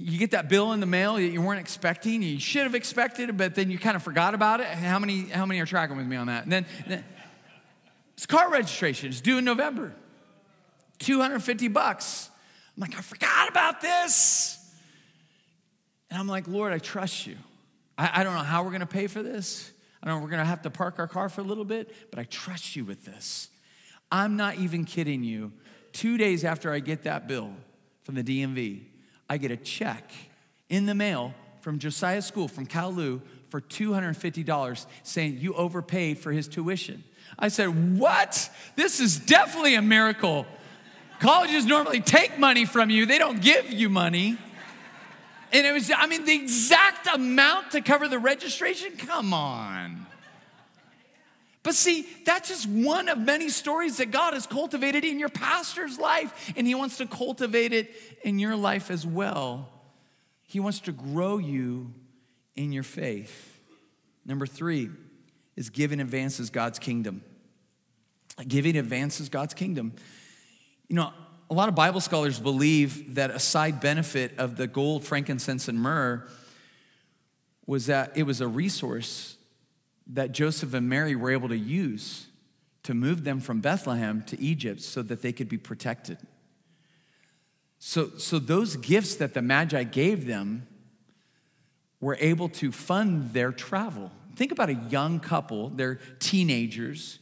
you 0.00 0.18
get 0.18 0.32
that 0.32 0.48
bill 0.48 0.72
in 0.72 0.80
the 0.80 0.86
mail 0.86 1.14
that 1.14 1.22
you 1.22 1.40
weren't 1.40 1.60
expecting. 1.60 2.22
You 2.22 2.40
should 2.40 2.62
have 2.62 2.74
expected 2.74 3.36
but 3.36 3.54
then 3.54 3.70
you 3.70 3.78
kind 3.78 3.96
of 3.96 4.02
forgot 4.02 4.34
about 4.34 4.60
it. 4.60 4.66
How 4.66 4.98
many, 4.98 5.22
how 5.24 5.46
many 5.46 5.60
are 5.60 5.66
tracking 5.66 5.96
with 5.96 6.06
me 6.06 6.16
on 6.16 6.26
that? 6.26 6.44
And 6.44 6.52
then, 6.52 6.66
then 6.86 7.04
it's 8.14 8.26
car 8.26 8.50
registration. 8.50 9.08
It's 9.08 9.20
due 9.20 9.38
in 9.38 9.44
November. 9.44 9.94
250 10.98 11.68
bucks. 11.68 12.30
I'm 12.76 12.82
like, 12.82 12.96
I 12.96 13.00
forgot 13.00 13.48
about 13.48 13.80
this. 13.80 14.58
And 16.10 16.18
I'm 16.18 16.28
like, 16.28 16.46
Lord, 16.48 16.72
I 16.72 16.78
trust 16.78 17.26
you. 17.26 17.36
I, 17.96 18.20
I 18.20 18.24
don't 18.24 18.34
know 18.34 18.40
how 18.40 18.62
we're 18.62 18.70
going 18.70 18.80
to 18.80 18.86
pay 18.86 19.06
for 19.06 19.22
this. 19.22 19.72
I 20.02 20.06
don't 20.06 20.16
know, 20.16 20.22
we're 20.22 20.30
going 20.30 20.40
to 20.40 20.46
have 20.46 20.62
to 20.62 20.70
park 20.70 20.98
our 20.98 21.08
car 21.08 21.28
for 21.28 21.40
a 21.40 21.44
little 21.44 21.64
bit, 21.64 21.94
but 22.10 22.18
I 22.18 22.24
trust 22.24 22.74
you 22.74 22.84
with 22.84 23.04
this. 23.04 23.48
I'm 24.10 24.36
not 24.36 24.56
even 24.56 24.84
kidding 24.84 25.22
you. 25.22 25.52
Two 25.92 26.16
days 26.16 26.44
after 26.44 26.72
I 26.72 26.80
get 26.80 27.04
that 27.04 27.28
bill 27.28 27.52
from 28.02 28.14
the 28.14 28.24
DMV, 28.24 28.82
I 29.30 29.36
get 29.36 29.52
a 29.52 29.56
check 29.56 30.10
in 30.68 30.86
the 30.86 30.94
mail 30.94 31.32
from 31.60 31.78
Josiah 31.78 32.20
School, 32.20 32.48
from 32.48 32.66
Kalu, 32.66 33.20
for 33.48 33.60
$250 33.60 34.86
saying, 35.04 35.38
You 35.38 35.54
overpaid 35.54 36.18
for 36.18 36.32
his 36.32 36.48
tuition. 36.48 37.04
I 37.38 37.46
said, 37.46 37.96
What? 37.96 38.50
This 38.74 38.98
is 38.98 39.18
definitely 39.18 39.76
a 39.76 39.82
miracle. 39.82 40.46
Colleges 41.20 41.64
normally 41.64 42.00
take 42.00 42.40
money 42.40 42.64
from 42.64 42.90
you, 42.90 43.06
they 43.06 43.18
don't 43.18 43.40
give 43.40 43.70
you 43.70 43.88
money. 43.88 44.36
And 45.52 45.66
it 45.66 45.72
was, 45.72 45.90
I 45.96 46.06
mean, 46.06 46.24
the 46.24 46.34
exact 46.34 47.08
amount 47.12 47.72
to 47.72 47.80
cover 47.80 48.08
the 48.08 48.18
registration? 48.18 48.96
Come 48.96 49.32
on. 49.32 50.06
But 51.62 51.74
see, 51.74 52.06
that's 52.24 52.48
just 52.48 52.66
one 52.66 53.08
of 53.08 53.18
many 53.18 53.50
stories 53.50 53.98
that 53.98 54.10
God 54.10 54.32
has 54.32 54.46
cultivated 54.46 55.04
in 55.04 55.18
your 55.18 55.28
pastor's 55.28 55.98
life, 55.98 56.52
and 56.56 56.66
He 56.66 56.74
wants 56.74 56.96
to 56.98 57.06
cultivate 57.06 57.72
it 57.72 57.94
in 58.22 58.38
your 58.38 58.56
life 58.56 58.90
as 58.90 59.06
well. 59.06 59.68
He 60.46 60.58
wants 60.58 60.80
to 60.80 60.92
grow 60.92 61.38
you 61.38 61.92
in 62.56 62.72
your 62.72 62.82
faith. 62.82 63.60
Number 64.24 64.46
three 64.46 64.90
is 65.56 65.70
giving 65.70 66.00
advances 66.00 66.50
God's 66.50 66.78
kingdom. 66.78 67.22
Giving 68.48 68.76
advances 68.76 69.28
God's 69.28 69.52
kingdom. 69.52 69.92
You 70.88 70.96
know, 70.96 71.12
a 71.50 71.54
lot 71.54 71.68
of 71.68 71.74
Bible 71.74 72.00
scholars 72.00 72.40
believe 72.40 73.16
that 73.16 73.30
a 73.30 73.38
side 73.38 73.80
benefit 73.80 74.38
of 74.38 74.56
the 74.56 74.66
gold, 74.66 75.04
frankincense, 75.04 75.68
and 75.68 75.78
myrrh 75.78 76.26
was 77.66 77.86
that 77.86 78.16
it 78.16 78.22
was 78.22 78.40
a 78.40 78.48
resource 78.48 79.36
that 80.12 80.32
Joseph 80.32 80.74
and 80.74 80.88
Mary 80.88 81.14
were 81.14 81.30
able 81.30 81.48
to 81.48 81.58
use 81.58 82.26
to 82.82 82.94
move 82.94 83.24
them 83.24 83.40
from 83.40 83.60
Bethlehem 83.60 84.22
to 84.22 84.40
Egypt 84.40 84.80
so 84.80 85.02
that 85.02 85.22
they 85.22 85.32
could 85.32 85.48
be 85.48 85.58
protected. 85.58 86.18
So, 87.78 88.10
so 88.18 88.38
those 88.38 88.76
gifts 88.76 89.16
that 89.16 89.34
the 89.34 89.42
Magi 89.42 89.84
gave 89.84 90.26
them 90.26 90.66
were 92.00 92.16
able 92.20 92.48
to 92.48 92.72
fund 92.72 93.32
their 93.32 93.52
travel. 93.52 94.10
Think 94.36 94.52
about 94.52 94.70
a 94.70 94.74
young 94.74 95.20
couple, 95.20 95.68
they're 95.70 96.00
teenagers, 96.18 97.18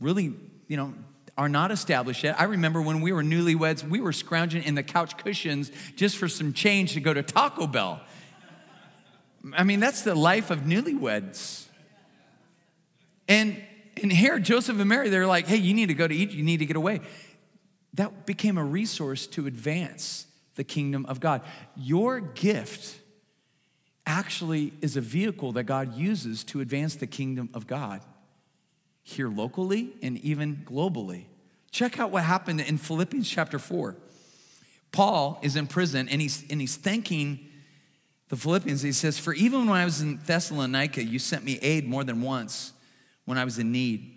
really, 0.00 0.34
you 0.66 0.76
know, 0.76 0.94
are 1.36 1.48
not 1.48 1.70
established 1.70 2.24
yet. 2.24 2.38
I 2.40 2.44
remember 2.44 2.82
when 2.82 3.00
we 3.00 3.12
were 3.12 3.22
newlyweds, 3.22 3.88
we 3.88 4.00
were 4.00 4.12
scrounging 4.12 4.64
in 4.64 4.74
the 4.74 4.82
couch 4.82 5.16
cushions 5.16 5.70
just 5.94 6.16
for 6.16 6.26
some 6.26 6.52
change 6.52 6.94
to 6.94 7.00
go 7.00 7.14
to 7.14 7.22
Taco 7.22 7.68
Bell. 7.68 8.00
I 9.56 9.62
mean, 9.62 9.78
that's 9.78 10.02
the 10.02 10.16
life 10.16 10.50
of 10.50 10.60
newlyweds. 10.60 11.67
And, 13.28 13.62
and 14.02 14.10
here, 14.10 14.38
Joseph 14.38 14.78
and 14.78 14.88
Mary, 14.88 15.10
they're 15.10 15.26
like, 15.26 15.46
hey, 15.46 15.56
you 15.56 15.74
need 15.74 15.86
to 15.86 15.94
go 15.94 16.08
to 16.08 16.14
Egypt, 16.14 16.34
you 16.34 16.42
need 16.42 16.58
to 16.58 16.66
get 16.66 16.76
away. 16.76 17.00
That 17.94 18.26
became 18.26 18.58
a 18.58 18.64
resource 18.64 19.26
to 19.28 19.46
advance 19.46 20.26
the 20.54 20.64
kingdom 20.64 21.06
of 21.06 21.20
God. 21.20 21.42
Your 21.76 22.20
gift 22.20 23.00
actually 24.06 24.72
is 24.80 24.96
a 24.96 25.00
vehicle 25.00 25.52
that 25.52 25.64
God 25.64 25.94
uses 25.94 26.42
to 26.44 26.60
advance 26.60 26.96
the 26.96 27.06
kingdom 27.06 27.50
of 27.52 27.66
God 27.66 28.00
here 29.02 29.28
locally 29.28 29.90
and 30.02 30.18
even 30.18 30.64
globally. 30.64 31.24
Check 31.70 31.98
out 31.98 32.10
what 32.10 32.24
happened 32.24 32.60
in 32.60 32.78
Philippians 32.78 33.28
chapter 33.28 33.58
4. 33.58 33.96
Paul 34.90 35.38
is 35.42 35.56
in 35.56 35.66
prison 35.66 36.08
and 36.08 36.20
he's, 36.20 36.44
and 36.50 36.60
he's 36.60 36.76
thanking 36.76 37.46
the 38.28 38.36
Philippians. 38.36 38.82
He 38.82 38.92
says, 38.92 39.18
For 39.18 39.34
even 39.34 39.66
when 39.66 39.78
I 39.78 39.84
was 39.84 40.00
in 40.00 40.18
Thessalonica, 40.18 41.02
you 41.02 41.18
sent 41.18 41.44
me 41.44 41.58
aid 41.60 41.86
more 41.86 42.04
than 42.04 42.22
once 42.22 42.72
when 43.28 43.36
I 43.36 43.44
was 43.44 43.58
in 43.58 43.70
need. 43.70 44.10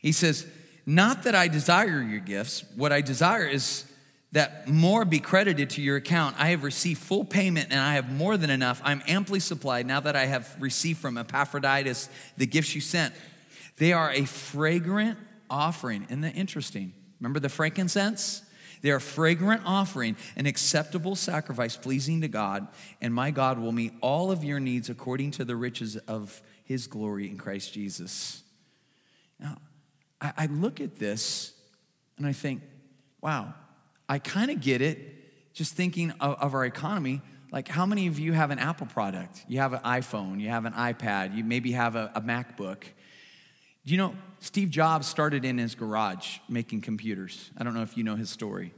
He 0.00 0.12
says, 0.12 0.46
Not 0.86 1.24
that 1.24 1.34
I 1.34 1.48
desire 1.48 2.00
your 2.00 2.20
gifts, 2.20 2.64
what 2.76 2.92
I 2.92 3.02
desire 3.02 3.46
is 3.46 3.84
that 4.32 4.66
more 4.66 5.04
be 5.04 5.20
credited 5.20 5.70
to 5.70 5.82
your 5.82 5.96
account. 5.96 6.34
I 6.38 6.48
have 6.48 6.64
received 6.64 7.00
full 7.00 7.26
payment 7.26 7.68
and 7.70 7.78
I 7.78 7.94
have 7.94 8.10
more 8.10 8.38
than 8.38 8.48
enough. 8.48 8.80
I'm 8.84 9.02
amply 9.06 9.38
supplied 9.38 9.86
now 9.86 10.00
that 10.00 10.16
I 10.16 10.24
have 10.24 10.56
received 10.58 10.98
from 10.98 11.18
Epaphroditus 11.18 12.08
the 12.38 12.46
gifts 12.46 12.74
you 12.74 12.80
sent. 12.80 13.14
They 13.76 13.92
are 13.92 14.10
a 14.10 14.24
fragrant 14.24 15.18
offering. 15.50 16.04
Isn't 16.04 16.22
that 16.22 16.36
interesting? 16.36 16.94
Remember 17.20 17.38
the 17.38 17.50
frankincense? 17.50 18.42
They 18.80 18.90
are 18.90 18.96
a 18.96 19.00
fragrant 19.00 19.62
offering, 19.64 20.16
an 20.36 20.46
acceptable 20.46 21.16
sacrifice 21.16 21.76
pleasing 21.76 22.22
to 22.22 22.28
God, 22.28 22.66
and 23.00 23.14
my 23.14 23.30
God 23.30 23.58
will 23.58 23.72
meet 23.72 23.92
all 24.00 24.30
of 24.30 24.42
your 24.42 24.60
needs 24.60 24.90
according 24.90 25.30
to 25.32 25.44
the 25.44 25.56
riches 25.56 25.96
of 25.96 26.42
his 26.64 26.86
glory 26.86 27.28
in 27.28 27.36
Christ 27.36 27.72
Jesus. 27.72 28.42
Now, 29.38 29.58
I, 30.20 30.32
I 30.36 30.46
look 30.46 30.80
at 30.80 30.98
this 30.98 31.52
and 32.16 32.26
I 32.26 32.32
think, 32.32 32.62
wow, 33.20 33.54
I 34.08 34.18
kind 34.18 34.50
of 34.50 34.60
get 34.60 34.82
it 34.82 35.52
just 35.52 35.74
thinking 35.74 36.10
of, 36.20 36.36
of, 36.40 36.54
our 36.54 36.64
economy. 36.64 37.22
Like, 37.52 37.68
how 37.68 37.86
many 37.86 38.06
of 38.06 38.18
you 38.18 38.32
have 38.32 38.50
an 38.50 38.58
Apple 38.58 38.86
product? 38.86 39.44
You 39.46 39.60
have 39.60 39.72
an 39.72 39.80
iPhone, 39.80 40.40
you 40.40 40.48
have 40.48 40.64
an 40.64 40.72
iPad, 40.72 41.36
you 41.36 41.44
maybe 41.44 41.72
have 41.72 41.94
a, 41.94 42.10
a 42.14 42.20
MacBook. 42.20 42.82
Do 43.86 43.92
you 43.92 43.98
know 43.98 44.14
Steve 44.40 44.70
Jobs 44.70 45.06
started 45.06 45.44
in 45.44 45.58
his 45.58 45.74
garage 45.74 46.38
making 46.48 46.80
computers? 46.80 47.50
I 47.56 47.64
don't 47.64 47.74
know 47.74 47.82
if 47.82 47.96
you 47.96 48.04
know 48.04 48.16
his 48.16 48.30
story. 48.30 48.72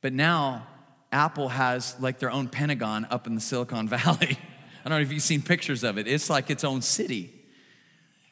But 0.00 0.12
now 0.12 0.66
Apple 1.12 1.48
has 1.48 1.96
like 2.00 2.18
their 2.18 2.30
own 2.30 2.48
Pentagon 2.48 3.06
up 3.10 3.26
in 3.26 3.34
the 3.34 3.40
Silicon 3.40 3.88
Valley. 3.96 4.36
I 4.84 4.90
don't 4.90 4.98
know 4.98 5.02
if 5.02 5.12
you've 5.12 5.22
seen 5.22 5.40
pictures 5.40 5.82
of 5.82 5.96
it. 5.96 6.06
It's 6.06 6.28
like 6.28 6.50
its 6.50 6.62
own 6.62 6.82
city. 6.82 7.32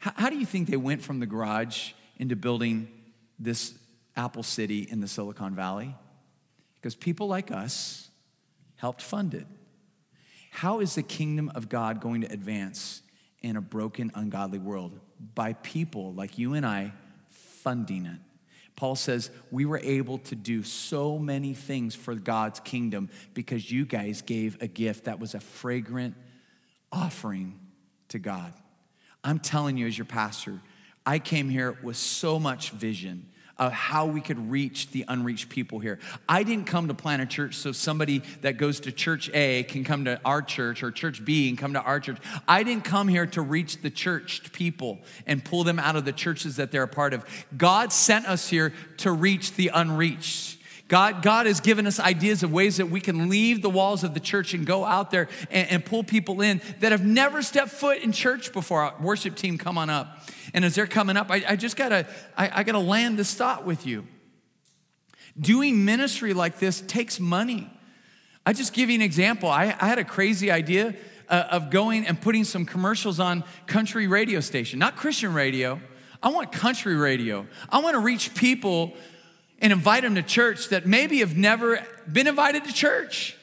How, 0.00 0.12
how 0.16 0.30
do 0.30 0.36
you 0.36 0.44
think 0.44 0.68
they 0.68 0.76
went 0.76 1.03
from 1.03 1.18
the 1.18 1.26
garage 1.26 1.92
into 2.18 2.36
building 2.36 2.88
this 3.38 3.74
Apple 4.16 4.42
City 4.42 4.86
in 4.90 5.00
the 5.00 5.09
Silicon 5.09 5.55
Valley? 5.55 5.94
Because 6.74 6.94
people 6.94 7.26
like 7.26 7.50
us 7.50 8.11
helped 8.76 9.00
fund 9.00 9.32
it. 9.32 9.46
How 10.50 10.80
is 10.80 10.94
the 10.94 11.03
kingdom 11.03 11.50
of 11.55 11.70
God 11.70 12.00
going 12.00 12.20
to 12.20 12.30
advance 12.30 13.00
in 13.40 13.57
a 13.57 13.62
broken, 13.62 14.12
ungodly 14.14 14.59
world? 14.59 15.00
By 15.34 15.55
people 15.55 16.12
like 16.12 16.36
you 16.36 16.53
and 16.53 16.66
I 16.66 16.92
funding 17.30 18.05
it. 18.05 18.18
Paul 18.76 18.96
says, 18.96 19.30
We 19.50 19.64
were 19.64 19.80
able 19.82 20.18
to 20.18 20.34
do 20.34 20.62
so 20.64 21.18
many 21.18 21.55
things 21.55 21.94
for 21.94 22.14
God's 22.14 22.61
kingdom 22.61 23.09
because 23.32 23.70
you 23.70 23.86
guys 23.86 24.20
gave 24.20 24.61
a 24.61 24.66
gift 24.66 25.05
that 25.05 25.18
was 25.18 25.34
a 25.34 25.40
fragrant 25.40 26.14
offering 26.93 27.59
to 28.09 28.18
God. 28.18 28.53
I'm 29.24 29.38
telling 29.38 29.76
you, 29.76 29.86
as 29.86 29.97
your 29.97 30.05
pastor, 30.05 30.61
I 31.07 31.18
came 31.18 31.49
here 31.49 31.78
with 31.82 31.97
so 31.97 32.38
much 32.38 32.70
vision 32.70 33.28
of 33.59 33.72
how 33.72 34.07
we 34.07 34.20
could 34.20 34.51
reach 34.51 34.90
the 34.90 35.05
unreached 35.09 35.49
people 35.49 35.78
here. 35.78 35.99
I 36.28 36.43
didn't 36.43 36.66
come 36.66 36.88
to 36.88 36.95
plant 36.95 37.22
a 37.22 37.26
church 37.26 37.55
so 37.55 37.70
somebody 37.70 38.22
that 38.40 38.57
goes 38.57 38.80
to 38.80 38.93
church 38.93 39.30
A 39.34 39.62
can 39.64 39.84
come 39.84 40.07
to 40.07 40.20
our 40.24 40.43
church 40.43 40.82
or 40.82 40.90
church 40.90 41.24
B 41.24 41.49
and 41.49 41.59
come 41.59 41.74
to 41.74 41.80
our 41.80 42.01
church. 42.01 42.18
I 42.49 42.62
didn't 42.62 42.84
come 42.84 43.09
here 43.09 43.26
to 43.26 43.43
reach 43.43 43.82
the 43.82 43.90
churched 43.90 44.53
people 44.53 45.01
and 45.26 45.45
pull 45.45 45.64
them 45.64 45.78
out 45.78 45.97
of 45.97 46.05
the 46.05 46.12
churches 46.12 46.57
that 46.57 46.72
they're 46.72 46.82
a 46.82 46.88
part 46.88 47.14
of. 47.14 47.24
God 47.57 47.93
sent 47.93 48.26
us 48.26 48.49
here 48.49 48.72
to 48.99 49.12
reach 49.12 49.55
the 49.55 49.70
unreached. 49.72 50.59
God, 50.93 51.22
God 51.22 51.47
has 51.47 51.61
given 51.61 51.86
us 51.86 51.99
ideas 51.99 52.43
of 52.43 52.53
ways 52.53 52.76
that 52.76 52.90
we 52.90 53.01
can 53.01 53.30
leave 53.30 53.62
the 53.62 53.70
walls 53.70 54.05
of 54.05 54.12
the 54.12 54.20
church 54.20 54.53
and 54.53 54.66
go 54.66 54.84
out 54.84 55.11
there 55.11 55.30
and, 55.51 55.70
and 55.70 55.84
pull 55.86 56.05
people 56.05 56.43
in 56.43 56.61
that 56.80 56.93
have 56.93 57.03
never 57.03 57.40
stepped 57.40 57.70
foot 57.70 58.01
in 58.03 58.12
church 58.12 58.53
before. 58.53 58.82
Our 58.82 58.95
worship 59.01 59.34
team, 59.34 59.57
come 59.57 59.78
on 59.78 59.88
up. 59.88 60.18
And 60.53 60.66
as 60.66 60.74
they're 60.74 60.86
coming 60.86 61.16
up, 61.16 61.30
I, 61.30 61.43
I 61.49 61.57
just 61.57 61.78
gotta, 61.78 62.07
I, 62.36 62.61
I 62.61 62.62
gotta 62.62 62.78
land 62.78 63.18
this 63.18 63.32
thought 63.32 63.64
with 63.64 63.86
you. 63.86 64.07
Doing 65.40 65.82
ministry 65.86 66.34
like 66.34 66.59
this 66.59 66.82
takes 66.82 67.18
money. 67.18 67.70
I 68.45 68.53
just 68.53 68.74
give 68.74 68.90
you 68.90 68.97
an 68.97 69.01
example. 69.01 69.49
I, 69.49 69.74
I 69.80 69.88
had 69.88 69.99
a 69.99 70.05
crazy 70.05 70.51
idea 70.51 70.95
uh, 71.26 71.45
of 71.53 71.70
going 71.70 72.07
and 72.07 72.20
putting 72.20 72.45
some 72.45 72.66
commercials 72.66 73.18
on 73.18 73.45
country 73.66 74.09
radio 74.09 74.40
station, 74.40 74.78
not 74.78 74.97
Christian 74.97 75.32
radio. 75.32 75.80
I 76.22 76.28
want 76.28 76.53
country 76.53 76.97
radio. 76.97 77.47
I 77.70 77.80
want 77.80 77.95
to 77.95 78.01
reach 78.01 78.34
people 78.34 78.93
and 79.63 79.73
invite 79.73 80.03
them 80.03 80.17
to 80.17 80.23
church 80.23 80.69
that 80.69 80.85
maybe 80.85 81.21
have 81.21 81.37
never 81.37 81.79
been 82.11 82.27
invited 82.27 82.65
to 82.65 82.73
church. 82.73 83.37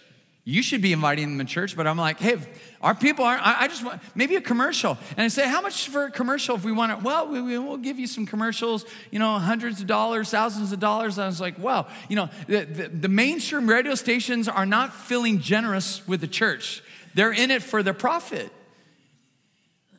You 0.44 0.62
should 0.64 0.82
be 0.82 0.94
inviting 0.94 1.38
them 1.38 1.46
to 1.46 1.54
church, 1.54 1.78
but 1.78 1.86
I'm 1.86 1.98
like, 1.98 2.20
hey, 2.20 2.38
our 2.82 2.96
people 2.96 3.24
aren't, 3.24 3.46
I, 3.46 3.62
I 3.62 3.68
just 3.68 3.86
want, 3.86 4.02
maybe 4.16 4.36
a 4.36 4.42
commercial. 4.42 4.98
And 5.12 5.22
I 5.22 5.28
say, 5.28 5.48
how 5.48 5.62
much 5.62 5.90
for 5.90 6.06
a 6.06 6.12
commercial 6.12 6.56
if 6.56 6.64
we 6.66 6.72
want 6.72 6.92
it? 6.92 7.02
Well, 7.04 7.28
we, 7.28 7.42
we, 7.42 7.58
will 7.58 7.78
give 7.78 8.00
you 8.00 8.08
some 8.08 8.26
commercials, 8.26 8.84
you 9.12 9.20
know, 9.20 9.38
hundreds 9.38 9.80
of 9.80 9.88
dollars, 9.88 10.30
thousands 10.32 10.72
of 10.72 10.80
dollars. 10.80 11.20
I 11.20 11.28
was 11.28 11.40
like, 11.40 11.60
wow, 11.60 11.88
you 12.10 12.16
know, 12.16 12.30
the, 12.48 12.66
the, 12.66 12.88
the 12.90 13.10
mainstream 13.10 13.70
radio 13.70 13.96
stations 13.96 14.48
are 14.48 14.66
not 14.66 14.94
feeling 14.94 15.40
generous 15.40 16.06
with 16.08 16.20
the 16.20 16.28
church. 16.28 16.82
They're 17.14 17.34
in 17.34 17.52
it 17.52 17.62
for 17.62 17.84
their 17.84 17.94
profit. 17.94 18.52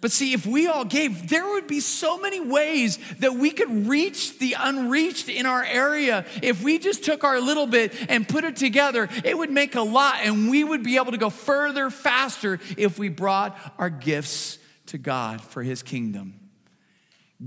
But 0.01 0.13
see, 0.13 0.33
if 0.33 0.47
we 0.47 0.67
all 0.67 0.85
gave, 0.85 1.29
there 1.29 1.47
would 1.47 1.67
be 1.67 1.81
so 1.81 2.19
many 2.19 2.41
ways 2.41 2.99
that 3.19 3.35
we 3.35 3.51
could 3.51 3.87
reach 3.87 4.39
the 4.39 4.57
unreached 4.59 5.29
in 5.29 5.45
our 5.45 5.63
area. 5.63 6.25
If 6.43 6.63
we 6.63 6.79
just 6.79 7.05
took 7.05 7.23
our 7.23 7.39
little 7.39 7.67
bit 7.67 7.93
and 8.09 8.27
put 8.27 8.45
it 8.45 8.57
together, 8.57 9.11
it 9.25 9.37
would 9.37 9.51
make 9.51 9.75
a 9.75 9.83
lot, 9.83 10.21
and 10.23 10.49
we 10.49 10.65
would 10.65 10.83
be 10.83 10.97
able 10.97 11.13
to 11.13 11.19
go 11.19 11.29
further, 11.29 11.91
faster 11.91 12.59
if 12.79 12.99
we 12.99 13.11
brought 13.11 13.59
our 13.79 13.91
gifts 13.91 14.59
to 14.87 14.97
God 14.97 15.43
for 15.43 15.63
His 15.63 15.83
kingdom. 15.83 16.35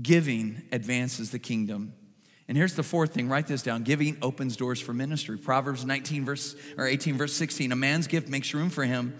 Giving 0.00 0.62
advances 0.70 1.30
the 1.30 1.40
kingdom. 1.40 1.92
And 2.46 2.56
here's 2.56 2.74
the 2.74 2.82
fourth 2.82 3.14
thing, 3.14 3.28
write 3.28 3.46
this 3.46 3.62
down. 3.62 3.82
Giving 3.82 4.16
opens 4.22 4.56
doors 4.56 4.80
for 4.80 4.92
ministry. 4.92 5.38
Proverbs 5.38 5.84
19 5.84 6.24
verse 6.24 6.54
or 6.76 6.86
18 6.86 7.16
verse 7.16 7.32
16. 7.32 7.72
A 7.72 7.76
man's 7.76 8.06
gift 8.06 8.28
makes 8.28 8.52
room 8.54 8.70
for 8.70 8.84
him 8.84 9.16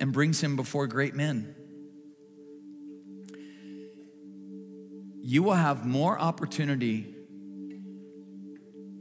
and 0.00 0.12
brings 0.12 0.40
him 0.40 0.54
before 0.56 0.86
great 0.86 1.14
men. 1.14 1.54
You 5.28 5.42
will 5.42 5.52
have 5.52 5.84
more 5.84 6.18
opportunity 6.18 7.14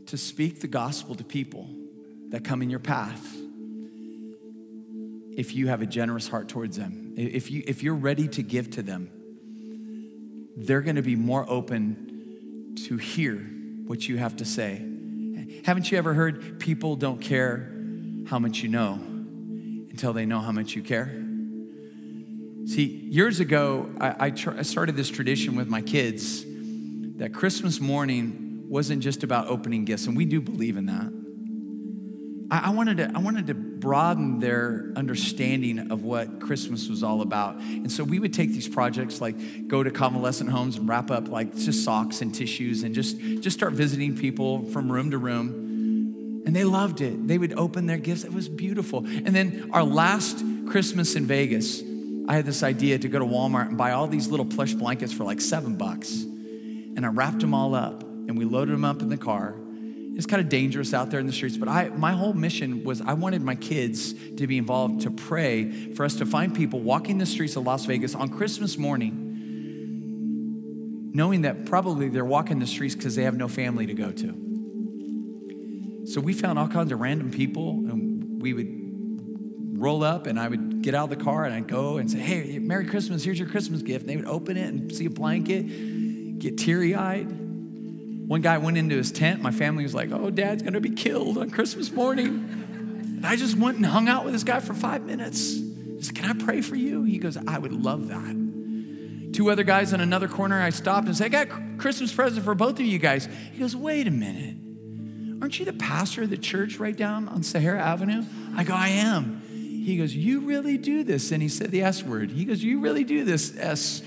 to 0.07 0.17
speak 0.17 0.59
the 0.59 0.67
gospel 0.67 1.15
to 1.15 1.23
people 1.23 1.69
that 2.31 2.43
come 2.43 2.61
in 2.61 2.69
your 2.69 2.81
path 2.81 3.25
if 5.37 5.55
you 5.55 5.69
have 5.69 5.81
a 5.81 5.85
generous 5.85 6.27
heart 6.27 6.49
towards 6.49 6.75
them. 6.75 7.13
If, 7.15 7.49
you, 7.49 7.63
if 7.65 7.81
you're 7.81 7.95
ready 7.95 8.27
to 8.27 8.43
give 8.43 8.71
to 8.71 8.81
them, 8.81 9.09
they're 10.57 10.81
going 10.81 10.97
to 10.97 11.01
be 11.01 11.15
more 11.15 11.45
open 11.47 12.75
to 12.87 12.97
hear 12.97 13.37
what 13.85 14.09
you 14.09 14.17
have 14.17 14.35
to 14.35 14.43
say. 14.43 14.85
Haven't 15.63 15.89
you 15.89 15.97
ever 15.97 16.13
heard 16.13 16.59
people 16.59 16.97
don't 16.97 17.21
care 17.21 17.71
how 18.27 18.37
much 18.37 18.63
you 18.63 18.67
know 18.67 18.95
until 18.95 20.11
they 20.11 20.25
know 20.25 20.41
how 20.41 20.51
much 20.51 20.75
you 20.75 20.83
care? 20.83 21.23
See, 22.67 22.83
years 22.83 23.39
ago, 23.39 23.89
I, 24.01 24.25
I, 24.25 24.29
tr- 24.31 24.57
I, 24.57 24.63
started 24.63 24.97
this 24.97 25.09
tradition 25.09 25.55
with 25.55 25.69
my 25.69 25.81
kids 25.81 26.43
that 27.15 27.33
Christmas 27.33 27.79
morning 27.79 28.65
wasn't 28.67 29.01
just 29.01 29.23
about 29.23 29.47
opening 29.47 29.85
gifts, 29.85 30.05
and 30.05 30.17
we 30.17 30.25
do 30.25 30.41
believe 30.41 30.75
in 30.75 30.87
that. 30.87 31.13
I, 32.51 32.71
wanted 32.71 32.97
to, 32.97 33.11
I 33.15 33.19
wanted 33.19 33.47
to 33.47 33.53
broaden 33.53 34.39
their 34.39 34.91
understanding 34.97 35.91
of 35.91 36.03
what 36.03 36.41
Christmas 36.41 36.89
was 36.89 37.03
all 37.03 37.21
about. 37.21 37.55
And 37.55 37.89
so 37.89 38.03
we 38.03 38.19
would 38.19 38.33
take 38.33 38.51
these 38.51 38.67
projects 38.67 39.21
like 39.21 39.67
go 39.69 39.81
to 39.81 39.89
convalescent 39.89 40.49
homes 40.49 40.75
and 40.75 40.89
wrap 40.89 41.09
up 41.09 41.29
like 41.29 41.55
just 41.55 41.85
socks 41.85 42.21
and 42.21 42.35
tissues 42.35 42.83
and 42.83 42.93
just, 42.93 43.17
just 43.41 43.57
start 43.57 43.73
visiting 43.73 44.17
people 44.17 44.65
from 44.71 44.91
room 44.91 45.11
to 45.11 45.17
room. 45.17 46.43
And 46.45 46.55
they 46.55 46.63
loved 46.65 46.99
it. 46.99 47.27
They 47.27 47.37
would 47.37 47.53
open 47.53 47.85
their 47.85 47.97
gifts. 47.97 48.23
It 48.23 48.33
was 48.33 48.47
beautiful. 48.49 49.05
And 49.05 49.35
then 49.35 49.69
our 49.71 49.83
last 49.83 50.43
Christmas 50.67 51.15
in 51.15 51.25
Vegas, 51.25 51.81
I 52.27 52.35
had 52.35 52.45
this 52.45 52.61
idea 52.61 52.99
to 52.99 53.07
go 53.07 53.19
to 53.19 53.25
Walmart 53.25 53.69
and 53.69 53.77
buy 53.77 53.91
all 53.91 54.07
these 54.07 54.27
little 54.27 54.45
plush 54.45 54.73
blankets 54.73 55.13
for 55.13 55.23
like 55.23 55.39
seven 55.39 55.75
bucks. 55.75 56.23
And 56.23 57.05
I 57.05 57.09
wrapped 57.09 57.39
them 57.39 57.53
all 57.53 57.73
up 57.73 58.03
and 58.03 58.37
we 58.37 58.43
loaded 58.43 58.73
them 58.73 58.83
up 58.83 59.01
in 59.01 59.09
the 59.09 59.17
car. 59.17 59.55
It's 60.15 60.25
kind 60.25 60.41
of 60.41 60.49
dangerous 60.49 60.93
out 60.95 61.11
there 61.11 61.19
in 61.19 61.27
the 61.27 61.31
streets, 61.31 61.57
but 61.57 61.69
I, 61.69 61.89
my 61.89 62.11
whole 62.11 62.33
mission 62.33 62.83
was 62.83 63.01
I 63.01 63.13
wanted 63.13 63.43
my 63.43 63.53
kids 63.53 64.13
to 64.37 64.47
be 64.47 64.57
involved 64.57 65.01
to 65.01 65.11
pray 65.11 65.91
for 65.93 66.03
us 66.03 66.15
to 66.15 66.25
find 66.25 66.55
people 66.55 66.79
walking 66.79 67.19
the 67.19 67.25
streets 67.27 67.55
of 67.55 67.67
Las 67.67 67.85
Vegas 67.85 68.15
on 68.15 68.29
Christmas 68.29 68.79
morning, 68.79 69.23
knowing 71.13 71.43
that 71.43 71.67
probably 71.67 72.09
they're 72.09 72.25
walking 72.25 72.57
the 72.57 72.65
streets 72.65 72.95
because 72.95 73.15
they 73.15 73.23
have 73.23 73.37
no 73.37 73.47
family 73.47 73.85
to 73.85 73.93
go 73.93 74.11
to. 74.11 74.33
So 76.07 76.19
we 76.19 76.33
found 76.33 76.57
all 76.57 76.67
kinds 76.67 76.91
of 76.91 76.99
random 76.99 77.29
people, 77.29 77.69
and 77.69 78.41
we 78.41 78.53
would 78.53 78.76
roll 79.77 80.03
up 80.03 80.27
and 80.27 80.39
I 80.39 80.47
would 80.47 80.81
get 80.81 80.95
out 80.95 81.11
of 81.11 81.17
the 81.17 81.23
car 81.23 81.45
and 81.45 81.53
I'd 81.53 81.67
go 81.67 81.97
and 81.97 82.09
say, 82.09 82.19
Hey, 82.19 82.59
Merry 82.59 82.85
Christmas, 82.85 83.23
here's 83.23 83.39
your 83.39 83.47
Christmas 83.47 83.81
gift. 83.81 84.01
And 84.01 84.09
they 84.09 84.15
would 84.15 84.25
open 84.25 84.57
it 84.57 84.67
and 84.67 84.93
see 84.93 85.05
a 85.05 85.09
blanket, 85.09 86.39
get 86.39 86.57
teary 86.57 86.95
eyed. 86.95 87.27
One 88.27 88.41
guy 88.41 88.57
went 88.57 88.77
into 88.77 88.97
his 88.97 89.11
tent. 89.11 89.41
My 89.41 89.51
family 89.51 89.83
was 89.83 89.93
like, 89.93 90.11
Oh, 90.11 90.29
dad's 90.29 90.63
gonna 90.63 90.81
be 90.81 90.89
killed 90.89 91.37
on 91.37 91.49
Christmas 91.49 91.91
morning. 91.91 92.27
And 93.17 93.25
I 93.25 93.35
just 93.35 93.57
went 93.57 93.77
and 93.77 93.85
hung 93.85 94.09
out 94.09 94.25
with 94.25 94.33
this 94.33 94.43
guy 94.43 94.59
for 94.59 94.73
five 94.73 95.03
minutes. 95.03 95.57
I 95.57 96.01
said, 96.01 96.15
Can 96.15 96.29
I 96.29 96.33
pray 96.45 96.61
for 96.61 96.75
you? 96.75 97.03
He 97.03 97.19
goes, 97.19 97.37
I 97.37 97.57
would 97.57 97.73
love 97.73 98.07
that. 98.09 99.33
Two 99.33 99.51
other 99.51 99.63
guys 99.63 99.93
in 99.93 100.01
another 100.01 100.27
corner, 100.27 100.59
I 100.61 100.71
stopped 100.71 101.07
and 101.07 101.15
said, 101.15 101.33
I 101.33 101.45
got 101.45 101.77
Christmas 101.77 102.13
present 102.13 102.43
for 102.43 102.55
both 102.55 102.79
of 102.79 102.85
you 102.85 102.97
guys. 102.97 103.29
He 103.51 103.59
goes, 103.59 103.75
Wait 103.75 104.07
a 104.07 104.11
minute. 104.11 104.55
Aren't 105.41 105.59
you 105.59 105.65
the 105.65 105.73
pastor 105.73 106.23
of 106.23 106.31
the 106.31 106.37
church 106.37 106.79
right 106.79 106.95
down 106.95 107.27
on 107.27 107.43
Sahara 107.43 107.79
Avenue? 107.79 108.23
I 108.55 108.63
go, 108.63 108.73
I 108.73 108.89
am. 108.89 109.43
He 109.87 109.95
goes, 109.95 110.13
You 110.13 110.41
really 110.41 110.77
do 110.77 111.05
this. 111.05 111.31
And 111.31 111.41
he 111.41 111.47
said 111.47 111.71
the 111.71 111.81
S 111.81 112.03
word. 112.03 112.29
He 112.29 112.43
goes, 112.43 112.61
You 112.61 112.81
really 112.81 113.05
do 113.05 113.23
this, 113.23 113.55
S. 113.57 114.01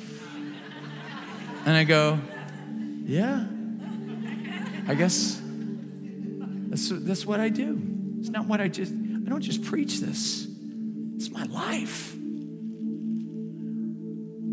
And 1.64 1.74
I 1.74 1.84
go, 1.84 2.20
Yeah. 3.06 3.46
I 4.86 4.94
guess 4.94 5.40
that's, 6.68 6.90
that's 6.90 7.24
what 7.24 7.40
I 7.40 7.48
do. 7.48 7.80
It's 8.18 8.28
not 8.28 8.44
what 8.44 8.60
I 8.60 8.68
just, 8.68 8.92
I 8.92 9.30
don't 9.30 9.40
just 9.40 9.64
preach 9.64 10.00
this, 10.00 10.46
it's 11.14 11.30
my 11.30 11.44
life. 11.44 12.12
Let 12.12 12.20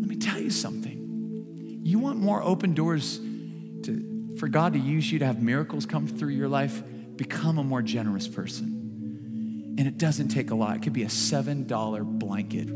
me 0.08 0.16
tell 0.16 0.40
you 0.40 0.48
something. 0.48 1.82
You 1.84 1.98
want 1.98 2.18
more 2.20 2.42
open 2.42 2.72
doors 2.72 3.18
to, 3.18 4.34
for 4.38 4.48
God 4.48 4.72
to 4.72 4.78
use 4.78 5.12
you 5.12 5.18
to 5.18 5.26
have 5.26 5.42
miracles 5.42 5.84
come 5.84 6.06
through 6.06 6.30
your 6.30 6.48
life? 6.48 6.82
Become 7.16 7.58
a 7.58 7.64
more 7.64 7.82
generous 7.82 8.26
person. 8.26 8.77
And 9.78 9.86
it 9.86 9.96
doesn't 9.96 10.28
take 10.28 10.50
a 10.50 10.56
lot. 10.56 10.76
It 10.76 10.82
could 10.82 10.92
be 10.92 11.04
a 11.04 11.06
$7 11.06 12.04
blanket 12.18 12.68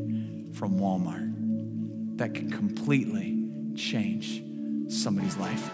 from 0.56 0.78
Walmart 0.78 2.16
that 2.16 2.32
can 2.32 2.48
completely 2.48 3.44
change 3.74 4.40
somebody's 4.88 5.36
life. 5.36 5.70